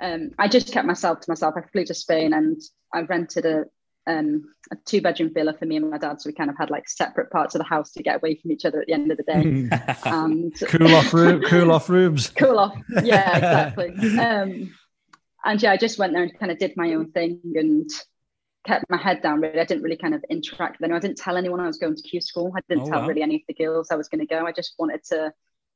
um, 0.00 0.30
I 0.38 0.48
just 0.48 0.72
kept 0.72 0.86
myself 0.86 1.20
to 1.20 1.30
myself. 1.30 1.54
I 1.56 1.62
flew 1.72 1.84
to 1.84 1.94
Spain 1.94 2.32
and 2.32 2.60
I 2.94 3.02
rented 3.02 3.44
a, 3.44 3.64
um, 4.06 4.44
a 4.72 4.76
two 4.84 5.02
bedroom 5.02 5.32
villa 5.34 5.52
for 5.52 5.66
me 5.66 5.76
and 5.76 5.90
my 5.90 5.98
dad. 5.98 6.20
So 6.20 6.28
we 6.28 6.34
kind 6.34 6.50
of 6.50 6.56
had 6.56 6.70
like 6.70 6.88
separate 6.88 7.30
parts 7.30 7.54
of 7.54 7.60
the 7.60 7.68
house 7.68 7.92
to 7.92 8.02
get 8.02 8.16
away 8.16 8.36
from 8.36 8.50
each 8.50 8.64
other 8.64 8.80
at 8.80 8.86
the 8.86 8.94
end 8.94 9.10
of 9.10 9.18
the 9.18 9.24
day. 9.24 9.68
and 10.04 10.54
cool 10.68 10.94
off 10.94 11.12
room, 11.12 11.42
cool 11.42 11.70
off 11.70 11.88
rooms. 11.88 12.30
cool 12.30 12.58
off. 12.58 12.76
Yeah, 13.02 13.36
exactly. 13.36 13.94
and 15.44 15.62
yeah, 15.62 15.72
I 15.72 15.76
just 15.76 15.98
went 15.98 16.12
there 16.12 16.22
and 16.22 16.38
kind 16.38 16.52
of 16.52 16.58
did 16.58 16.76
my 16.76 16.94
own 16.94 17.10
thing 17.12 17.40
and 17.56 17.88
kept 18.66 18.84
my 18.90 18.96
head 18.98 19.22
down. 19.22 19.40
Really, 19.40 19.60
I 19.60 19.64
didn't 19.64 19.82
really 19.82 19.96
kind 19.96 20.14
of 20.14 20.24
interact 20.30 20.78
with 20.80 20.84
anyone. 20.84 20.98
I 20.98 21.06
didn't 21.06 21.18
tell 21.18 21.36
anyone 21.36 21.60
I 21.60 21.66
was 21.66 21.78
going 21.78 21.96
to 21.96 22.02
Q 22.02 22.20
school. 22.20 22.52
I 22.56 22.60
didn't 22.68 22.84
Oh, 22.84 22.90
tell 22.90 23.02
wow. 23.02 23.06
really 23.06 23.22
any 23.22 23.36
of 23.36 23.42
the 23.48 23.54
girls 23.54 23.90
I 23.90 23.96
was 23.96 24.08
going 24.08 24.20
to 24.20 24.26
go. 24.26 24.46
I 24.46 24.52
just 24.52 24.74
wanted 24.78 25.02
to. 25.06 25.32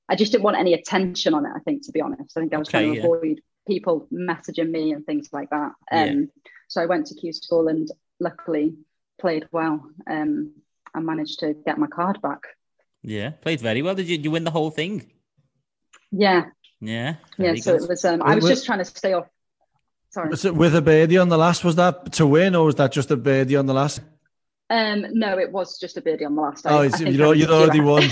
I 0.09 0.16
just 0.16 0.33
didn't 0.33 0.44
want 0.44 0.57
any 0.57 0.74
attention 0.74 1.35
on 1.35 1.46
it. 1.46 1.52
I 1.55 1.61
think, 1.61 1.85
to 1.87 1.92
be 1.92 2.00
honest, 2.00 2.37
I 2.37 2.40
think 2.40 2.55
I 2.55 2.59
was 2.59 2.68
Okay, 2.68 2.70
trying 2.70 2.85
to 2.92 2.98
yeah. 2.98 3.05
avoid 3.05 3.40
people 3.66 4.09
messaging 4.12 4.70
me 4.70 4.92
and 4.92 5.05
things 5.05 5.31
like 5.33 5.50
that. 5.50 5.72
Um, 5.90 6.07
Yeah. 6.07 6.12
So 6.68 6.83
I 6.83 6.87
went 6.87 7.07
to 7.07 7.14
Q 7.14 7.33
school 7.33 7.68
and 7.68 7.88
luckily 8.20 8.76
played 9.20 9.46
well. 9.52 9.90
Um, 10.09 10.55
and 10.94 11.05
managed 11.05 11.40
to 11.40 11.52
get 11.66 11.76
my 11.76 11.87
card 11.88 12.22
back. 12.22 12.40
yeah, 13.02 13.31
played 13.31 13.61
very 13.61 13.83
well. 13.83 13.94
Did 13.94 14.09
you, 14.09 14.18
you 14.18 14.31
win 14.31 14.44
the 14.44 14.50
whole 14.50 14.70
thing? 14.70 15.11
Yeah, 16.11 16.46
Yeah. 16.81 17.16
yeah. 17.38 17.55
So 17.57 17.74
it 17.74 17.88
was. 17.88 18.05
Um, 18.05 18.22
I 18.22 18.35
was 18.35 18.46
just 18.46 18.66
trying 18.66 18.79
to 18.79 18.85
stay 18.85 19.12
off. 19.12 19.26
Sorry. 20.16 20.31
Was 20.31 20.46
it 20.46 20.55
with 20.55 20.74
a 20.74 20.81
birdie 20.81 21.18
on 21.18 21.29
the 21.29 21.37
last? 21.37 21.62
Was 21.62 21.76
that 21.76 22.12
to 22.14 22.26
win, 22.26 22.55
or 22.57 22.64
was 22.64 22.76
that 22.76 22.90
just 22.90 23.11
a 23.11 23.16
birdie 23.18 23.55
on 23.57 23.66
the 23.66 23.74
last? 23.74 24.00
Um, 24.70 25.05
no, 25.12 25.37
it 25.38 25.52
was 25.52 25.79
just 25.79 25.98
a 25.98 26.00
birdie 26.00 26.24
on 26.24 26.35
the 26.35 26.40
last. 26.40 26.66
I- 26.66 26.70
Oh, 26.70 26.79
I 26.79 26.87
it's- 26.87 26.98
think 26.98 27.12
you'd 27.12 27.20
I 27.20 27.24
al- 27.24 27.31
was 27.33 27.37
a 27.37 27.40
you'd 27.40 27.48
few 27.48 27.55
already 27.55 27.79
ahead. 27.81 27.87
won. 27.87 28.02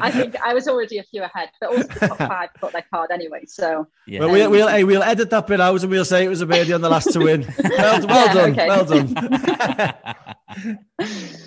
I 0.02 0.10
think 0.10 0.36
I 0.44 0.54
was 0.54 0.66
already 0.66 0.98
a 0.98 1.04
few 1.04 1.22
ahead, 1.22 1.50
but 1.60 1.70
also 1.70 1.82
the 1.84 2.06
top 2.08 2.18
five 2.18 2.48
got 2.60 2.72
their 2.72 2.84
card 2.92 3.10
anyway. 3.12 3.44
So 3.46 3.86
Yeah. 4.08 4.20
Well, 4.20 4.30
we'll, 4.32 4.50
we'll, 4.50 4.66
hey, 4.68 4.82
we'll 4.82 5.04
edit 5.04 5.30
that 5.30 5.46
bit 5.46 5.60
out 5.60 5.80
and 5.80 5.88
we'll 5.90 6.04
say 6.04 6.24
it 6.24 6.28
was 6.28 6.40
a 6.40 6.46
birdie 6.46 6.72
on 6.72 6.80
the 6.80 6.90
last 6.90 7.12
to 7.12 7.20
win. 7.20 7.46
Well, 7.62 8.06
well 8.08 8.26
Yeah, 8.26 8.34
done, 8.34 8.50
okay. 8.50 8.68
well 8.68 8.84
done. 8.84 9.14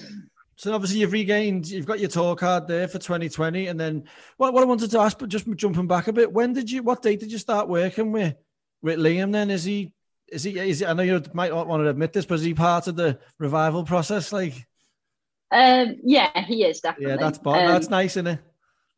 So 0.60 0.73
obviously 0.73 1.01
you've 1.01 1.12
regained, 1.12 1.67
you've 1.69 1.86
got 1.86 1.99
your 1.99 2.10
tour 2.10 2.36
card 2.36 2.67
there 2.67 2.88
for 2.88 2.97
2020, 2.97 3.67
and 3.67 3.80
then 3.80 4.06
what, 4.38 4.53
what 4.56 4.63
I 4.63 4.65
wanted 4.65 4.89
to 4.89 4.99
ask, 4.99 5.19
but 5.19 5.30
just 5.30 5.45
jumping 5.56 5.86
back 5.86 6.08
a 6.08 6.13
bit, 6.13 6.34
when 6.34 6.51
did 6.53 6.71
you, 6.71 6.82
what 6.82 7.03
date 7.03 7.19
did 7.19 7.32
you 7.32 7.38
start 7.38 7.67
working 7.69 8.12
with 8.12 8.34
with 8.88 9.00
Liam? 9.00 9.32
Then 9.32 9.52
is 9.52 9.63
he, 9.63 9.93
is 10.30 10.43
he, 10.43 10.58
is 10.58 10.80
he? 10.80 10.86
I 10.86 10.93
know 10.93 11.04
you 11.04 11.21
might 11.34 11.52
not 11.52 11.67
want 11.67 11.84
to 11.84 11.89
admit 11.89 12.13
this, 12.13 12.26
but 12.26 12.36
is 12.36 12.41
he 12.43 12.54
part 12.54 12.88
of 12.88 12.95
the 12.95 13.19
revival 13.38 13.84
process? 13.84 14.32
Like, 14.34 14.65
um, 15.52 15.97
yeah, 16.04 16.43
he 16.45 16.63
is 16.63 16.80
definitely. 16.82 17.12
yeah, 17.12 17.17
that's 17.17 17.39
um, 17.45 17.54
that's 17.54 17.89
nice, 17.89 18.13
isn't 18.13 18.28
it? 18.28 18.39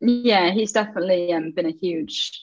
Yeah, 0.02 0.52
he's 0.52 0.71
definitely 0.71 1.34
um, 1.34 1.52
been 1.52 1.65
a 1.65 1.71
huge. 1.71 2.41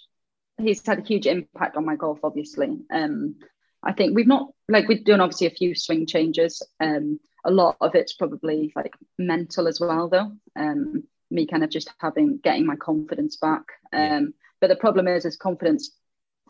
He's 0.59 0.85
had 0.87 0.99
a 0.99 1.03
huge 1.03 1.27
impact 1.27 1.77
on 1.77 1.85
my 1.85 1.97
golf, 1.97 2.21
obviously. 2.23 2.79
Um, 2.93 3.37
I 3.83 3.93
think 3.93 4.15
we've 4.15 4.27
not 4.27 4.49
like 4.69 4.89
we've 4.89 5.05
done 5.05 5.21
obviously 5.21 5.47
a 5.47 5.51
few 5.51 5.75
swing 5.75 6.07
changes. 6.07 6.63
Um, 6.81 7.21
a 7.45 7.51
lot 7.51 7.77
of 7.81 7.95
it's 7.95 8.15
probably 8.15 8.73
like 8.75 8.95
mental 9.19 9.69
as 9.69 9.81
well, 9.81 10.09
though. 10.09 10.33
Um, 10.57 11.05
me 11.31 11.47
kind 11.47 11.65
of 11.65 11.71
just 11.71 11.91
having 11.99 12.39
getting 12.39 12.67
my 12.67 12.77
confidence 12.77 13.37
back. 13.37 13.63
Um, 13.93 14.01
Yeah. 14.01 14.21
but 14.61 14.69
the 14.69 14.77
problem 14.77 15.09
is, 15.09 15.25
is 15.25 15.37
confidence 15.37 15.91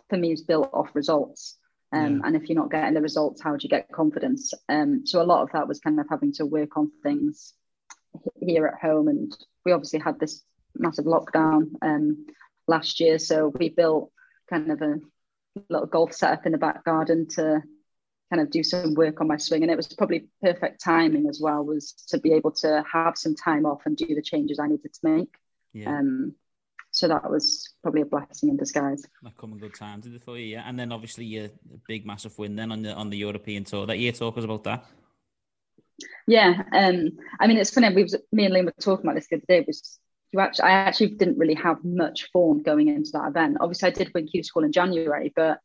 for 0.09 0.17
me 0.17 0.33
is 0.33 0.43
built 0.43 0.71
off 0.73 0.95
results. 0.95 1.59
Um, 1.93 2.23
And 2.25 2.37
if 2.37 2.49
you're 2.49 2.59
not 2.59 2.71
getting 2.71 2.95
the 2.95 3.01
results, 3.01 3.41
how 3.41 3.53
do 3.53 3.63
you 3.63 3.69
get 3.69 3.91
confidence? 3.93 4.53
Um, 4.69 5.07
so 5.07 5.23
a 5.23 5.25
lot 5.25 5.43
of 5.43 5.53
that 5.53 5.69
was 5.69 5.81
kind 5.81 5.99
of 6.01 6.07
having 6.09 6.33
to 6.35 6.45
work 6.45 6.77
on 6.77 6.91
things 7.03 7.55
here 8.41 8.67
at 8.67 8.81
home, 8.81 9.09
and 9.09 9.37
we 9.65 9.73
obviously 9.73 10.01
had 10.01 10.19
this 10.19 10.43
massive 10.75 11.05
lockdown 11.05 11.71
um, 11.83 12.27
last 12.67 13.01
year, 13.01 13.19
so 13.19 13.49
we 13.49 13.69
built 13.69 14.11
kind 14.51 14.71
of 14.71 14.83
a 14.83 15.01
little 15.71 15.87
golf 15.87 16.13
setup 16.13 16.45
in 16.47 16.53
the 16.53 16.59
back 16.59 16.85
garden 16.85 17.27
to 17.29 17.63
kind 18.31 18.43
of 18.43 18.51
do 18.51 18.63
some 18.63 18.95
work 18.95 19.21
on 19.21 19.29
my 19.29 19.37
swing, 19.37 19.63
and 19.63 19.71
it 19.71 19.77
was 19.77 19.87
probably 19.89 20.27
perfect 20.43 20.83
timing 20.83 21.29
as 21.29 21.41
well, 21.41 21.65
was 21.65 21.93
to 22.09 22.19
be 22.19 22.33
able 22.33 22.51
to 22.51 22.85
have 22.91 23.17
some 23.17 23.35
time 23.35 23.65
off 23.65 23.87
and 23.87 23.97
do 23.97 24.15
the 24.15 24.23
changes 24.23 24.59
I 24.59 24.67
needed 24.67 24.93
to 24.93 25.09
make. 25.09 25.35
yeah. 25.73 25.99
Um, 25.99 26.35
so 26.97 27.09
that 27.09 27.31
was 27.31 27.75
probably 27.83 28.01
a 28.01 28.07
blessing 28.07 28.49
in 28.49 28.57
disguise. 28.57 29.03
that 29.23 29.37
come 29.37 29.53
a 29.53 29.57
good 29.57 29.75
time 29.75 30.01
did 30.01 30.15
it 30.15 30.23
for 30.23 30.39
you, 30.39 30.47
yeah. 30.47 30.65
And 30.67 30.79
then 30.79 30.93
obviously 30.93 31.27
your 31.27 31.51
big 31.87 32.07
massive 32.07 32.39
win 32.39 32.57
then 32.57 32.73
on 32.73 32.81
the 32.81 32.95
on 32.95 33.11
the 33.11 33.19
European 33.19 33.65
tour 33.65 33.85
that 33.85 33.99
year. 33.99 34.13
Talk 34.13 34.39
us 34.39 34.45
about 34.45 34.65
that. 34.65 34.87
Yeah, 36.27 36.63
um, 36.73 37.11
I 37.39 37.47
mean, 37.47 37.59
it's 37.59 37.71
funny. 37.71 37.95
We 37.95 38.03
was 38.03 38.17
me 38.33 38.47
and 38.47 38.55
Liam 38.55 38.65
were 38.65 38.75
talking 38.81 39.05
about 39.05 39.17
this 39.17 39.29
the 39.29 39.37
other 39.37 39.45
day. 39.47 39.65
Was 39.67 39.99
you 40.33 40.41
actually? 40.41 40.65
I 40.65 40.71
actually 40.71 41.09
didn't 41.09 41.37
really 41.37 41.55
have 41.55 41.85
much 41.85 42.31
form 42.33 42.63
going 42.63 42.89
into 42.89 43.11
that 43.13 43.29
event. 43.29 43.59
Obviously, 43.61 43.89
I 43.89 43.93
did 43.93 44.13
win 44.15 44.27
Q 44.27 44.43
School 44.43 44.65
in 44.65 44.73
January, 44.73 45.35
but 45.37 45.61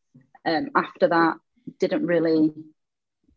um, 0.45 0.67
after 0.75 1.07
that, 1.07 1.37
didn't 1.79 2.05
really 2.05 2.51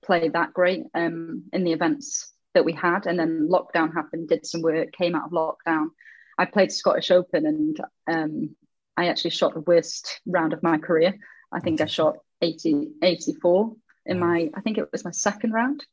play 0.05 0.31
that 0.31 0.53
great 0.53 0.83
um, 0.95 1.45
in 1.53 1.63
the 1.63 1.73
events 1.73 2.33
that 2.55 2.65
we 2.65 2.73
had. 2.73 3.07
And 3.07 3.17
then 3.17 3.49
lockdown 3.49 3.95
happened. 3.95 4.29
Did 4.29 4.47
some 4.47 4.63
work. 4.63 4.91
Came 4.93 5.15
out 5.15 5.27
of 5.27 5.31
lockdown. 5.31 5.91
I 6.39 6.45
played 6.47 6.73
Scottish 6.73 7.11
Open, 7.11 7.47
and 7.47 7.81
um, 8.07 8.57
I 8.97 9.09
actually 9.09 9.31
shot 9.31 9.55
the 9.55 9.61
worst 9.61 10.21
round 10.27 10.53
of 10.53 10.63
my 10.63 10.79
career. 10.79 11.15
I 11.53 11.61
think 11.61 11.81
I 11.81 11.87
shot 11.87 12.17
80, 12.43 12.89
84 13.03 13.73
in 14.07 14.19
my. 14.19 14.51
I 14.55 14.61
think 14.61 14.79
it 14.79 14.91
was 14.93 15.05
my 15.05 15.13
second 15.13 15.53
round. 15.53 15.85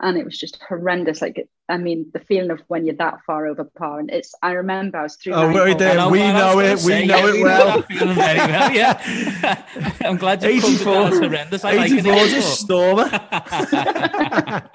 and 0.00 0.18
it 0.18 0.24
was 0.24 0.38
just 0.38 0.60
horrendous. 0.68 1.22
Like, 1.22 1.48
I 1.68 1.76
mean, 1.78 2.10
the 2.12 2.18
feeling 2.20 2.50
of 2.50 2.60
when 2.66 2.84
you're 2.84 2.96
that 2.96 3.20
far 3.26 3.46
over 3.46 3.64
par, 3.64 4.00
and 4.00 4.10
it's. 4.10 4.34
I 4.42 4.52
remember 4.52 4.98
I 4.98 5.02
was 5.04 5.16
through. 5.16 5.34
Oh, 5.34 5.46
wait 5.48 5.56
holes. 5.56 5.76
there. 5.78 6.08
We 6.10 6.18
know 6.18 6.58
it, 6.58 6.76
gonna 6.76 6.86
we 6.86 7.06
know 7.06 7.26
yeah, 7.26 7.34
it 7.34 7.42
well. 7.42 7.82
feeling 7.82 8.14
very 8.14 8.38
well. 8.38 8.72
Yeah, 8.72 9.64
I'm 10.04 10.16
glad 10.16 10.42
you 10.42 10.60
put 10.60 10.70
it 10.70 10.74
84 10.80 10.94
down 10.94 11.12
as 11.12 11.18
horrendous. 11.20 11.64
I 11.64 11.72
like 11.74 11.90
it. 11.92 12.06
84 12.06 12.26
just 12.26 12.60
stormer. 12.60 13.04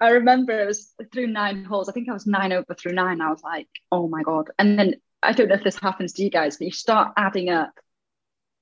I 0.00 0.10
remember 0.10 0.52
it 0.60 0.66
was 0.66 0.94
through 1.12 1.26
nine 1.28 1.64
holes. 1.64 1.88
I 1.88 1.92
think 1.92 2.08
I 2.08 2.12
was 2.12 2.26
nine 2.26 2.52
over 2.52 2.74
through 2.74 2.92
nine. 2.92 3.20
I 3.20 3.30
was 3.30 3.42
like, 3.42 3.68
oh 3.90 4.08
my 4.08 4.22
God. 4.22 4.50
And 4.58 4.78
then 4.78 4.94
I 5.22 5.32
don't 5.32 5.48
know 5.48 5.56
if 5.56 5.64
this 5.64 5.78
happens 5.78 6.12
to 6.14 6.22
you 6.22 6.30
guys, 6.30 6.56
but 6.56 6.66
you 6.66 6.70
start 6.70 7.12
adding 7.16 7.50
up 7.50 7.72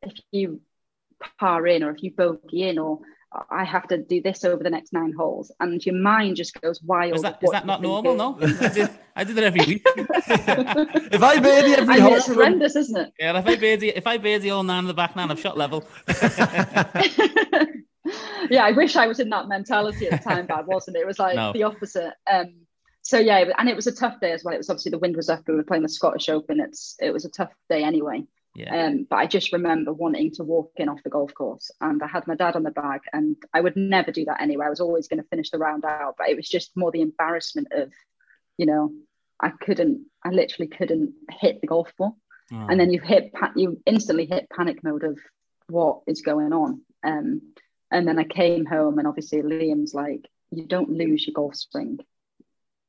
if 0.02 0.14
you 0.32 0.60
par 1.38 1.66
in 1.66 1.82
or 1.82 1.90
if 1.90 2.02
you 2.02 2.12
bogey 2.12 2.68
in 2.68 2.78
or 2.78 3.00
I 3.50 3.64
have 3.64 3.86
to 3.88 3.98
do 3.98 4.22
this 4.22 4.44
over 4.44 4.62
the 4.62 4.70
next 4.70 4.94
nine 4.94 5.12
holes. 5.12 5.52
And 5.60 5.84
your 5.84 5.96
mind 5.96 6.36
just 6.36 6.58
goes 6.60 6.80
wild. 6.82 7.16
Is 7.16 7.22
that, 7.22 7.34
with 7.34 7.44
is 7.44 7.46
what 7.48 7.52
that 7.52 7.66
not 7.66 7.82
normal? 7.82 8.34
thinking. 8.34 8.58
No, 8.58 8.66
I 8.66 8.68
did, 8.72 8.90
I 9.16 9.24
did 9.24 9.38
it 9.38 9.44
every 9.44 9.60
week. 9.66 9.86
If 11.12 11.22
I 11.22 11.38
birdie 11.38 11.74
every 11.74 11.94
I 11.94 11.96
mean, 11.96 12.00
hole, 12.02 12.14
it's 12.14 12.26
from- 12.26 12.34
horrendous, 12.36 12.76
isn't 12.76 12.96
it? 12.96 13.12
yeah, 13.18 13.38
if 13.38 13.46
I 13.46 13.56
birdie, 13.56 13.88
if 13.90 14.06
I 14.06 14.16
birdie 14.16 14.50
all 14.50 14.62
nine 14.62 14.78
on 14.78 14.86
the 14.86 14.94
back 14.94 15.16
nine, 15.16 15.30
I've 15.30 15.40
shot 15.40 15.58
level. 15.58 15.84
yeah, 18.50 18.64
I 18.64 18.72
wish 18.72 18.96
I 18.96 19.06
was 19.06 19.20
in 19.20 19.28
that 19.30 19.48
mentality 19.48 20.08
at 20.08 20.22
the 20.22 20.28
time, 20.30 20.46
but 20.46 20.58
I 20.58 20.62
wasn't. 20.62 20.96
It 20.96 21.06
was 21.06 21.18
like 21.18 21.36
No. 21.36 21.52
the 21.52 21.64
opposite. 21.64 22.14
Um, 22.30 22.54
so 23.02 23.18
yeah, 23.18 23.44
and 23.58 23.68
it 23.68 23.76
was 23.76 23.86
a 23.86 23.92
tough 23.94 24.20
day 24.20 24.32
as 24.32 24.42
well. 24.44 24.54
It 24.54 24.58
was 24.58 24.70
obviously 24.70 24.90
the 24.90 24.98
wind 24.98 25.16
was 25.16 25.28
up. 25.28 25.46
We 25.46 25.54
were 25.54 25.62
playing 25.62 25.82
the 25.84 25.88
Scottish 25.88 26.28
Open. 26.28 26.60
It's 26.60 26.96
it 27.00 27.10
was 27.12 27.24
a 27.24 27.30
tough 27.30 27.52
day 27.68 27.82
anyway. 27.84 28.24
Yeah, 28.54 28.86
Um, 28.86 29.06
but 29.10 29.16
I 29.16 29.26
just 29.26 29.52
remember 29.52 29.92
wanting 29.92 30.30
to 30.32 30.42
walk 30.42 30.72
in 30.76 30.88
off 30.88 31.02
the 31.02 31.10
golf 31.10 31.34
course, 31.34 31.70
and 31.82 32.02
I 32.02 32.06
had 32.06 32.26
my 32.26 32.34
dad 32.34 32.56
on 32.56 32.62
the 32.62 32.70
bag, 32.70 33.02
and 33.12 33.36
I 33.52 33.60
would 33.60 33.76
never 33.76 34.10
do 34.10 34.24
that 34.24 34.40
anyway. 34.40 34.64
I 34.66 34.70
was 34.70 34.80
always 34.80 35.08
going 35.08 35.22
to 35.22 35.28
finish 35.28 35.50
the 35.50 35.58
round 35.58 35.84
out, 35.84 36.14
but 36.18 36.30
it 36.30 36.36
was 36.36 36.48
just 36.48 36.74
more 36.74 36.90
the 36.90 37.02
embarrassment 37.02 37.68
of, 37.72 37.92
you 38.56 38.64
know, 38.64 38.92
I 39.40 39.50
couldn't, 39.50 40.06
I 40.24 40.30
literally 40.30 40.68
couldn't 40.68 41.12
hit 41.30 41.60
the 41.60 41.66
golf 41.66 41.92
ball 41.98 42.16
Oh. 42.52 42.66
and 42.70 42.78
then 42.80 42.90
you 42.92 43.00
hit 43.00 43.32
you 43.56 43.82
instantly 43.86 44.24
hit 44.24 44.48
panic 44.48 44.82
mode 44.84 45.02
of 45.02 45.18
what 45.68 46.02
is 46.06 46.22
going 46.22 46.52
on 46.52 46.80
um 47.02 47.40
and 47.90 48.06
then 48.06 48.18
i 48.18 48.24
came 48.24 48.64
home 48.64 48.98
and 48.98 49.06
obviously 49.06 49.42
liam's 49.42 49.94
like 49.94 50.26
you 50.50 50.66
don't 50.66 50.90
lose 50.90 51.26
your 51.26 51.34
golf 51.34 51.54
swing 51.56 51.98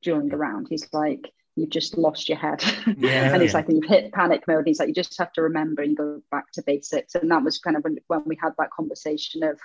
during 0.02 0.30
the 0.30 0.38
round 0.38 0.68
he's 0.70 0.88
like 0.94 1.32
you've 1.56 1.70
just 1.70 1.98
lost 1.98 2.30
your 2.30 2.38
head 2.38 2.64
Yeah, 2.98 3.34
and 3.34 3.42
he's 3.42 3.52
yeah. 3.52 3.58
like 3.58 3.66
you've 3.70 3.86
hit 3.86 4.12
panic 4.14 4.44
mode 4.48 4.60
and 4.60 4.68
he's 4.68 4.80
like 4.80 4.90
you 4.90 4.94
just 4.94 5.18
have 5.18 5.34
to 5.34 5.42
remember 5.44 5.82
and 5.82 5.98
go 5.98 6.22
back 6.32 6.52
to 6.54 6.62
basics 6.62 7.16
and 7.16 7.32
that 7.32 7.44
was 7.44 7.60
kind 7.60 7.76
of 7.76 7.84
when, 7.84 7.98
when 8.08 8.24
we 8.26 8.38
had 8.42 8.54
that 8.58 8.70
conversation 8.72 9.44
of 9.44 9.60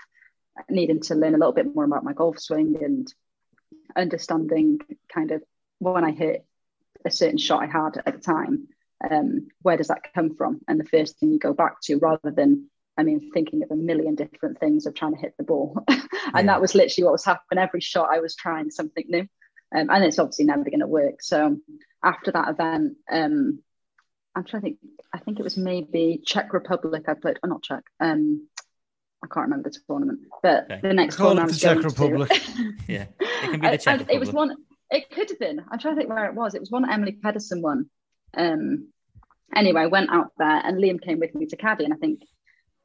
needing 0.69 1.01
to 1.01 1.15
learn 1.15 1.35
a 1.35 1.39
little 1.39 1.53
bit 1.53 1.75
more 1.75 1.85
about 1.85 2.05
my 2.05 2.13
golf 2.13 2.39
swing 2.39 2.77
and 2.83 3.13
understanding 3.97 4.79
kind 5.13 5.33
of 5.33 5.43
when 5.79 6.05
i 6.05 6.11
hit 6.11 6.47
a 7.05 7.11
certain 7.11 7.39
shot 7.39 7.63
i 7.63 7.67
had 7.67 8.03
at 8.07 8.15
the 8.15 8.21
time 8.21 8.69
um, 9.11 9.49
where 9.63 9.77
does 9.77 9.89
that 9.89 10.13
come 10.15 10.35
from? 10.35 10.61
And 10.69 10.79
the 10.79 10.85
first 10.85 11.19
thing 11.19 11.33
you 11.33 11.39
go 11.39 11.53
back 11.53 11.81
to, 11.83 11.97
rather 11.97 12.31
than, 12.31 12.69
I 12.99 13.03
mean, 13.05 13.31
thinking 13.33 13.63
of 13.63 13.71
a 13.71 13.77
million 13.77 14.15
different 14.15 14.61
things 14.61 14.87
of 14.87 14.95
trying 14.95 15.15
to 15.15 15.21
hit 15.21 15.35
the 15.39 15.45
ball. 15.45 15.83
and 15.89 16.03
Yeah. 16.35 16.43
that 16.43 16.61
was 16.61 16.75
literally 16.75 17.05
what 17.05 17.13
was 17.13 17.25
happening. 17.25 17.63
Every 17.63 17.81
shot, 17.81 18.09
I 18.13 18.21
was 18.21 18.37
trying 18.37 18.71
something 18.71 19.05
new. 19.09 19.27
Um, 19.75 19.89
and 19.91 20.05
it's 20.05 20.19
obviously 20.19 20.45
never 20.45 20.65
going 20.65 20.81
to 20.81 20.87
work. 20.87 21.23
So 21.23 21.57
after 22.05 22.31
that 22.33 22.51
event, 22.51 22.97
um, 23.11 23.61
I'm 24.35 24.45
trying 24.45 24.61
to 24.63 24.67
think, 24.67 24.79
I 25.13 25.19
think 25.19 25.39
it 25.41 25.43
was 25.43 25.57
maybe 25.57 26.21
Czech 26.27 26.53
Republic 26.53 27.05
I 27.09 27.15
played, 27.15 27.39
or 27.43 27.49
not 27.49 27.63
Czech. 27.63 27.83
Um, 27.99 28.47
I 29.25 29.29
can't 29.33 29.45
remember 29.49 29.71
the 29.71 29.79
tournament, 29.89 30.21
but 30.43 30.65
Okay. 30.65 30.81
the 30.83 30.93
next 30.95 31.17
Call 31.17 31.29
one 31.29 31.39
I 31.39 31.45
was 31.45 31.59
Czech 31.59 31.79
going 31.81 31.83
to- 31.83 31.89
Republic. 31.89 32.31
yeah, 32.89 33.07
it 33.21 33.51
can 33.51 33.61
be 33.61 33.69
the 33.71 33.79
Czech 33.79 34.01
I- 34.11 34.13
it 34.15 34.19
was 34.21 34.33
one. 34.33 34.57
It 34.91 35.09
could 35.11 35.31
have 35.31 35.39
been. 35.39 35.65
I'm 35.71 35.79
trying 35.79 35.95
to 35.95 36.01
think 36.01 36.11
where 36.11 36.27
it 36.27 36.35
was. 36.35 36.55
It 36.55 36.61
was 36.61 36.71
one 36.71 36.91
Emily 36.91 37.13
Pedersen 37.13 37.63
one. 37.63 37.89
Um. 38.37 38.89
Anyway, 39.55 39.81
I 39.83 39.87
went 39.87 40.11
out 40.11 40.33
there, 40.39 40.61
and 40.65 40.77
Liam 40.79 41.01
came 41.01 41.19
with 41.19 41.35
me 41.35 41.47
to 41.47 41.57
caddy, 41.57 41.85
and 41.85 41.93
I 41.95 41.97
think 41.97 42.21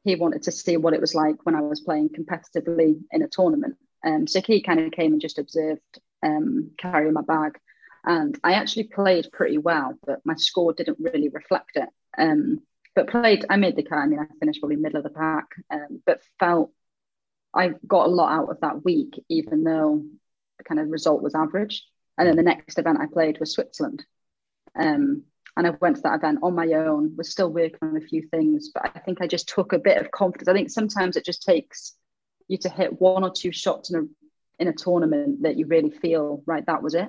he 0.04 0.16
wanted 0.16 0.42
to 0.44 0.52
see 0.52 0.76
what 0.76 0.94
it 0.94 1.00
was 1.00 1.14
like 1.14 1.44
when 1.44 1.54
I 1.54 1.60
was 1.60 1.80
playing 1.80 2.10
competitively 2.10 3.00
in 3.12 3.22
a 3.22 3.28
tournament. 3.28 3.76
Um. 4.04 4.26
So 4.26 4.40
he 4.40 4.62
kind 4.62 4.80
of 4.80 4.92
came 4.92 5.12
and 5.12 5.20
just 5.20 5.38
observed, 5.38 5.80
um, 6.22 6.70
carrying 6.78 7.14
my 7.14 7.22
bag, 7.22 7.58
and 8.04 8.38
I 8.44 8.52
actually 8.54 8.84
played 8.84 9.28
pretty 9.32 9.58
well, 9.58 9.94
but 10.06 10.20
my 10.24 10.34
score 10.36 10.72
didn't 10.72 10.98
really 11.00 11.28
reflect 11.28 11.76
it. 11.76 11.88
Um. 12.16 12.60
But 12.94 13.10
played, 13.10 13.46
I 13.48 13.56
made 13.56 13.76
the 13.76 13.84
cut. 13.84 13.98
I 13.98 14.06
mean, 14.06 14.18
I 14.18 14.26
finished 14.40 14.58
probably 14.58 14.74
middle 14.74 14.98
of 14.98 15.04
the 15.04 15.10
pack, 15.10 15.46
um, 15.70 16.02
but 16.04 16.20
felt 16.40 16.72
I 17.54 17.74
got 17.86 18.06
a 18.06 18.10
lot 18.10 18.32
out 18.32 18.50
of 18.50 18.60
that 18.60 18.84
week, 18.84 19.22
even 19.28 19.62
though 19.62 20.02
the 20.58 20.64
kind 20.64 20.80
of 20.80 20.88
result 20.88 21.22
was 21.22 21.34
average. 21.34 21.86
And 22.16 22.26
then 22.26 22.36
the 22.36 22.42
next 22.42 22.76
event 22.76 22.98
I 23.00 23.06
played 23.06 23.38
was 23.38 23.52
Switzerland. 23.52 24.04
Um, 24.74 25.22
and 25.58 25.66
I 25.66 25.70
went 25.80 25.96
to 25.96 26.02
that 26.02 26.14
event 26.14 26.38
on 26.42 26.54
my 26.54 26.68
own, 26.72 27.16
was 27.16 27.30
still 27.30 27.50
working 27.50 27.80
on 27.82 27.96
a 27.96 28.00
few 28.00 28.22
things, 28.28 28.70
but 28.72 28.92
I 28.94 29.00
think 29.00 29.20
I 29.20 29.26
just 29.26 29.48
took 29.48 29.72
a 29.72 29.78
bit 29.78 29.98
of 29.98 30.12
confidence. 30.12 30.48
I 30.48 30.54
think 30.54 30.70
sometimes 30.70 31.16
it 31.16 31.24
just 31.24 31.42
takes 31.42 31.94
you 32.46 32.58
to 32.58 32.68
hit 32.68 33.00
one 33.00 33.24
or 33.24 33.32
two 33.36 33.50
shots 33.50 33.90
in 33.90 33.98
a 33.98 34.62
in 34.62 34.68
a 34.68 34.72
tournament 34.72 35.42
that 35.42 35.58
you 35.58 35.66
really 35.66 35.90
feel 35.90 36.42
right, 36.46 36.64
that 36.66 36.82
was 36.82 36.94
it. 36.94 37.08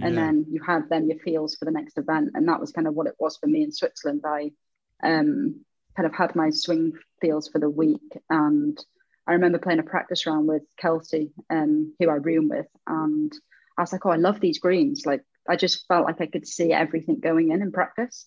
And 0.00 0.16
then 0.16 0.46
you 0.48 0.62
have 0.62 0.88
then 0.88 1.08
your 1.08 1.18
feels 1.18 1.56
for 1.56 1.64
the 1.64 1.72
next 1.72 1.98
event. 1.98 2.30
And 2.34 2.46
that 2.48 2.60
was 2.60 2.70
kind 2.70 2.86
of 2.86 2.94
what 2.94 3.08
it 3.08 3.16
was 3.18 3.36
for 3.36 3.48
me 3.48 3.64
in 3.64 3.72
Switzerland. 3.72 4.22
I 4.24 4.52
um, 5.02 5.64
kind 5.96 6.06
of 6.06 6.14
had 6.14 6.36
my 6.36 6.50
swing 6.50 6.92
feels 7.20 7.48
for 7.48 7.58
the 7.58 7.68
week. 7.68 8.16
And 8.30 8.78
I 9.26 9.32
remember 9.32 9.58
playing 9.58 9.80
a 9.80 9.84
practice 9.84 10.24
round 10.26 10.46
with 10.46 10.62
Kelsey, 10.76 11.32
um, 11.50 11.94
who 11.98 12.08
I 12.08 12.14
room 12.14 12.48
with. 12.48 12.66
And 12.86 13.32
I 13.76 13.82
was 13.82 13.92
like, 13.92 14.06
oh, 14.06 14.10
I 14.10 14.16
love 14.16 14.38
these 14.40 14.60
greens. 14.60 15.04
Like, 15.04 15.22
I 15.48 15.56
just 15.56 15.86
felt 15.86 16.06
like 16.06 16.20
I 16.20 16.26
could 16.26 16.46
see 16.46 16.72
everything 16.72 17.20
going 17.20 17.50
in 17.50 17.62
in 17.62 17.72
practice. 17.72 18.26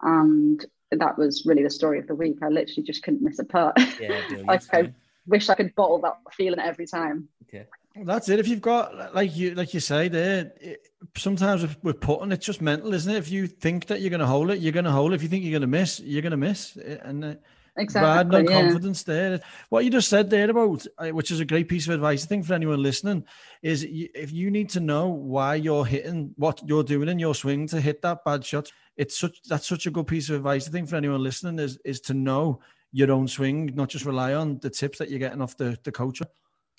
And 0.00 0.64
that 0.90 1.18
was 1.18 1.44
really 1.46 1.62
the 1.62 1.70
story 1.70 1.98
of 1.98 2.06
the 2.06 2.14
week. 2.14 2.38
I 2.42 2.48
literally 2.48 2.82
just 2.82 3.02
couldn't 3.02 3.22
miss 3.22 3.38
a 3.38 3.44
putt. 3.44 3.74
Yeah, 4.00 4.20
brilliant. 4.28 4.46
like, 4.46 4.62
I 4.74 4.92
wish 5.26 5.48
I 5.48 5.54
could 5.54 5.74
bottle 5.74 6.00
that 6.00 6.16
feeling 6.32 6.60
every 6.60 6.86
time. 6.86 7.28
Okay. 7.44 7.66
That's 8.04 8.28
it. 8.28 8.40
If 8.40 8.48
you've 8.48 8.62
got 8.62 9.14
like 9.14 9.36
you 9.36 9.54
like 9.54 9.74
you 9.74 9.80
say 9.80 10.08
there, 10.08 10.52
it, 10.60 10.86
sometimes 11.16 11.62
with, 11.62 11.76
with 11.84 12.00
putting, 12.00 12.32
it's 12.32 12.44
just 12.44 12.62
mental, 12.62 12.94
isn't 12.94 13.12
it? 13.12 13.18
If 13.18 13.30
you 13.30 13.46
think 13.46 13.86
that 13.86 14.00
you're 14.00 14.10
going 14.10 14.20
to 14.20 14.26
hold 14.26 14.50
it, 14.50 14.60
you're 14.60 14.72
going 14.72 14.86
to 14.86 14.90
hold 14.90 15.12
it. 15.12 15.16
If 15.16 15.22
you 15.22 15.28
think 15.28 15.44
you're 15.44 15.52
going 15.52 15.60
to 15.60 15.66
miss, 15.66 16.00
you're 16.00 16.22
going 16.22 16.30
to 16.30 16.38
miss. 16.38 16.76
And 16.76 17.24
uh, 17.24 17.34
Exactly. 17.76 18.06
Brad, 18.06 18.28
no 18.28 18.50
yeah. 18.50 18.60
confidence 18.60 19.02
there. 19.02 19.40
What 19.70 19.84
you 19.84 19.90
just 19.90 20.10
said 20.10 20.28
there 20.28 20.50
about, 20.50 20.86
uh, 20.98 21.08
which 21.08 21.30
is 21.30 21.40
a 21.40 21.44
great 21.44 21.68
piece 21.68 21.86
of 21.86 21.94
advice, 21.94 22.24
I 22.24 22.28
think 22.28 22.44
for 22.44 22.52
anyone 22.54 22.82
listening, 22.82 23.24
is 23.62 23.86
if 23.88 24.30
you 24.30 24.50
need 24.50 24.68
to 24.70 24.80
know 24.80 25.08
why 25.08 25.54
you're 25.54 25.86
hitting 25.86 26.34
what 26.36 26.60
you're 26.66 26.84
doing 26.84 27.08
in 27.08 27.18
your 27.18 27.34
swing 27.34 27.66
to 27.68 27.80
hit 27.80 28.02
that 28.02 28.24
bad 28.24 28.44
shot, 28.44 28.70
it's 28.96 29.18
such 29.18 29.42
that's 29.44 29.66
such 29.66 29.86
a 29.86 29.90
good 29.90 30.06
piece 30.06 30.28
of 30.28 30.36
advice. 30.36 30.68
I 30.68 30.70
think 30.70 30.88
for 30.88 30.96
anyone 30.96 31.22
listening 31.22 31.58
is 31.58 31.78
is 31.84 32.00
to 32.02 32.14
know 32.14 32.60
your 32.92 33.10
own 33.10 33.26
swing, 33.26 33.72
not 33.74 33.88
just 33.88 34.04
rely 34.04 34.34
on 34.34 34.58
the 34.58 34.68
tips 34.68 34.98
that 34.98 35.08
you're 35.08 35.18
getting 35.18 35.40
off 35.40 35.56
the 35.56 35.78
the 35.84 35.92
coach. 35.92 36.20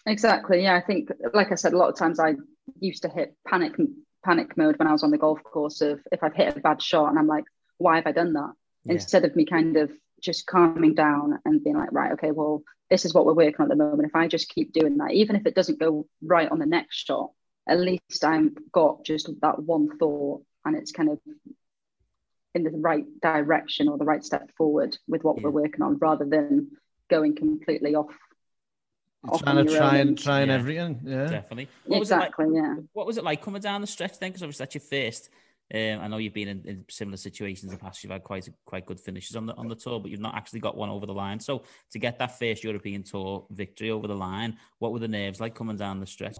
Exactly. 0.05 0.61
Yeah, 0.61 0.75
I 0.75 0.81
think, 0.81 1.09
like 1.33 1.51
I 1.51 1.55
said, 1.55 1.73
a 1.73 1.77
lot 1.77 1.89
of 1.89 1.97
times 1.97 2.19
I 2.19 2.35
used 2.79 3.01
to 3.01 3.09
hit 3.09 3.35
panic 3.47 3.73
panic 4.23 4.55
mode 4.57 4.77
when 4.77 4.87
I 4.87 4.91
was 4.91 5.01
on 5.01 5.11
the 5.11 5.17
golf 5.17 5.41
course. 5.43 5.81
Of 5.81 6.01
if 6.11 6.21
I've 6.23 6.35
hit 6.35 6.55
a 6.55 6.59
bad 6.59 6.83
shot, 6.83 7.09
and 7.09 7.17
I'm 7.17 7.27
like, 7.27 7.45
why 7.79 7.95
have 7.95 8.05
I 8.05 8.11
done 8.11 8.33
that? 8.33 8.53
Yeah. 8.85 8.93
Instead 8.93 9.25
of 9.25 9.35
me 9.35 9.45
kind 9.45 9.75
of 9.77 9.91
just 10.23 10.47
calming 10.47 10.95
down 10.95 11.39
and 11.45 11.63
being 11.63 11.77
like, 11.77 11.91
right, 11.91 12.13
okay, 12.13 12.31
well, 12.31 12.63
this 12.89 13.05
is 13.05 13.13
what 13.13 13.25
we're 13.25 13.33
working 13.33 13.55
on 13.59 13.63
at 13.71 13.77
the 13.77 13.83
moment. 13.83 14.07
If 14.07 14.15
I 14.15 14.27
just 14.27 14.49
keep 14.49 14.71
doing 14.73 14.97
that, 14.97 15.11
even 15.11 15.35
if 15.35 15.45
it 15.45 15.53
doesn't 15.55 15.79
go 15.79 16.07
right 16.23 16.49
on 16.49 16.59
the 16.59 16.65
next 16.65 16.95
shot, 17.05 17.31
at 17.67 17.79
least 17.79 18.23
I've 18.23 18.49
got 18.71 19.03
just 19.03 19.29
that 19.41 19.61
one 19.61 19.97
thought, 19.97 20.43
and 20.65 20.75
it's 20.75 20.91
kind 20.91 21.09
of 21.09 21.19
in 22.55 22.63
the 22.63 22.71
right 22.71 23.05
direction 23.21 23.89
or 23.89 23.97
the 23.97 24.05
right 24.05 24.23
step 24.23 24.49
forward 24.57 24.97
with 25.07 25.23
what 25.23 25.37
Yeah. 25.37 25.43
we're 25.45 25.61
working 25.63 25.81
on, 25.81 25.97
rather 25.97 26.25
than 26.25 26.71
going 27.09 27.35
completely 27.35 27.95
off. 27.95 28.15
off 29.27 29.41
trying 29.41 29.57
on 29.57 29.65
to 29.65 29.71
your 29.71 29.79
try 29.81 29.99
own 30.01 30.07
and 30.09 30.17
trying 30.17 30.47
Yeah. 30.49 30.53
everything. 30.53 31.01
Yeah. 31.05 31.27
Definitely. 31.27 31.69
What 31.85 31.99
was 31.99 32.11
it 32.11 32.15
like- 32.15 32.29
Exactly. 32.29 32.55
Yeah. 32.55 32.75
What 32.93 33.07
was 33.07 33.17
it 33.17 33.23
like 33.23 33.41
coming 33.41 33.61
down 33.61 33.81
the 33.81 33.87
stretch 33.87 34.19
then? 34.19 34.29
Because 34.31 34.43
obviously 34.43 34.63
that's 34.65 34.75
your 34.75 34.81
first. 34.81 35.29
Um, 35.73 36.01
I 36.01 36.07
know 36.07 36.17
you've 36.17 36.33
been 36.33 36.47
in, 36.47 36.63
in 36.65 36.85
similar 36.89 37.17
situations 37.17 37.71
in 37.71 37.77
the 37.77 37.83
past. 37.83 38.03
You've 38.03 38.11
had 38.11 38.23
quite 38.23 38.47
quite 38.65 38.85
good 38.85 38.99
finishes 38.99 39.35
on 39.35 39.45
the 39.45 39.55
on 39.55 39.67
the 39.67 39.75
tour, 39.75 39.99
but 39.99 40.11
you've 40.11 40.19
not 40.19 40.35
actually 40.35 40.59
got 40.59 40.77
one 40.77 40.89
over 40.89 41.05
the 41.05 41.13
line. 41.13 41.39
So 41.39 41.63
to 41.91 41.99
get 41.99 42.19
that 42.19 42.37
first 42.37 42.63
European 42.63 43.03
Tour 43.03 43.45
victory 43.49 43.89
over 43.91 44.07
the 44.07 44.15
line, 44.15 44.57
what 44.79 44.91
were 44.91 44.99
the 44.99 45.07
nerves 45.07 45.39
like 45.39 45.55
coming 45.55 45.77
down 45.77 45.99
the 45.99 46.05
stretch? 46.05 46.37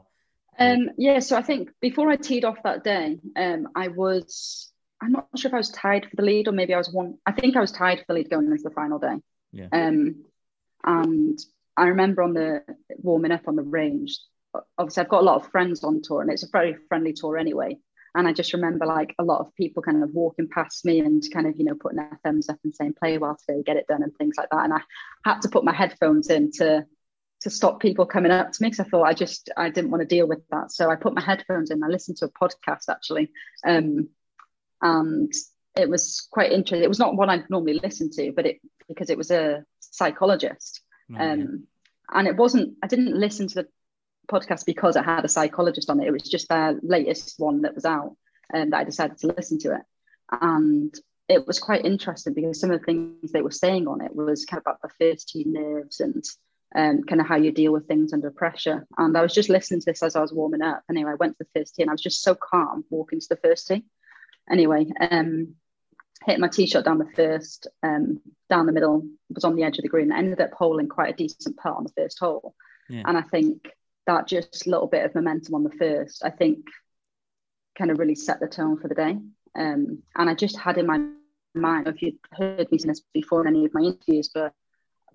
Um, 0.59 0.91
yeah, 0.97 1.19
so 1.19 1.38
I 1.38 1.41
think 1.41 1.71
before 1.82 2.09
I 2.09 2.15
teed 2.15 2.45
off 2.45 2.61
that 2.63 2.84
day, 2.84 3.17
um, 3.36 3.69
I 3.76 3.88
was, 3.88 4.71
I'm 5.01 5.11
not 5.11 5.28
sure 5.36 5.49
if 5.49 5.53
I 5.53 5.57
was 5.57 5.71
tied 5.71 6.05
for 6.05 6.15
the 6.15 6.24
lead 6.24 6.47
or 6.47 6.51
maybe 6.51 6.74
I 6.74 6.78
was 6.78 6.91
one, 6.91 7.17
I 7.26 7.32
think 7.32 7.55
I 7.55 7.61
was 7.61 7.71
tied 7.71 7.99
for 7.99 8.05
the 8.09 8.13
lead 8.13 8.30
going 8.30 8.51
into 8.51 8.63
the 8.63 8.69
final 8.69 8.99
day. 8.99 9.15
Yeah. 9.51 9.67
Um, 9.71 10.26
and 10.84 11.39
I 11.76 11.88
remember 11.88 12.21
on 12.21 12.34
the 12.34 12.61
warming 12.89 13.32
up 13.32 13.47
on 13.47 13.55
the 13.55 13.63
range, 13.63 14.19
obviously 14.78 15.01
I've 15.01 15.09
got 15.09 15.21
a 15.21 15.26
lot 15.26 15.43
of 15.43 15.51
friends 15.51 15.84
on 15.84 16.01
tour 16.03 16.21
and 16.21 16.32
it's 16.32 16.43
a 16.43 16.49
very 16.51 16.76
friendly 16.88 17.13
tour 17.13 17.38
anyway. 17.38 17.78
And 18.16 18.28
I 18.28 18.34
just 18.34 18.53
remember 18.53 18.86
like 18.86 19.16
a 19.18 19.24
lot 19.24 19.39
of 19.39 19.55
people 19.55 19.82
kind 19.82 20.03
of 20.03 20.11
walking 20.14 20.47
past 20.47 20.86
me 20.86 20.99
and 20.99 21.24
kind 21.34 21.47
of, 21.47 21.55
you 21.57 21.66
know, 21.66 21.76
putting 21.76 21.97
their 21.97 22.20
thumbs 22.24 22.47
up 22.47 22.59
and 22.64 22.74
saying, 22.74 22.93
play 22.99 23.18
well 23.18 23.36
today, 23.36 23.64
get 23.64 23.78
it 23.78 23.88
done 23.88 24.03
and 24.03 24.16
things 24.18 24.36
like 24.38 24.49
that. 24.51 24.64
And 24.64 24.74
I 24.74 24.82
had 25.26 25.41
to 25.41 25.49
put 25.49 25.64
my 25.64 25.74
headphones 25.74 26.30
in 26.30 26.51
to 26.53 26.86
to 27.43 27.49
stop 27.49 27.82
people 27.82 28.05
coming 28.05 28.32
up 28.32 28.51
to 28.51 28.64
me 28.64 28.70
because 28.70 28.86
I 28.86 28.89
thought 28.89 29.03
I 29.03 29.14
just 29.14 29.49
I 29.57 29.70
didn't 29.70 29.91
want 29.91 30.01
to 30.01 30.07
deal 30.07 30.28
with 30.28 30.39
that. 30.51 30.72
So 30.72 30.89
I 30.89 30.95
put 30.95 31.14
my 31.14 31.22
headphones 31.22 31.72
in. 31.72 31.84
I 31.84 31.88
listened 31.88 32.18
to 32.18 32.26
a 32.26 32.30
podcast 32.30 32.89
actually, 32.89 33.32
um, 33.68 34.07
and 34.82 35.32
it 35.76 35.89
was 35.89 36.28
quite 36.32 36.51
interesting. 36.51 36.84
It 36.84 36.89
was 36.89 36.99
not 36.99 37.16
one 37.16 37.30
I'd 37.30 37.49
normally 37.49 37.80
listen 37.84 38.09
to, 38.11 38.32
but 38.32 38.45
it 38.45 38.61
because 38.88 39.09
it 39.09 39.18
was 39.18 39.30
a 39.32 39.64
psychologist, 39.80 40.82
yeah. 41.09 41.34
um, 41.34 41.68
and 42.14 42.28
it 42.28 42.38
wasn't. 42.38 42.76
I 42.82 42.88
didn't 42.88 43.14
listen 43.14 43.47
to 43.49 43.55
the 43.55 43.68
podcast 44.32 44.65
because 44.65 44.95
it 44.95 45.05
had 45.05 45.26
a 45.26 45.30
psychologist 45.30 45.89
on 45.89 46.01
it. 46.01 46.07
It 46.07 46.11
was 46.11 46.24
just 46.24 46.49
their 46.49 46.80
latest 46.82 47.36
one 47.39 47.61
that 47.61 47.76
was 47.76 47.86
out, 47.86 48.15
and 48.51 48.74
I 48.74 48.84
decided 48.84 49.17
to 49.19 49.28
listen 49.28 49.59
to 49.59 49.76
it, 49.76 49.82
and 50.41 50.93
it 51.30 51.47
was 51.47 51.59
quite 51.59 51.86
interesting 51.86 52.34
because 52.34 52.59
some 52.59 52.71
of 52.71 52.80
the 52.80 52.86
things 52.86 53.32
they 53.32 53.41
were 53.41 53.51
saying 53.51 53.88
on 53.88 54.01
it 54.01 54.15
was 54.15 54.45
kind 54.45 54.59
of 54.59 54.63
about 54.63 54.82
the 54.82 54.89
first 54.99 55.30
team 55.30 55.53
nerves 55.53 55.99
and 55.99 56.24
um, 56.76 57.03
kind 57.03 57.21
of 57.21 57.28
how 57.28 57.36
you 57.36 57.51
deal 57.51 57.71
with 57.71 57.88
things 57.88 58.13
under 58.13 58.32
pressure. 58.32 58.86
And 58.97 59.17
I 59.17 59.21
was 59.21 59.34
just 59.34 59.49
listening 59.49 59.80
to 59.82 59.86
this 59.86 60.03
as 60.03 60.15
I 60.15 60.21
was 60.21 60.34
warming 60.34 60.61
up. 60.61 60.84
Anyway, 60.89 61.11
I 61.11 61.15
went 61.15 61.38
to 61.38 61.45
the 61.45 61.59
first 61.59 61.76
tee 61.76 61.84
and 61.84 61.89
I 61.89 61.93
was 61.93 62.01
just 62.01 62.24
so 62.24 62.36
calm 62.36 62.84
walking 62.89 63.19
to 63.19 63.28
the 63.30 63.38
first 63.38 63.67
tee. 63.67 63.86
Anyway, 64.51 64.88
um, 64.99 65.55
hit 66.26 66.39
my 66.39 66.47
tee 66.47 66.67
shot 66.67 66.86
down 66.86 66.97
the 66.97 67.11
first, 67.15 67.67
um, 67.84 68.19
down 68.49 68.65
the 68.65 68.71
middle, 68.71 69.07
was 69.30 69.43
on 69.43 69.55
the 69.55 69.63
edge 69.63 69.78
of 69.78 69.84
the 69.84 69.89
green. 69.89 70.11
I 70.11 70.17
ended 70.17 70.41
up 70.41 70.51
holding 70.53 70.89
quite 70.89 71.13
a 71.13 71.17
decent 71.17 71.57
putt 71.57 71.76
on 71.76 71.84
the 71.84 71.93
first 72.01 72.19
hole. 72.19 72.53
Yeah. 72.89 73.03
And 73.05 73.17
I 73.17 73.21
think 73.21 73.69
that 74.08 74.28
just 74.28 74.68
little 74.68 74.88
bit 74.88 75.06
of 75.06 75.16
momentum 75.16 75.56
on 75.56 75.64
the 75.64 75.72
first, 75.72 76.24
I 76.24 76.30
think 76.30 76.66
kind 77.78 77.91
of 77.91 77.99
really 77.99 78.16
set 78.16 78.39
the 78.39 78.47
tone 78.47 78.78
for 78.80 78.88
the 78.88 78.95
day. 78.95 79.18
Um, 79.56 80.04
and 80.16 80.30
I 80.30 80.36
just 80.36 80.58
had 80.58 80.78
in 80.78 80.86
my 80.86 80.99
mind, 81.56 81.88
if 81.88 82.01
you'd 82.01 82.20
heard 82.32 82.72
me 82.72 82.78
say 82.78 82.89
this 82.89 83.01
before 83.14 83.41
in 83.41 83.56
any 83.56 83.66
of 83.66 83.74
my 83.74 83.82
interviews, 83.82 84.30
but 84.34 84.54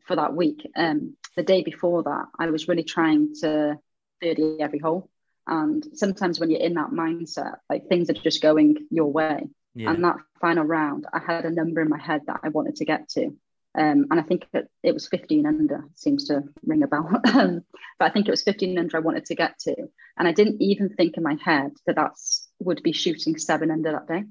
for 0.06 0.16
that 0.16 0.34
week, 0.34 0.66
um, 0.76 1.16
the 1.36 1.42
day 1.42 1.62
before 1.62 2.02
that, 2.02 2.26
I 2.38 2.50
was 2.50 2.68
really 2.68 2.84
trying 2.84 3.34
to 3.42 3.78
birdie 4.20 4.58
every 4.60 4.78
hole. 4.78 5.10
And 5.46 5.84
sometimes 5.94 6.38
when 6.38 6.50
you're 6.50 6.60
in 6.60 6.74
that 6.74 6.90
mindset, 6.90 7.56
like 7.70 7.88
things 7.88 8.10
are 8.10 8.14
just 8.14 8.42
going 8.42 8.86
your 8.90 9.10
way. 9.10 9.48
Yeah. 9.74 9.90
And 9.90 10.04
that 10.04 10.16
final 10.40 10.64
round, 10.64 11.06
I 11.12 11.20
had 11.20 11.44
a 11.44 11.50
number 11.50 11.80
in 11.80 11.88
my 11.88 12.00
head 12.00 12.22
that 12.26 12.40
I 12.42 12.48
wanted 12.48 12.76
to 12.76 12.84
get 12.84 13.08
to. 13.10 13.36
Um, 13.78 14.06
and 14.10 14.18
I 14.18 14.22
think 14.24 14.44
it, 14.52 14.68
it 14.82 14.92
was 14.92 15.06
15 15.06 15.46
under, 15.46 15.84
seems 15.94 16.26
to 16.28 16.42
ring 16.66 16.82
a 16.82 16.88
bell. 16.88 17.08
um, 17.32 17.62
but 17.98 18.06
I 18.06 18.10
think 18.10 18.26
it 18.26 18.32
was 18.32 18.42
15 18.42 18.76
under 18.76 18.96
I 18.96 19.00
wanted 19.00 19.26
to 19.26 19.36
get 19.36 19.56
to. 19.60 19.76
And 20.16 20.26
I 20.26 20.32
didn't 20.32 20.60
even 20.60 20.88
think 20.88 21.16
in 21.16 21.22
my 21.22 21.36
head 21.40 21.72
that 21.86 21.94
that's 21.94 22.48
would 22.58 22.82
be 22.82 22.92
shooting 22.92 23.38
seven 23.38 23.70
under 23.70 23.92
that 23.92 24.08
day. 24.08 24.24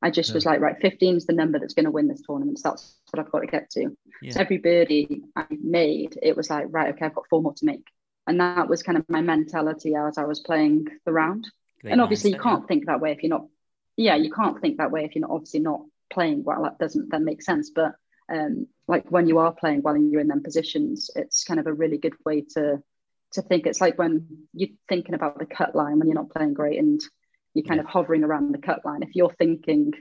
I 0.00 0.10
just 0.10 0.32
was 0.34 0.46
like, 0.46 0.60
right, 0.60 0.76
15 0.80 1.16
is 1.16 1.26
the 1.26 1.32
number 1.32 1.58
that's 1.58 1.74
going 1.74 1.86
to 1.86 1.90
win 1.90 2.08
this 2.08 2.22
tournament. 2.22 2.58
So 2.58 2.68
that's 2.70 2.94
what 3.10 3.24
I've 3.24 3.32
got 3.32 3.40
to 3.40 3.46
get 3.46 3.70
to. 3.70 3.96
Yeah. 4.22 4.34
So 4.34 4.40
every 4.40 4.58
birdie 4.58 5.22
I 5.34 5.46
made, 5.50 6.18
it 6.22 6.36
was 6.36 6.50
like, 6.50 6.66
right, 6.68 6.94
okay, 6.94 7.06
I've 7.06 7.14
got 7.14 7.26
four 7.28 7.42
more 7.42 7.54
to 7.54 7.64
make. 7.64 7.86
And 8.26 8.38
that 8.38 8.68
was 8.68 8.82
kind 8.82 8.98
of 8.98 9.08
my 9.08 9.22
mentality 9.22 9.94
as 9.96 10.18
I 10.18 10.24
was 10.24 10.40
playing 10.40 10.86
the 11.04 11.12
round. 11.12 11.50
Great 11.80 11.92
and 11.92 12.00
obviously, 12.00 12.30
you 12.30 12.38
can't 12.38 12.68
think 12.68 12.86
that 12.86 13.00
way 13.00 13.12
if 13.12 13.22
you're 13.22 13.30
not, 13.30 13.46
yeah, 13.96 14.14
you 14.14 14.30
can't 14.30 14.60
think 14.60 14.76
that 14.76 14.90
way 14.90 15.04
if 15.04 15.14
you're 15.14 15.22
not 15.26 15.30
obviously 15.30 15.60
not 15.60 15.80
playing 16.12 16.44
well. 16.44 16.62
That 16.62 16.78
doesn't 16.78 17.10
then 17.10 17.24
make 17.24 17.42
sense. 17.42 17.70
But 17.70 17.94
um, 18.30 18.66
like 18.86 19.10
when 19.10 19.26
you 19.26 19.38
are 19.38 19.52
playing 19.52 19.82
well 19.82 19.94
and 19.94 20.10
you're 20.10 20.20
in 20.20 20.28
them 20.28 20.42
positions, 20.42 21.10
it's 21.16 21.44
kind 21.44 21.60
of 21.60 21.66
a 21.66 21.72
really 21.72 21.98
good 21.98 22.14
way 22.24 22.42
to 22.54 22.82
to 23.32 23.42
think. 23.42 23.66
It's 23.66 23.80
like 23.80 23.98
when 23.98 24.46
you're 24.52 24.70
thinking 24.88 25.14
about 25.14 25.38
the 25.38 25.46
cut 25.46 25.74
line 25.74 25.98
when 25.98 26.08
you're 26.08 26.14
not 26.14 26.30
playing 26.30 26.54
great 26.54 26.78
and 26.78 27.00
you're 27.54 27.64
kind 27.64 27.80
of 27.80 27.86
hovering 27.86 28.24
around 28.24 28.52
the 28.52 28.58
cut 28.58 28.84
line. 28.84 29.02
If 29.02 29.14
you're 29.14 29.32
thinking, 29.32 29.92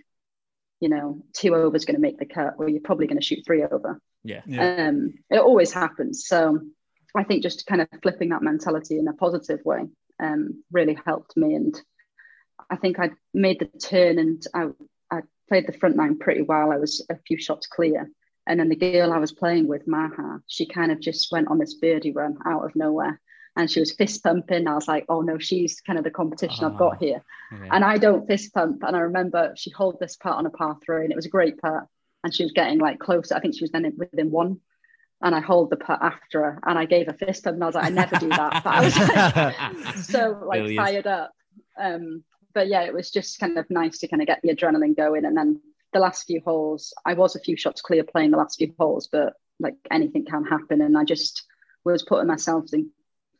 you 0.80 0.90
know, 0.90 1.24
two 1.34 1.56
overs 1.56 1.86
going 1.86 1.96
to 1.96 2.02
make 2.02 2.18
the 2.18 2.26
cut, 2.26 2.58
well, 2.58 2.70
you're 2.70 2.82
probably 2.82 3.08
going 3.08 3.20
to 3.20 3.26
shoot 3.26 3.44
three 3.46 3.64
over. 3.64 4.00
Yeah. 4.24 4.42
Yeah. 4.46 4.88
Um, 4.88 5.14
it 5.30 5.40
always 5.40 5.72
happens. 5.72 6.28
So 6.28 6.60
I 7.16 7.24
think 7.24 7.44
just 7.44 7.66
kind 7.68 7.82
of 7.82 7.88
flipping 8.02 8.30
that 8.30 8.42
mentality 8.42 8.98
in 8.98 9.08
a 9.08 9.14
positive 9.14 9.60
way 9.64 9.86
um, 10.22 10.64
really 10.72 10.98
helped 11.06 11.38
me. 11.38 11.54
And 11.56 11.80
I 12.70 12.76
think 12.76 13.00
I 13.00 13.12
made 13.34 13.60
the 13.60 13.66
turn 13.80 14.18
and 14.18 14.44
I, 14.54 14.70
I 15.12 15.22
played 15.48 15.68
the 15.68 15.74
front 15.74 15.96
nine 15.96 16.18
pretty 16.18 16.42
well. 16.42 16.72
I 16.72 16.78
was 16.78 17.06
a 17.10 17.18
few 17.28 17.38
shots 17.38 17.68
clear. 17.68 18.10
And 18.48 18.60
then 18.60 18.70
the 18.70 18.76
girl 18.76 19.14
I 19.14 19.18
was 19.20 19.32
playing 19.32 19.68
with, 19.68 19.88
Maha, 19.88 20.40
she 20.48 20.66
kind 20.66 20.92
of 20.92 21.00
just 21.00 21.32
went 21.32 21.48
on 21.48 21.58
this 21.60 21.76
birdie 21.76 22.12
run 22.12 22.38
out 22.46 22.66
of 22.66 22.76
nowhere. 22.76 23.20
And 23.56 23.70
she 23.70 23.80
was 23.80 23.92
fist 23.94 24.24
pumping. 24.24 24.68
I 24.68 24.74
was 24.74 24.88
like, 24.88 25.06
oh 25.10 25.22
no, 25.22 25.38
she's 25.38 25.80
kind 25.82 25.98
of 26.00 26.04
the 26.04 26.12
competition 26.12 26.66
I've 26.66 26.78
got 26.78 26.94
Ah. 26.96 26.98
here. 27.00 27.24
Okay. 27.54 27.70
And 27.72 27.84
I 27.86 27.98
don't 28.00 28.26
fist 28.28 28.54
pump. 28.54 28.84
And 28.84 28.96
I 28.96 29.02
remember 29.02 29.54
she 29.56 29.72
held 29.78 30.00
this 30.00 30.16
putt 30.18 30.34
on 30.36 30.46
a 30.46 30.50
par 30.50 30.78
three, 30.84 31.04
and 31.04 31.12
it 31.12 31.16
was 31.16 31.28
a 31.28 31.30
great 31.30 31.58
putt. 31.60 31.86
And 32.24 32.34
she 32.34 32.44
was 32.44 32.52
getting 32.52 32.80
like 32.80 33.00
closer. 33.00 33.36
I 33.36 33.40
think 33.40 33.56
she 33.56 33.64
was 33.64 33.72
then 33.72 33.92
within 33.98 34.32
one. 34.32 34.60
And 35.22 35.34
I 35.36 35.40
hold 35.40 35.70
the 35.70 35.78
putt 35.78 36.00
after 36.02 36.42
her, 36.44 36.60
and 36.66 36.78
I 36.78 36.86
gave 36.86 37.08
a 37.08 37.14
fist 37.14 37.44
pump, 37.46 37.54
and 37.56 37.64
I 37.64 37.68
was 37.68 37.76
like, 37.76 37.86
I 37.86 37.90
never 37.90 38.18
do 38.18 38.28
that. 38.30 38.62
But 38.64 38.74
I 38.74 38.84
was 38.84 38.98
like, 38.98 39.96
so 40.04 40.44
like 40.46 40.60
Brilliant. 40.62 40.86
fired 40.86 41.08
up. 41.08 41.32
Um, 41.80 42.24
but 42.54 42.68
yeah, 42.68 42.82
it 42.84 42.94
was 42.94 43.10
just 43.12 43.40
kind 43.40 43.58
of 43.58 43.70
nice 43.70 44.00
to 44.00 44.08
kind 44.08 44.22
of 44.22 44.28
get 44.28 44.40
the 44.44 44.50
adrenaline 44.54 44.98
going. 44.98 45.24
And 45.26 45.38
then 45.38 45.62
the 45.94 46.00
last 46.00 46.26
few 46.26 46.42
holes, 46.44 46.94
I 47.06 47.14
was 47.14 47.36
a 47.36 47.40
few 47.40 47.56
shots 47.56 47.82
clear 47.82 48.04
playing 48.04 48.32
the 48.32 48.38
last 48.38 48.58
few 48.58 48.74
holes, 48.78 49.08
but 49.12 49.34
like 49.60 49.76
anything 49.92 50.26
can 50.26 50.44
happen. 50.44 50.82
And 50.82 50.98
I 50.98 51.04
just 51.04 51.44
was 51.84 52.04
putting 52.04 52.28
myself 52.28 52.66
in 52.74 52.90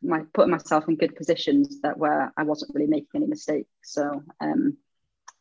my 0.02 0.20
putting 0.34 0.50
myself 0.50 0.84
in 0.88 0.96
good 0.96 1.16
positions 1.16 1.80
that 1.80 1.96
where 1.98 2.32
I 2.36 2.42
wasn't 2.42 2.74
really 2.74 2.88
making 2.88 3.08
any 3.14 3.26
mistakes. 3.26 3.68
So 3.82 4.22
um, 4.40 4.76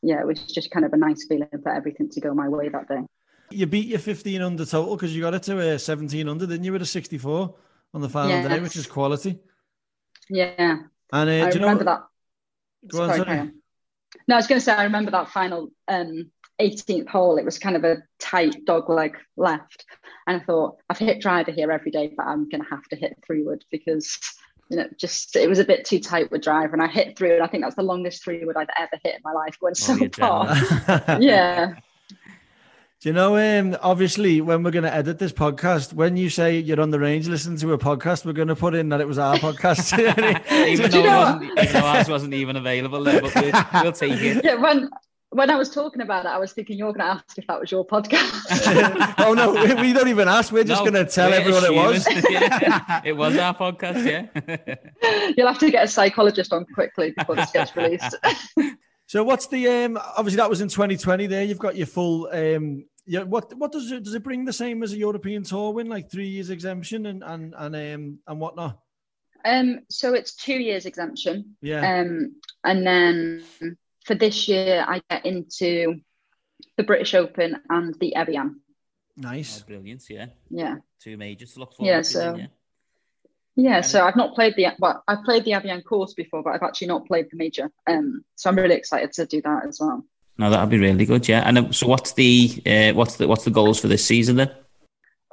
yeah, 0.01 0.20
it 0.20 0.28
was 0.28 0.41
just 0.41 0.72
kind 0.72 0.86
of 0.86 0.93
a 0.93 0.97
nice 0.97 1.26
feeling 1.28 1.47
for 1.61 1.74
everything 1.74 2.09
to 2.09 2.22
go 2.22 2.34
my 2.34 2.49
way 2.49 2.70
that 2.70 2.88
day. 2.88 3.01
You 3.51 3.68
beat 3.68 3.88
your 3.88 3.99
15 3.99 4.41
under 4.41 4.66
total 4.66 4.95
because 4.95 5.16
you 5.16 5.22
got 5.22 5.34
it 5.34 5.43
to 5.43 5.59
a 5.59 5.80
17 5.80 6.28
under, 6.28 6.47
didn't 6.47 6.64
you, 6.64 6.72
with 6.72 6.82
a 6.82 6.88
64 6.88 7.53
on 7.93 8.01
the 8.01 8.09
final 8.09 8.47
day, 8.47 8.59
which 8.59 8.76
is 8.76 8.88
quality. 8.88 9.39
Yeah, 10.30 10.78
And 11.11 11.30
uh, 11.30 11.34
I 11.34 11.49
remember 11.49 11.84
know, 11.84 11.91
that. 11.91 12.03
Go 12.88 13.03
on, 13.03 13.09
Sorry, 13.09 13.20
sorry. 13.20 13.51
No, 14.28 14.36
I 14.36 14.38
was 14.38 14.47
going 14.47 14.59
to 14.59 14.66
say 14.66 14.74
I 14.74 14.84
remember 14.86 15.11
that 15.11 15.30
final 15.30 15.72
um, 15.88 16.32
18th 16.64 17.07
hole. 17.07 17.38
It 17.38 17.45
was 17.45 17.59
kind 17.59 17.76
of 17.76 17.84
a 17.84 18.03
tight 18.20 18.66
dog 18.66 18.89
leg 18.89 19.18
left, 19.38 19.86
and 20.28 20.41
I 20.41 20.43
thought 20.43 20.78
I've 20.89 20.97
hit 20.97 21.22
driver 21.22 21.51
here 21.51 21.72
every 21.72 21.91
day, 21.91 22.14
but 22.16 22.26
I'm 22.26 22.49
going 22.49 22.64
to 22.64 22.70
have 22.70 22.88
to 22.89 22.95
hit 22.95 23.18
three 23.26 23.43
wood 23.43 23.64
because 23.72 24.20
you 24.70 24.78
know 24.78 24.88
just 24.97 25.36
it 25.36 25.49
was 25.49 25.59
a 25.59 25.66
bit 25.66 25.86
too 25.86 25.99
tight 25.99 26.32
with 26.32 26.43
driver, 26.43 26.74
and 26.74 26.82
I 26.82 26.88
hit 26.88 27.18
three 27.18 27.30
wood. 27.32 27.41
I 27.41 27.47
think 27.47 27.64
that's 27.64 27.76
the 27.76 27.84
longest 27.84 28.24
three 28.24 28.43
wood 28.45 28.57
I've 28.57 28.68
ever 28.80 28.99
hit 29.03 29.16
in 29.16 29.22
my 29.24 29.34
life, 29.34 29.59
going 29.59 29.76
so 29.76 29.97
far. 30.09 30.55
Yeah, 31.22 31.76
Do 33.03 33.09
you 33.09 33.14
know, 33.14 33.36
um, 33.36 33.78
obviously, 33.82 34.39
when 34.39 34.64
we're 34.64 34.72
going 34.72 34.86
to 34.86 34.93
edit 34.93 35.20
this 35.20 35.34
podcast, 35.34 35.91
when 35.91 36.16
you 36.16 36.30
say 36.30 36.57
you're 36.57 36.80
on 36.80 36.89
the 36.89 36.99
range 36.99 37.28
listening 37.28 37.57
to 37.57 37.74
a 37.74 37.78
podcast, 37.78 38.26
we're 38.26 38.32
going 38.32 38.47
to 38.47 38.55
put 38.55 38.74
in 38.76 38.88
that 38.89 39.01
it 39.01 39.07
was 39.09 39.18
our 39.18 39.36
podcast. 39.36 39.91
even, 40.68 40.89
though 40.89 40.97
you 40.97 41.03
it 41.03 41.07
know 41.07 41.20
wasn't, 41.20 41.59
even 41.59 41.74
though 41.74 41.88
ours 41.88 42.07
wasn't 42.07 42.34
even 42.34 42.55
available 42.55 43.03
there, 43.03 43.20
but 43.22 43.36
we'll, 43.36 43.84
we'll 43.84 43.91
take 43.91 44.22
it. 44.22 44.41
yeah. 44.45 44.55
When 44.55 44.89
when 45.34 45.50
I 45.50 45.56
was 45.56 45.70
talking 45.70 46.02
about 46.02 46.26
it, 46.26 46.30
I 46.30 46.38
was 46.38 46.54
thinking 46.54 46.78
you're 46.78 46.94
going 46.94 47.06
to 47.06 47.14
ask 47.16 47.38
if 47.38 47.46
that 47.48 47.60
was 47.60 47.72
your 47.72 47.86
podcast. 47.86 49.16
oh, 49.20 49.34
no, 49.34 49.52
we, 49.54 49.74
we 49.82 49.94
don't 49.94 50.08
even 50.08 50.28
ask. 50.28 50.52
We're 50.52 50.64
just 50.64 50.84
No, 50.84 50.92
going 50.92 51.06
to 51.06 51.12
tell 51.12 51.34
everyone 51.34 51.64
it 51.66 51.74
was. 51.74 52.08
Yeah, 52.30 53.02
it 53.04 53.14
was 53.14 53.38
our 53.38 53.56
podcast, 53.56 54.06
yeah. 54.06 55.32
You'll 55.38 55.48
have 55.48 55.60
to 55.60 55.70
get 55.72 55.84
a 55.84 55.88
psychologist 55.88 56.54
on 56.54 56.66
quickly 56.74 57.14
before 57.18 57.36
this 57.36 57.52
gets 57.52 57.76
released. 57.76 58.16
So 59.06 59.24
what's 59.24 59.48
the 59.48 59.68
um 59.68 59.98
obviously 60.18 60.38
that 60.38 60.50
was 60.50 60.62
in 60.62 60.70
2020 60.70 61.28
there 61.28 61.44
you've 61.44 61.60
got 61.60 61.76
your 61.76 61.86
full 61.86 62.28
um 62.32 62.86
yeah 63.06 63.22
what 63.24 63.54
what 63.58 63.72
does 63.72 63.92
it 63.92 64.02
does 64.04 64.16
it 64.16 64.24
bring 64.24 64.46
the 64.46 64.54
same 64.54 64.82
as 64.82 64.94
a 64.94 64.98
European 64.98 65.44
tour 65.44 65.72
win 65.74 65.88
like 65.88 66.10
3 66.10 66.26
years 66.26 66.50
exemption 66.50 67.06
and 67.06 67.22
and 67.24 67.54
and 67.56 67.76
um 67.76 68.20
and 68.26 68.40
whatnot 68.40 68.80
Um, 69.46 69.82
so 69.90 70.14
it's 70.14 70.36
two 70.36 70.56
years 70.58 70.86
exemption. 70.86 71.56
yeah 71.62 72.00
Um, 72.00 72.38
and 72.64 72.88
then 72.88 73.44
for 74.06 74.16
this 74.16 74.47
year, 74.47 74.84
I 74.88 75.01
get 75.10 75.26
into 75.26 76.01
the 76.78 76.84
British 76.84 77.14
Open 77.14 77.58
and 77.70 77.95
the 77.99 78.16
Evian. 78.16 78.62
nice 79.18 79.62
Oh, 79.62 79.68
brilliant, 79.68 80.04
yeah. 80.10 80.28
Yeah, 80.49 80.76
Two 81.01 81.18
majors 81.18 81.54
to 81.54 81.60
look 81.60 81.74
forward 81.74 81.89
Yeah, 81.89 81.97
to. 81.97 82.04
so- 82.04 82.20
then, 82.20 82.39
yeah. 82.39 82.47
yeah. 83.56 83.82
So 83.82 84.06
I've 84.06 84.16
not 84.16 84.34
played 84.36 84.56
the 84.56 84.68
well, 84.80 85.04
I've 85.08 85.24
played 85.24 85.45
the 85.45 85.54
Evian 85.54 85.82
course 85.82 86.14
before, 86.14 86.43
but 86.43 86.51
I've 86.54 86.64
actually 86.64 86.88
not 86.88 87.06
played 87.08 87.28
the 87.32 87.38
major. 87.38 87.70
Um, 87.88 88.24
so 88.36 88.49
I'm 88.49 88.56
really 88.58 88.76
excited 88.76 89.12
to 89.14 89.26
do 89.26 89.41
that 89.41 89.66
as 89.68 89.80
well. 89.80 90.04
No, 90.38 90.49
that'd 90.49 90.70
be 90.70 90.80
really 90.80 91.06
good, 91.06 91.28
yeah. 91.28 91.47
And 91.47 91.58
uh, 91.60 91.72
so, 91.72 91.88
what's 91.88 92.14
the 92.14 92.62
uh, 92.66 92.93
what's 92.93 93.18
the 93.18 93.28
what's 93.28 93.43
the 93.43 93.51
goals 93.51 93.80
for 93.80 93.88
this 93.88 94.04
season 94.06 94.38
then? 94.38 94.51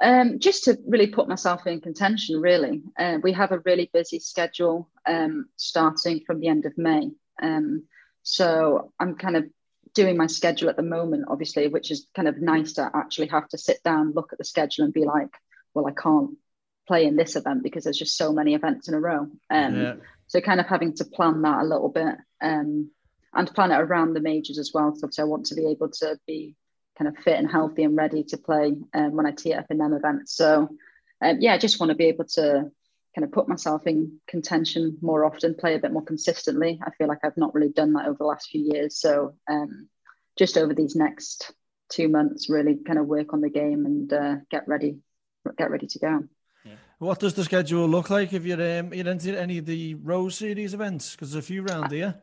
Um, 0.03 0.39
just 0.39 0.63
to 0.65 0.77
really 0.87 1.07
put 1.07 1.27
myself 1.27 1.65
in 1.67 1.79
contention, 1.81 2.39
really. 2.39 2.81
Uh, 2.99 3.17
we 3.21 3.31
have 3.33 3.51
a 3.51 3.59
really 3.65 3.89
busy 3.93 4.19
schedule 4.19 4.89
um, 5.07 5.47
starting 5.57 6.21
from 6.25 6.39
the 6.39 6.47
end 6.47 6.65
of 6.65 6.75
May. 6.77 7.11
Um, 7.41 7.83
so 8.23 8.91
I'm 8.99 9.15
kind 9.15 9.35
of 9.35 9.45
doing 9.93 10.17
my 10.17 10.27
schedule 10.27 10.69
at 10.69 10.77
the 10.77 10.83
moment, 10.83 11.25
obviously, 11.27 11.67
which 11.67 11.91
is 11.91 12.07
kind 12.15 12.27
of 12.27 12.41
nice 12.41 12.73
to 12.73 12.89
actually 12.93 13.27
have 13.27 13.47
to 13.49 13.57
sit 13.57 13.83
down, 13.83 14.13
look 14.13 14.31
at 14.31 14.37
the 14.37 14.45
schedule, 14.45 14.85
and 14.85 14.93
be 14.93 15.05
like, 15.05 15.29
well, 15.73 15.87
I 15.87 15.91
can't 15.91 16.31
play 16.87 17.05
in 17.05 17.15
this 17.15 17.35
event 17.35 17.63
because 17.63 17.83
there's 17.83 17.97
just 17.97 18.17
so 18.17 18.31
many 18.31 18.55
events 18.55 18.87
in 18.87 18.93
a 18.93 18.99
row. 18.99 19.27
Um, 19.49 19.81
yeah 19.81 19.93
so 20.31 20.39
kind 20.39 20.61
of 20.61 20.65
having 20.65 20.93
to 20.93 21.03
plan 21.03 21.41
that 21.41 21.61
a 21.61 21.65
little 21.65 21.89
bit 21.89 22.15
um, 22.41 22.89
and 23.33 23.53
plan 23.53 23.71
it 23.71 23.81
around 23.81 24.13
the 24.13 24.21
majors 24.21 24.57
as 24.57 24.71
well. 24.73 24.95
So 24.95 25.09
I 25.21 25.25
want 25.25 25.47
to 25.47 25.55
be 25.55 25.67
able 25.67 25.89
to 25.89 26.17
be 26.25 26.55
kind 26.97 27.09
of 27.09 27.21
fit 27.21 27.37
and 27.37 27.51
healthy 27.51 27.83
and 27.83 27.97
ready 27.97 28.23
to 28.23 28.37
play 28.37 28.77
um, 28.93 29.17
when 29.17 29.25
I 29.25 29.31
tee 29.31 29.53
up 29.53 29.65
in 29.69 29.77
them 29.77 29.91
events. 29.91 30.33
So 30.33 30.69
um, 31.21 31.37
yeah, 31.41 31.53
I 31.53 31.57
just 31.57 31.81
want 31.81 31.89
to 31.89 31.97
be 31.97 32.05
able 32.05 32.23
to 32.35 32.71
kind 33.15 33.25
of 33.25 33.31
put 33.31 33.47
myself 33.47 33.87
in 33.87 34.19
contention 34.27 34.97
more 35.01 35.25
often, 35.25 35.55
play 35.55 35.75
a 35.75 35.79
bit 35.79 35.91
more 35.91 36.03
consistently. 36.03 36.79
I 36.85 36.91
feel 36.91 37.07
like 37.07 37.19
I've 37.23 37.37
not 37.37 37.53
really 37.53 37.69
done 37.69 37.93
that 37.93 38.07
over 38.07 38.17
the 38.17 38.25
last 38.25 38.49
few 38.49 38.61
years. 38.73 38.97
So 38.97 39.35
um, 39.49 39.89
just 40.37 40.57
over 40.57 40.73
these 40.73 40.95
next 40.95 41.51
two 41.89 42.07
months, 42.07 42.49
really 42.49 42.77
kind 42.87 42.99
of 42.99 43.07
work 43.07 43.33
on 43.33 43.41
the 43.41 43.49
game 43.49 43.85
and 43.85 44.13
uh, 44.13 44.35
get 44.49 44.67
ready, 44.67 44.99
get 45.57 45.71
ready 45.71 45.87
to 45.87 45.99
go. 45.99 46.23
What 46.99 47.19
does 47.19 47.33
the 47.33 47.43
schedule 47.43 47.87
look 47.89 48.11
like 48.11 48.31
if 48.31 48.45
you're 48.45 48.79
um, 48.79 48.93
you're 48.93 49.07
into 49.07 49.35
any 49.37 49.57
of 49.57 49.65
the 49.65 49.95
Rose 49.95 50.37
Series 50.37 50.75
events? 50.75 51.13
Because 51.13 51.31
there's 51.31 51.43
a 51.43 51.47
few 51.47 51.63
round 51.63 51.91
here. 51.91 52.21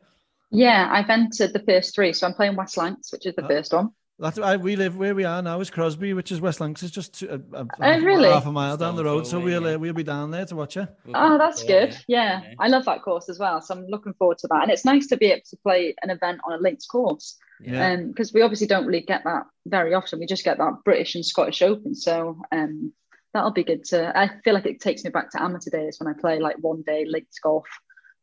Yeah, 0.51 0.87
I've 0.89 1.09
entered 1.09 1.51
the 1.51 1.59
first 1.59 1.93
three, 1.93 2.13
so 2.13 2.25
I'm 2.25 2.33
playing 2.33 2.55
West 2.55 2.77
Lancs, 2.77 3.11
which 3.11 3.25
is 3.25 3.35
the 3.35 3.43
Oh. 3.43 3.47
first 3.49 3.73
one. 3.73 3.89
That's 4.19 4.37
I, 4.37 4.57
we 4.57 4.75
live 4.75 4.97
where 4.97 5.15
we 5.15 5.23
are 5.23 5.41
now 5.41 5.61
is 5.61 5.69
Crosby, 5.69 6.13
which 6.13 6.31
is 6.31 6.41
West 6.41 6.59
Lancs. 6.59 6.83
It's 6.83 6.91
just 6.91 7.19
two, 7.19 7.41
a, 7.53 7.59
a, 7.61 7.67
Oh, 7.79 7.99
really? 8.01 8.29
half 8.29 8.45
a 8.45 8.51
mile 8.51 8.75
down 8.75 8.95
the 8.97 9.01
Stone's 9.03 9.05
road. 9.05 9.27
So 9.27 9.39
we'll 9.39 9.63
yeah. 9.63 9.75
uh, 9.75 9.79
we'll 9.79 9.93
be 9.93 10.03
down 10.03 10.29
there 10.31 10.45
to 10.45 10.55
watch 10.55 10.75
you. 10.75 10.87
We'll 11.05 11.15
Oh, 11.15 11.37
that's 11.37 11.63
good. 11.63 11.89
it, 11.89 12.03
Yeah, 12.07 12.41
I 12.59 12.67
love 12.67 12.83
that 12.85 13.01
course 13.01 13.29
as 13.29 13.39
well. 13.39 13.61
So 13.61 13.73
I'm 13.75 13.85
looking 13.87 14.13
forward 14.13 14.37
to 14.39 14.47
that. 14.49 14.63
And 14.63 14.71
it's 14.71 14.83
nice 14.83 15.07
to 15.07 15.17
be 15.17 15.27
able 15.27 15.43
to 15.49 15.57
play 15.57 15.95
an 16.03 16.09
event 16.09 16.41
on 16.45 16.53
a 16.53 16.57
links 16.61 16.85
course 16.85 17.37
Yeah. 17.61 17.95
because 17.95 18.33
we 18.33 18.41
obviously 18.41 18.67
don't 18.67 18.85
really 18.85 19.01
get 19.01 19.23
that 19.23 19.43
very 19.65 19.93
often. 19.93 20.19
We 20.19 20.25
just 20.25 20.43
get 20.43 20.57
that 20.57 20.83
British 20.83 21.15
and 21.15 21.25
Scottish 21.25 21.61
Open. 21.61 21.95
So 21.95 22.41
um, 22.51 22.91
that'll 23.33 23.51
be 23.51 23.63
good 23.63 23.85
to. 23.85 24.17
I 24.17 24.31
feel 24.43 24.53
like 24.53 24.65
it 24.65 24.81
takes 24.81 25.05
me 25.05 25.11
back 25.11 25.31
to 25.31 25.41
amateur 25.41 25.69
days 25.71 25.97
when 25.97 26.13
I 26.13 26.19
play 26.19 26.39
like 26.39 26.57
one 26.59 26.83
day 26.85 27.05
links 27.07 27.39
golf. 27.39 27.67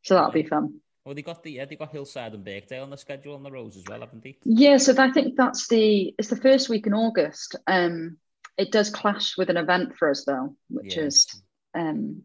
So 0.03 0.15
that'll 0.15 0.31
be 0.31 0.43
fun. 0.45 0.75
Well, 1.07 1.15
they 1.15 1.23
got 1.23 1.45
the 1.45 1.53
yeah, 1.53 1.65
they 1.67 1.77
got 1.77 1.93
Hillside 1.93 2.35
and 2.35 2.45
Birkdale 2.45 2.83
on 2.83 2.91
the 2.91 2.97
schedule 2.97 3.37
on 3.37 3.45
the 3.45 3.51
Rose 3.51 3.77
as 3.77 3.85
well, 3.89 4.01
haven't 4.01 4.25
they? 4.25 4.37
Yeah, 4.45 4.77
so 4.77 4.93
I 4.99 5.13
think 5.13 5.37
that's 5.37 5.69
the 5.69 6.13
it's 6.19 6.29
the 6.29 6.37
first 6.37 6.69
week 6.69 6.89
in 6.89 6.95
August. 6.95 7.55
Um, 7.69 8.17
it 8.59 8.73
does 8.73 8.91
clash 8.91 9.39
with 9.39 9.49
an 9.49 9.57
event 9.57 9.97
for 9.97 10.11
us 10.11 10.25
though, 10.25 10.57
which 10.69 10.97
Yeah. 10.97 11.05
is 11.05 11.43
um, 11.79 12.23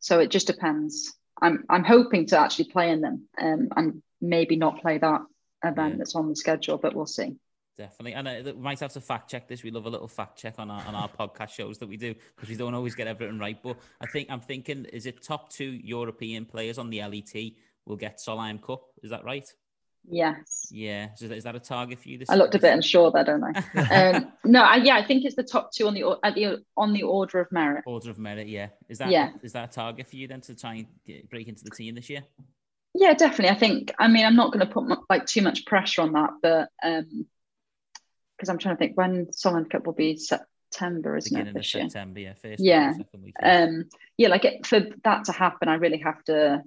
so 0.00 0.18
it 0.18 0.30
just 0.30 0.46
depends. 0.46 1.12
I'm 1.42 1.64
I'm 1.68 1.84
hoping 1.84 2.24
to 2.28 2.38
actually 2.38 2.70
play 2.70 2.88
in 2.90 3.02
them, 3.02 3.28
um, 3.38 3.68
and 3.76 4.02
maybe 4.22 4.56
not 4.56 4.80
play 4.80 4.96
that 4.96 5.20
event 5.62 5.92
Yeah. 5.94 5.98
that's 5.98 6.14
on 6.16 6.30
the 6.30 6.36
schedule, 6.36 6.78
but 6.78 6.94
we'll 6.94 7.04
see. 7.04 7.36
Definitely, 7.76 8.14
and 8.14 8.26
uh, 8.26 8.52
we 8.54 8.62
might 8.62 8.80
have 8.80 8.94
to 8.94 9.02
fact 9.02 9.30
check 9.30 9.46
this. 9.46 9.62
We 9.62 9.70
love 9.70 9.84
a 9.84 9.90
little 9.90 10.08
fact 10.08 10.38
check 10.38 10.54
on 10.56 10.70
our 10.70 10.82
on 10.86 10.94
our 10.94 11.10
podcast 11.10 11.50
shows 11.50 11.76
that 11.80 11.86
we 11.86 11.98
do 11.98 12.14
because 12.34 12.48
we 12.48 12.56
don't 12.56 12.72
always 12.72 12.94
get 12.94 13.06
everything 13.08 13.38
right. 13.38 13.62
But 13.62 13.76
I 14.00 14.06
think 14.06 14.30
I'm 14.30 14.40
thinking, 14.40 14.86
is 14.86 15.04
it 15.04 15.22
top 15.22 15.50
two 15.50 15.78
European 15.84 16.46
players 16.46 16.78
on 16.78 16.88
the 16.88 17.00
LET 17.00 17.52
will 17.86 17.96
get 17.96 18.18
Solheim 18.18 18.60
Cup? 18.62 18.82
Is 19.02 19.10
that 19.10 19.24
right? 19.24 19.46
Yes, 20.08 20.68
Yeah. 20.70 21.08
So 21.16 21.26
is 21.26 21.42
that 21.44 21.56
a 21.56 21.60
target 21.60 21.98
for 21.98 22.08
you? 22.08 22.18
This 22.18 22.30
I 22.30 22.36
looked 22.36 22.54
a 22.54 22.60
bit 22.60 22.72
unsure 22.72 23.10
there, 23.10 23.24
don't 23.24 23.42
I? 23.42 23.80
um, 24.14 24.32
no, 24.44 24.62
I, 24.62 24.76
yeah, 24.76 24.94
I 24.94 25.04
think 25.04 25.24
it's 25.24 25.34
the 25.34 25.42
top 25.42 25.72
two 25.72 25.88
on 25.88 25.94
the 25.94 26.16
at 26.22 26.36
the 26.36 26.62
on 26.76 26.92
the 26.92 27.02
order 27.02 27.40
of 27.40 27.50
merit. 27.50 27.82
Order 27.86 28.10
of 28.10 28.18
merit, 28.18 28.46
yeah. 28.46 28.68
Is 28.88 28.98
that 28.98 29.08
Yeah. 29.10 29.30
is 29.42 29.52
that 29.54 29.68
a 29.68 29.72
target 29.72 30.06
for 30.06 30.14
you 30.14 30.28
then 30.28 30.40
to 30.42 30.54
try 30.54 30.74
and 30.74 30.86
get, 31.04 31.28
break 31.28 31.48
into 31.48 31.64
the 31.64 31.70
team 31.70 31.96
this 31.96 32.08
year? 32.08 32.22
Yeah, 32.94 33.14
definitely. 33.14 33.48
I 33.56 33.58
think. 33.58 33.92
I 33.98 34.06
mean, 34.06 34.24
I'm 34.24 34.36
not 34.36 34.52
going 34.52 34.64
to 34.64 34.72
put 34.72 34.84
like 35.10 35.26
too 35.26 35.42
much 35.42 35.66
pressure 35.66 36.02
on 36.02 36.12
that, 36.12 36.30
but 36.40 36.68
um, 36.84 37.26
because 38.36 38.48
I'm 38.48 38.58
trying 38.58 38.76
to 38.76 38.78
think 38.78 38.96
when 38.96 39.26
Solheim 39.26 39.68
Cup 39.68 39.86
will 39.86 39.92
be 39.92 40.16
September, 40.16 41.16
isn't 41.16 41.32
it 41.32 41.34
Beginning 41.34 41.48
of 41.48 41.54
this 41.56 41.74
year? 41.74 41.84
September, 41.90 42.20
yeah. 42.20 42.34
First 42.34 42.62
Yeah. 42.62 42.92
week 42.92 43.06
second 43.06 43.22
week. 43.24 43.34
yeah. 43.42 43.62
Um, 43.64 43.84
yeah, 44.18 44.28
like 44.28 44.44
it, 44.44 44.64
for 44.66 44.80
that 45.02 45.24
to 45.24 45.32
happen, 45.32 45.68
I 45.68 45.74
really 45.74 45.98
have 45.98 46.22
to 46.26 46.62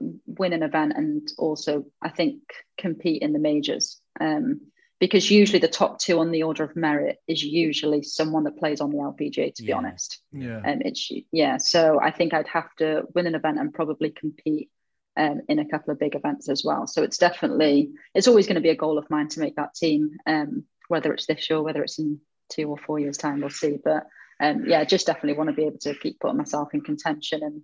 win 0.00 0.52
an 0.52 0.62
event 0.62 0.94
and 0.96 1.28
also, 1.38 1.84
I 2.00 2.08
think, 2.08 2.40
compete 2.78 3.22
in 3.22 3.32
the 3.32 3.38
majors. 3.38 4.00
Um, 4.20 4.62
because 5.00 5.30
usually 5.32 5.58
the 5.58 5.66
top 5.66 5.98
two 5.98 6.20
on 6.20 6.30
the 6.30 6.44
order 6.44 6.62
of 6.62 6.76
merit 6.76 7.18
is 7.26 7.42
usually 7.42 8.02
someone 8.04 8.44
that 8.44 8.56
plays 8.56 8.80
on 8.80 8.90
the 8.90 8.98
LPGA. 8.98 9.52
To 9.54 9.62
be 9.62 9.68
Yeah. 9.68 9.76
honest, 9.76 10.20
Yeah. 10.30 10.58
um, 10.58 10.80
it's 10.82 11.10
yeah. 11.32 11.56
So 11.56 11.98
I 12.00 12.12
think 12.12 12.32
I'd 12.32 12.46
have 12.46 12.72
to 12.76 13.02
win 13.12 13.26
an 13.26 13.34
event 13.34 13.58
and 13.58 13.74
probably 13.74 14.10
compete 14.10 14.70
um, 15.16 15.40
in 15.48 15.58
a 15.58 15.68
couple 15.68 15.92
of 15.92 15.98
big 15.98 16.14
events 16.14 16.48
as 16.48 16.62
well. 16.64 16.86
So 16.86 17.02
it's 17.02 17.18
definitely 17.18 17.90
it's 18.14 18.28
always 18.28 18.46
going 18.46 18.54
to 18.54 18.60
be 18.60 18.68
a 18.68 18.76
goal 18.76 18.96
of 18.96 19.10
mine 19.10 19.26
to 19.30 19.40
make 19.40 19.56
that 19.56 19.74
team. 19.74 20.18
Um, 20.24 20.64
whether 20.86 21.12
it's 21.12 21.26
this 21.26 21.50
year, 21.50 21.60
whether 21.60 21.82
it's 21.82 21.98
in 21.98 22.20
two 22.50 22.68
or 22.68 22.76
four 22.78 23.00
years' 23.00 23.18
time, 23.18 23.40
we'll 23.40 23.50
see. 23.50 23.78
But 23.82 24.06
um, 24.38 24.66
yeah, 24.68 24.84
just 24.84 25.06
definitely 25.06 25.36
want 25.36 25.50
to 25.50 25.56
be 25.56 25.64
able 25.66 25.78
to 25.78 25.94
keep 25.94 26.20
putting 26.20 26.36
myself 26.36 26.74
in 26.74 26.80
contention 26.80 27.42
and 27.42 27.62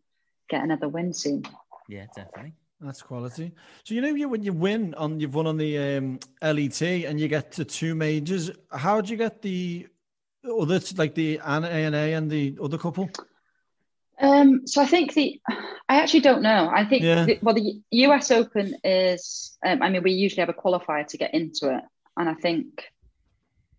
get 0.49 0.65
another 0.65 0.89
win 0.89 1.13
soon. 1.13 1.45
Yeah, 1.89 2.07
definitely. 2.15 2.53
That's 2.81 3.03
quality. 3.03 3.53
So 3.83 3.95
you 3.95 4.01
know 4.01 4.15
you 4.15 4.29
when 4.29 4.45
you 4.45 4.53
win 4.53 4.95
on 4.95 5.19
you've 5.19 5.35
won 5.35 5.49
on 5.49 5.57
the 5.57 5.97
um, 5.97 6.21
LET 6.41 6.81
and 6.81 7.19
you 7.19 7.27
get 7.27 7.51
to 7.53 7.65
two 7.65 7.97
majors. 7.97 8.53
How 8.71 9.01
do 9.01 9.11
you 9.11 9.17
get 9.17 9.43
the 9.43 9.89
other 10.45 10.81
like 10.97 11.15
the 11.15 11.41
ANA 11.41 11.97
and 11.97 12.31
the 12.31 12.57
other 12.63 12.79
couple? 12.79 13.11
Um, 14.21 14.67
so 14.67 14.83
I 14.83 14.87
think 14.87 15.15
the, 15.15 15.41
I 15.89 16.01
actually 16.01 16.21
don't 16.21 16.43
know. 16.43 16.69
I 16.73 16.85
think 16.85 17.05
Yeah. 17.05 17.25
the, 17.25 17.39
well, 17.41 17.55
the 17.55 17.81
US 17.91 18.31
Open 18.31 18.75
is. 18.85 19.57
Um, 19.65 19.83
I 19.83 19.91
mean, 19.91 20.03
we 20.03 20.13
usually 20.13 20.41
have 20.41 20.49
a 20.49 20.53
qualifier 20.53 21.07
to 21.07 21.19
get 21.19 21.35
into 21.35 21.75
it, 21.77 21.85
and 22.17 22.29
I 22.29 22.35
think 22.35 22.85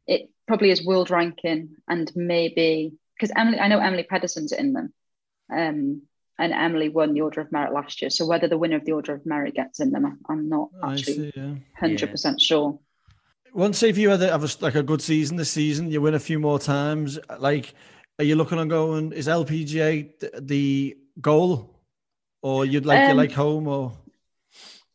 it 0.08 0.30
probably 0.48 0.72
is 0.72 0.86
world 0.86 1.12
ranking 1.12 1.76
and 1.88 2.12
maybe 2.16 2.94
because 3.16 3.32
Emily, 3.36 3.60
I 3.60 3.68
know 3.68 3.80
Emily 3.80 4.08
Pedersen's 4.10 4.52
in 4.52 4.74
them, 4.74 4.94
um, 5.54 6.02
and 6.40 6.54
Emily 6.54 6.90
won 6.90 7.14
the 7.14 7.22
Order 7.22 7.42
of 7.42 7.52
Merit 7.52 7.74
last 7.74 8.02
year. 8.02 8.10
So 8.10 8.26
whether 8.26 8.48
the 8.48 8.58
winner 8.58 8.78
of 8.78 8.86
the 8.86 8.94
Order 8.94 9.14
of 9.14 9.26
Merit 9.26 9.54
gets 9.54 9.80
in 9.80 9.92
them, 9.92 10.20
I'm 10.28 10.50
not 10.50 10.70
I 10.82 10.94
actually. 10.94 11.34
Yeah. 11.36 11.56
hundred 11.78 12.10
percent 12.10 12.42
sure. 12.42 12.80
Once 13.54 13.84
if 13.84 13.98
you 13.98 14.10
had 14.10 14.22
a, 14.22 14.32
have 14.32 14.44
a, 14.44 14.50
like 14.62 14.76
a 14.76 14.84
good 14.84 15.02
season 15.02 15.36
this 15.38 15.52
season, 15.52 15.92
you 15.92 16.02
win 16.02 16.14
a 16.14 16.20
few 16.20 16.40
more 16.40 16.60
times. 16.60 17.20
Like, 17.40 17.74
are 18.18 18.24
you 18.24 18.36
looking 18.36 18.58
on 18.58 18.68
going? 18.68 19.12
Is 19.12 19.28
LPGA 19.28 20.20
th- 20.20 20.34
the 20.40 20.98
goal, 21.20 21.80
or 22.42 22.66
you'd 22.66 22.86
like 22.86 23.06
you 23.06 23.12
Um, 23.12 23.18
like 23.18 23.32
home 23.32 23.68
or? 23.68 23.92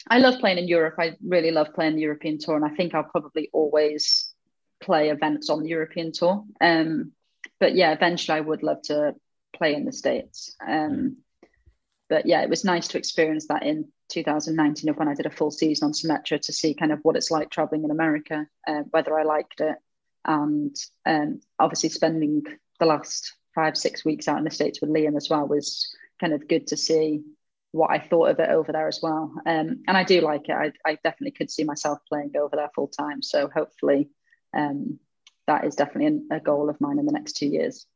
I 0.09 0.19
love 0.19 0.39
playing 0.39 0.59
in 0.59 0.69
Europe. 0.69 0.95
I 0.99 1.17
really 1.27 1.51
love 1.51 1.75
playing 1.75 1.97
the 1.97 2.03
European 2.03 2.39
Tour, 2.39 2.57
and 2.57 2.65
I 2.65 2.75
think 2.77 2.95
I'll 2.95 3.05
probably 3.05 3.51
always 3.53 4.33
play 4.81 5.11
events 5.11 5.51
on 5.51 5.63
the 5.63 5.69
European 5.69 6.13
Tour. 6.13 6.45
Um, 6.61 7.13
but 7.59 7.75
yeah, 7.75 7.93
eventually 7.93 8.39
I 8.39 8.41
would 8.41 8.63
love 8.63 8.83
to 8.83 9.15
play 9.57 9.75
in 9.75 9.85
the 9.85 9.93
States. 9.93 10.55
Um, 10.67 11.19
but 12.15 12.27
yeah, 12.27 12.43
it 12.43 12.49
was 12.49 12.65
nice 12.65 12.87
to 12.87 12.97
experience 12.97 13.49
that 13.49 13.65
in 13.65 13.89
2019 14.11 14.89
of 14.89 14.97
when 14.97 15.09
I 15.09 15.15
did 15.15 15.27
a 15.27 15.31
full 15.31 15.51
season 15.51 15.87
on 15.87 15.93
Symetra 15.93 16.41
to 16.43 16.53
see 16.53 16.73
kind 16.73 16.93
of 16.93 17.01
what 17.03 17.17
it's 17.17 17.33
like 17.33 17.51
traveling 17.51 17.83
in 17.83 17.91
America, 17.91 18.47
uh, 18.69 18.83
whether 18.91 19.19
I 19.19 19.25
liked 19.25 19.61
it, 19.61 19.75
and 20.25 20.77
um, 21.07 21.41
obviously 21.59 21.89
spending 21.89 22.45
the 22.79 22.87
last 22.87 23.33
five 23.53 23.77
six 23.77 24.05
weeks 24.05 24.29
out 24.29 24.39
in 24.39 24.45
the 24.45 24.51
States 24.53 24.81
with 24.81 24.91
Liam 24.91 25.17
as 25.17 25.29
well 25.29 25.45
was 25.49 25.93
kind 26.21 26.33
of 26.33 26.47
good 26.47 26.69
to 26.69 26.77
see 26.77 27.25
what 27.73 27.91
I 27.91 27.99
thought 27.99 28.29
of 28.29 28.39
it 28.39 28.49
over 28.49 28.71
there 28.71 28.87
as 28.87 29.01
well. 29.03 29.35
Um, 29.45 29.83
and 29.89 29.97
I 29.97 30.05
do 30.05 30.21
like 30.21 30.49
it. 30.49 30.53
I, 30.53 30.71
I 30.89 30.99
definitely 31.03 31.33
could 31.33 31.51
see 31.51 31.65
myself 31.65 31.99
playing 32.09 32.31
over 32.37 32.55
there 32.55 32.71
full 32.77 32.87
time. 32.87 33.23
So 33.23 33.51
hopefully, 33.53 34.09
um, 34.57 35.01
that 35.49 35.65
is 35.65 35.75
definitely 35.75 36.21
a 36.31 36.39
goal 36.39 36.71
of 36.71 36.81
mine 36.81 37.01
in 37.01 37.07
the 37.07 37.13
next 37.13 37.33
two 37.33 37.49
years. 37.49 37.87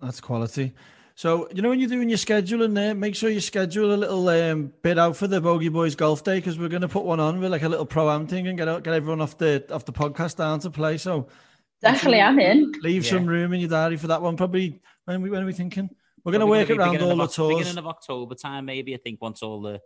That's 0.00 0.20
quality. 0.20 0.74
So 1.16 1.48
you 1.54 1.62
know 1.62 1.68
when 1.68 1.78
you're 1.78 1.88
doing 1.88 2.08
your 2.08 2.18
scheduling 2.18 2.74
there, 2.74 2.92
make 2.94 3.14
sure 3.14 3.30
you 3.30 3.40
schedule 3.40 3.94
a 3.94 3.96
little 3.96 4.28
um, 4.28 4.72
bit 4.82 4.98
out 4.98 5.16
for 5.16 5.28
the 5.28 5.40
Bogey 5.40 5.68
Boys 5.68 5.94
Golf 5.94 6.24
Day 6.24 6.38
because 6.38 6.58
we're 6.58 6.68
going 6.68 6.82
to 6.82 6.88
put 6.88 7.04
one 7.04 7.20
on 7.20 7.38
with 7.40 7.52
like 7.52 7.62
a 7.62 7.68
little 7.68 7.86
pro 7.86 8.10
am 8.10 8.26
thing 8.26 8.48
and 8.48 8.58
get 8.58 8.66
out, 8.66 8.82
get 8.82 8.94
everyone 8.94 9.20
off 9.20 9.38
the 9.38 9.64
off 9.72 9.84
the 9.84 9.92
podcast 9.92 10.36
down 10.36 10.58
to 10.60 10.70
play. 10.70 10.98
So 10.98 11.28
Definitely, 11.80 12.20
I'm 12.20 12.38
in. 12.40 12.72
leave 12.82 13.06
some 13.06 13.26
room 13.26 13.52
in 13.52 13.60
your 13.60 13.68
diary 13.68 13.96
for 13.96 14.08
that 14.08 14.22
one. 14.22 14.36
Probably 14.36 14.80
when 15.04 15.22
we 15.22 15.30
when 15.30 15.42
are 15.42 15.46
we 15.46 15.52
thinking 15.52 15.88
we're 16.24 16.32
going 16.32 16.40
to 16.40 16.46
work 16.46 16.68
gonna 16.68 16.80
around 16.80 17.02
all 17.02 17.08
the 17.08 17.22
of 17.24 17.28
Oc- 17.28 17.32
tours. 17.34 17.58
Beginning 17.58 17.78
of 17.78 17.86
October 17.86 18.34
time, 18.34 18.64
maybe. 18.64 18.94
I 18.94 18.96
think 18.96 19.20
once 19.20 19.42
all 19.42 19.60
the, 19.60 19.80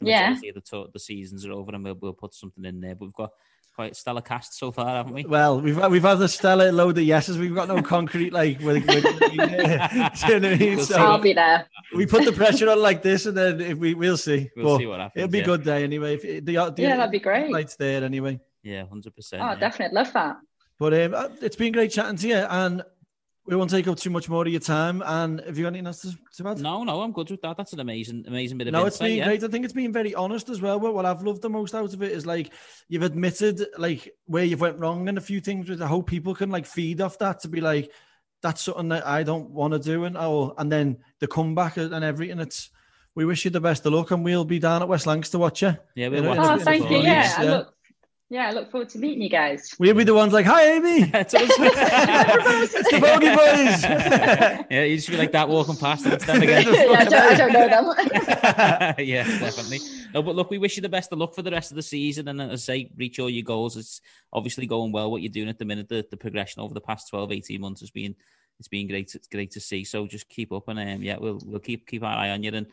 the 0.00 0.10
Yeah. 0.10 0.32
of 0.32 0.40
the, 0.40 0.60
tour, 0.60 0.88
the 0.92 0.98
seasons 0.98 1.46
are 1.46 1.52
over, 1.52 1.72
and 1.72 1.84
we'll, 1.84 1.94
we'll 1.94 2.12
put 2.12 2.34
something 2.34 2.64
in 2.64 2.80
there. 2.80 2.96
But 2.96 3.04
we've 3.06 3.14
got 3.14 3.30
quite 3.74 3.92
a 3.92 3.94
stellar 3.94 4.20
cast 4.20 4.56
so 4.58 4.70
far, 4.70 4.86
haven't 4.96 5.14
we? 5.14 5.24
Well, 5.24 5.60
we've 5.60 5.76
we've 5.90 6.02
had 6.02 6.20
a 6.20 6.28
stellar 6.28 6.70
load 6.70 6.96
of 6.98 7.04
yeses. 7.04 7.38
We've 7.38 7.54
got 7.54 7.68
no 7.68 7.82
concrete 7.82 8.32
like. 8.32 8.60
With, 8.60 8.86
with, 8.86 9.02
do 9.20 9.28
you 9.32 10.40
know 10.40 10.50
I 10.50 10.56
mean? 10.56 10.76
We'll 10.76 10.86
So 10.86 10.96
I'll 10.96 11.18
be 11.18 11.32
there. 11.32 11.66
we 11.94 12.06
put 12.06 12.24
the 12.24 12.32
pressure 12.32 12.70
on 12.70 12.80
like 12.80 13.02
this, 13.02 13.26
and 13.26 13.36
then 13.36 13.60
if 13.60 13.78
we 13.78 13.94
we'll 13.94 14.16
see. 14.16 14.50
We'll 14.56 14.74
But 14.74 14.78
see 14.78 14.86
what 14.86 15.00
happens. 15.00 15.22
It'll 15.22 15.32
be 15.32 15.38
a 15.38 15.40
yeah. 15.42 15.46
good 15.46 15.64
day 15.64 15.84
anyway. 15.84 16.14
If 16.14 16.22
the, 16.22 16.38
the, 16.40 16.74
Yeah, 16.78 16.96
that'd 16.96 17.10
be 17.10 17.18
great. 17.18 17.50
Lights 17.50 17.76
there 17.76 18.04
anyway. 18.04 18.40
Yeah, 18.62 18.86
hundred 18.86 19.14
percent. 19.14 19.42
Oh, 19.42 19.58
definitely. 19.58 19.94
Love 19.94 20.12
that. 20.12 20.36
But 20.78 20.94
um, 20.94 21.14
uh, 21.14 21.28
it's 21.40 21.56
been 21.56 21.72
great 21.72 21.90
chatting 21.90 22.16
to 22.16 22.28
you, 22.28 22.36
and 22.36 22.82
we 23.46 23.56
won't 23.56 23.70
take 23.70 23.86
up 23.88 23.98
too 23.98 24.10
much 24.10 24.28
more 24.28 24.42
of 24.42 24.48
your 24.48 24.60
time. 24.60 25.02
And 25.04 25.40
have 25.40 25.58
you 25.58 25.64
got 25.64 25.68
anything 25.68 25.86
else 25.86 26.00
to, 26.02 26.16
to 26.36 26.48
add? 26.48 26.58
No, 26.60 26.82
no, 26.82 27.02
I'm 27.02 27.12
good 27.12 27.30
with 27.30 27.42
that. 27.42 27.56
That's 27.56 27.74
an 27.74 27.80
amazing, 27.80 28.24
amazing 28.26 28.56
bit 28.56 28.68
of 28.68 28.72
No, 28.72 28.86
it's 28.86 28.96
insight, 28.96 29.08
been 29.08 29.18
yeah. 29.18 29.24
great. 29.26 29.44
I 29.44 29.48
think 29.48 29.64
it's 29.64 29.74
been 29.74 29.92
very 29.92 30.14
honest 30.14 30.48
as 30.48 30.62
well. 30.62 30.78
But 30.80 30.94
what 30.94 31.04
I've 31.04 31.22
loved 31.22 31.42
the 31.42 31.50
most 31.50 31.74
out 31.74 31.92
of 31.92 32.02
it 32.02 32.12
is 32.12 32.24
like 32.24 32.52
you've 32.88 33.02
admitted 33.02 33.66
like 33.76 34.14
where 34.26 34.44
you've 34.44 34.62
went 34.62 34.78
wrong 34.78 35.08
and 35.08 35.18
a 35.18 35.20
few 35.20 35.40
things. 35.40 35.68
Which 35.68 35.80
I 35.80 35.86
hope 35.86 36.06
people 36.06 36.34
can 36.34 36.50
like 36.50 36.64
feed 36.66 37.00
off 37.02 37.18
that 37.18 37.40
to 37.40 37.48
be 37.48 37.60
like 37.60 37.92
that's 38.40 38.62
something 38.62 38.88
that 38.88 39.06
I 39.06 39.22
don't 39.22 39.50
want 39.50 39.72
to 39.74 39.78
do, 39.78 40.04
and 40.04 40.16
oh, 40.16 40.54
and 40.56 40.70
then 40.72 40.98
the 41.18 41.26
comeback 41.26 41.76
and 41.76 42.04
everything. 42.04 42.40
It's 42.40 42.70
we 43.14 43.24
wish 43.24 43.44
you 43.44 43.50
the 43.50 43.60
best 43.60 43.84
of 43.86 43.92
luck, 43.92 44.10
and 44.10 44.24
we'll 44.24 44.44
be 44.44 44.58
down 44.58 44.82
at 44.82 44.88
West 44.88 45.06
Lancs 45.06 45.30
to 45.30 45.38
watch 45.38 45.62
you. 45.62 45.76
Yeah, 45.94 46.08
we'll 46.08 46.22
know, 46.22 46.30
watch 46.30 46.38
in 46.38 46.44
a- 46.44 46.54
Oh, 46.54 46.58
thank 46.58 46.90
you. 46.90 46.98
Yeah, 46.98 47.22
weeks, 47.22 47.38
I 47.38 47.44
look 47.44 47.74
Yeah, 48.30 48.48
I 48.48 48.52
look 48.52 48.70
forward 48.70 48.88
to 48.90 48.98
meeting 48.98 49.20
you 49.20 49.28
guys. 49.28 49.74
We'll 49.78 49.94
be 49.94 50.04
the 50.04 50.14
ones 50.14 50.32
like, 50.32 50.46
"Hi, 50.46 50.72
Amy." 50.72 51.02
It's 51.14 51.34
us. 51.34 51.50
it's 51.58 52.90
the 52.90 52.98
Bogey 52.98 53.28
Boys. 53.28 53.82
yeah, 54.70 54.84
you 54.84 54.96
just 54.96 55.10
be 55.10 55.16
like 55.16 55.32
that 55.32 55.48
walking 55.48 55.76
past 55.76 56.04
and 56.06 56.14
it's 56.14 56.24
them 56.24 56.40
again. 56.40 56.64
yeah, 56.64 56.96
I, 56.98 57.04
don't, 57.04 57.14
I 57.14 57.34
don't 57.34 57.52
know 57.52 57.94
them. 57.94 58.94
yeah, 58.98 59.24
definitely. 59.38 59.80
No, 60.14 60.22
but 60.22 60.34
look, 60.34 60.50
we 60.50 60.58
wish 60.58 60.76
you 60.76 60.82
the 60.82 60.88
best 60.88 61.12
of 61.12 61.18
luck 61.18 61.34
for 61.34 61.42
the 61.42 61.50
rest 61.50 61.70
of 61.70 61.76
the 61.76 61.82
season. 61.82 62.28
And 62.28 62.40
as 62.40 62.50
I 62.50 62.56
say, 62.56 62.90
reach 62.96 63.18
all 63.18 63.28
your 63.28 63.44
goals. 63.44 63.76
It's 63.76 64.00
obviously 64.32 64.66
going 64.66 64.90
well 64.90 65.10
what 65.10 65.20
you're 65.20 65.30
doing 65.30 65.48
at 65.48 65.58
the 65.58 65.66
minute. 65.66 65.88
The, 65.88 66.06
the 66.10 66.16
progression 66.16 66.62
over 66.62 66.72
the 66.72 66.80
past 66.80 67.10
12, 67.10 67.30
18 67.30 67.60
months 67.60 67.80
has 67.80 67.90
been 67.90 68.14
it's 68.58 68.68
been 68.68 68.88
great. 68.88 69.14
It's 69.14 69.28
great 69.28 69.50
to 69.52 69.60
see. 69.60 69.84
So 69.84 70.06
just 70.06 70.28
keep 70.28 70.52
up 70.52 70.68
and 70.68 70.78
um, 70.78 71.02
yeah, 71.02 71.16
we'll 71.18 71.40
we'll 71.44 71.60
keep 71.60 71.86
keep 71.86 72.02
our 72.02 72.16
eye 72.16 72.30
on 72.30 72.42
you 72.42 72.52
and 72.52 72.66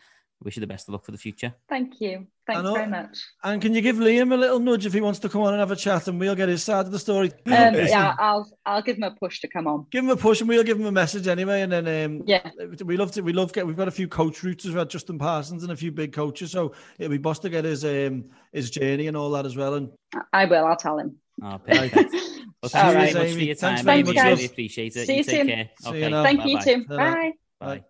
wish 0.43 0.55
you 0.57 0.61
the 0.61 0.67
best 0.67 0.87
of 0.87 0.93
luck 0.93 1.05
for 1.05 1.11
the 1.11 1.17
future. 1.17 1.53
Thank 1.69 2.01
you. 2.01 2.27
Thanks 2.47 2.63
know. 2.63 2.73
very 2.73 2.87
much. 2.89 3.17
And 3.43 3.61
can 3.61 3.73
you 3.73 3.81
give 3.81 3.97
Liam 3.97 4.33
a 4.33 4.35
little 4.35 4.59
nudge 4.59 4.85
if 4.85 4.93
he 4.93 4.99
wants 5.01 5.19
to 5.19 5.29
come 5.29 5.41
on 5.41 5.53
and 5.53 5.59
have 5.59 5.71
a 5.71 5.75
chat, 5.75 6.07
and 6.07 6.19
we'll 6.19 6.35
get 6.35 6.49
his 6.49 6.63
side 6.63 6.85
of 6.85 6.91
the 6.91 6.99
story. 6.99 7.31
Um, 7.45 7.75
yeah, 7.75 8.15
I'll 8.19 8.49
I'll 8.65 8.81
give 8.81 8.97
him 8.97 9.03
a 9.03 9.11
push 9.11 9.39
to 9.41 9.47
come 9.47 9.67
on. 9.67 9.85
Give 9.91 10.03
him 10.03 10.09
a 10.09 10.17
push, 10.17 10.39
and 10.41 10.49
we'll 10.49 10.63
give 10.63 10.79
him 10.79 10.85
a 10.87 10.91
message 10.91 11.27
anyway. 11.27 11.61
And 11.61 11.71
then 11.71 12.05
um, 12.05 12.23
Yeah. 12.25 12.49
we 12.83 12.97
love 12.97 13.11
to 13.13 13.21
we 13.21 13.33
love 13.33 13.53
get 13.53 13.65
we've 13.67 13.77
got 13.77 13.87
a 13.87 13.91
few 13.91 14.07
coach 14.07 14.43
routes 14.43 14.65
as 14.65 14.73
well, 14.73 14.85
Justin 14.85 15.19
Parsons 15.19 15.63
and 15.63 15.71
a 15.71 15.75
few 15.77 15.91
big 15.91 16.13
coaches. 16.13 16.51
So 16.51 16.73
it'll 16.97 17.11
be 17.11 17.17
boss 17.17 17.39
to 17.39 17.49
get 17.49 17.63
his 17.65 17.85
um 17.85 18.25
his 18.51 18.69
journey 18.71 19.07
and 19.07 19.15
all 19.15 19.29
that 19.31 19.45
as 19.45 19.55
well. 19.55 19.75
And 19.75 19.89
I 20.33 20.45
will. 20.45 20.65
I'll 20.65 20.75
tell 20.75 20.97
him. 20.97 21.17
Oh, 21.43 21.57
perfect. 21.65 21.95
well, 21.95 22.03
thanks 22.69 22.75
All 22.75 22.91
very 22.91 22.95
right. 22.95 23.13
much 23.15 23.31
for 23.33 23.39
your 23.39 23.55
time. 23.55 23.85
very 23.85 23.99
Amy. 23.99 24.13
much, 24.13 24.23
Really 24.23 24.45
appreciate 24.45 24.95
it. 24.95 25.05
See 25.07 25.13
you 25.13 25.17
you 25.19 25.23
take 25.23 25.35
soon. 25.37 25.47
care. 25.47 25.69
See 25.79 25.89
you 25.89 25.95
Okay. 25.95 26.09
now. 26.09 26.23
Thank 26.23 26.45
you 26.45 26.57
Bye-bye. 26.57 26.73
too. 26.73 26.85
Ta-ra. 26.85 27.11
Bye. 27.13 27.31
Bye. 27.59 27.83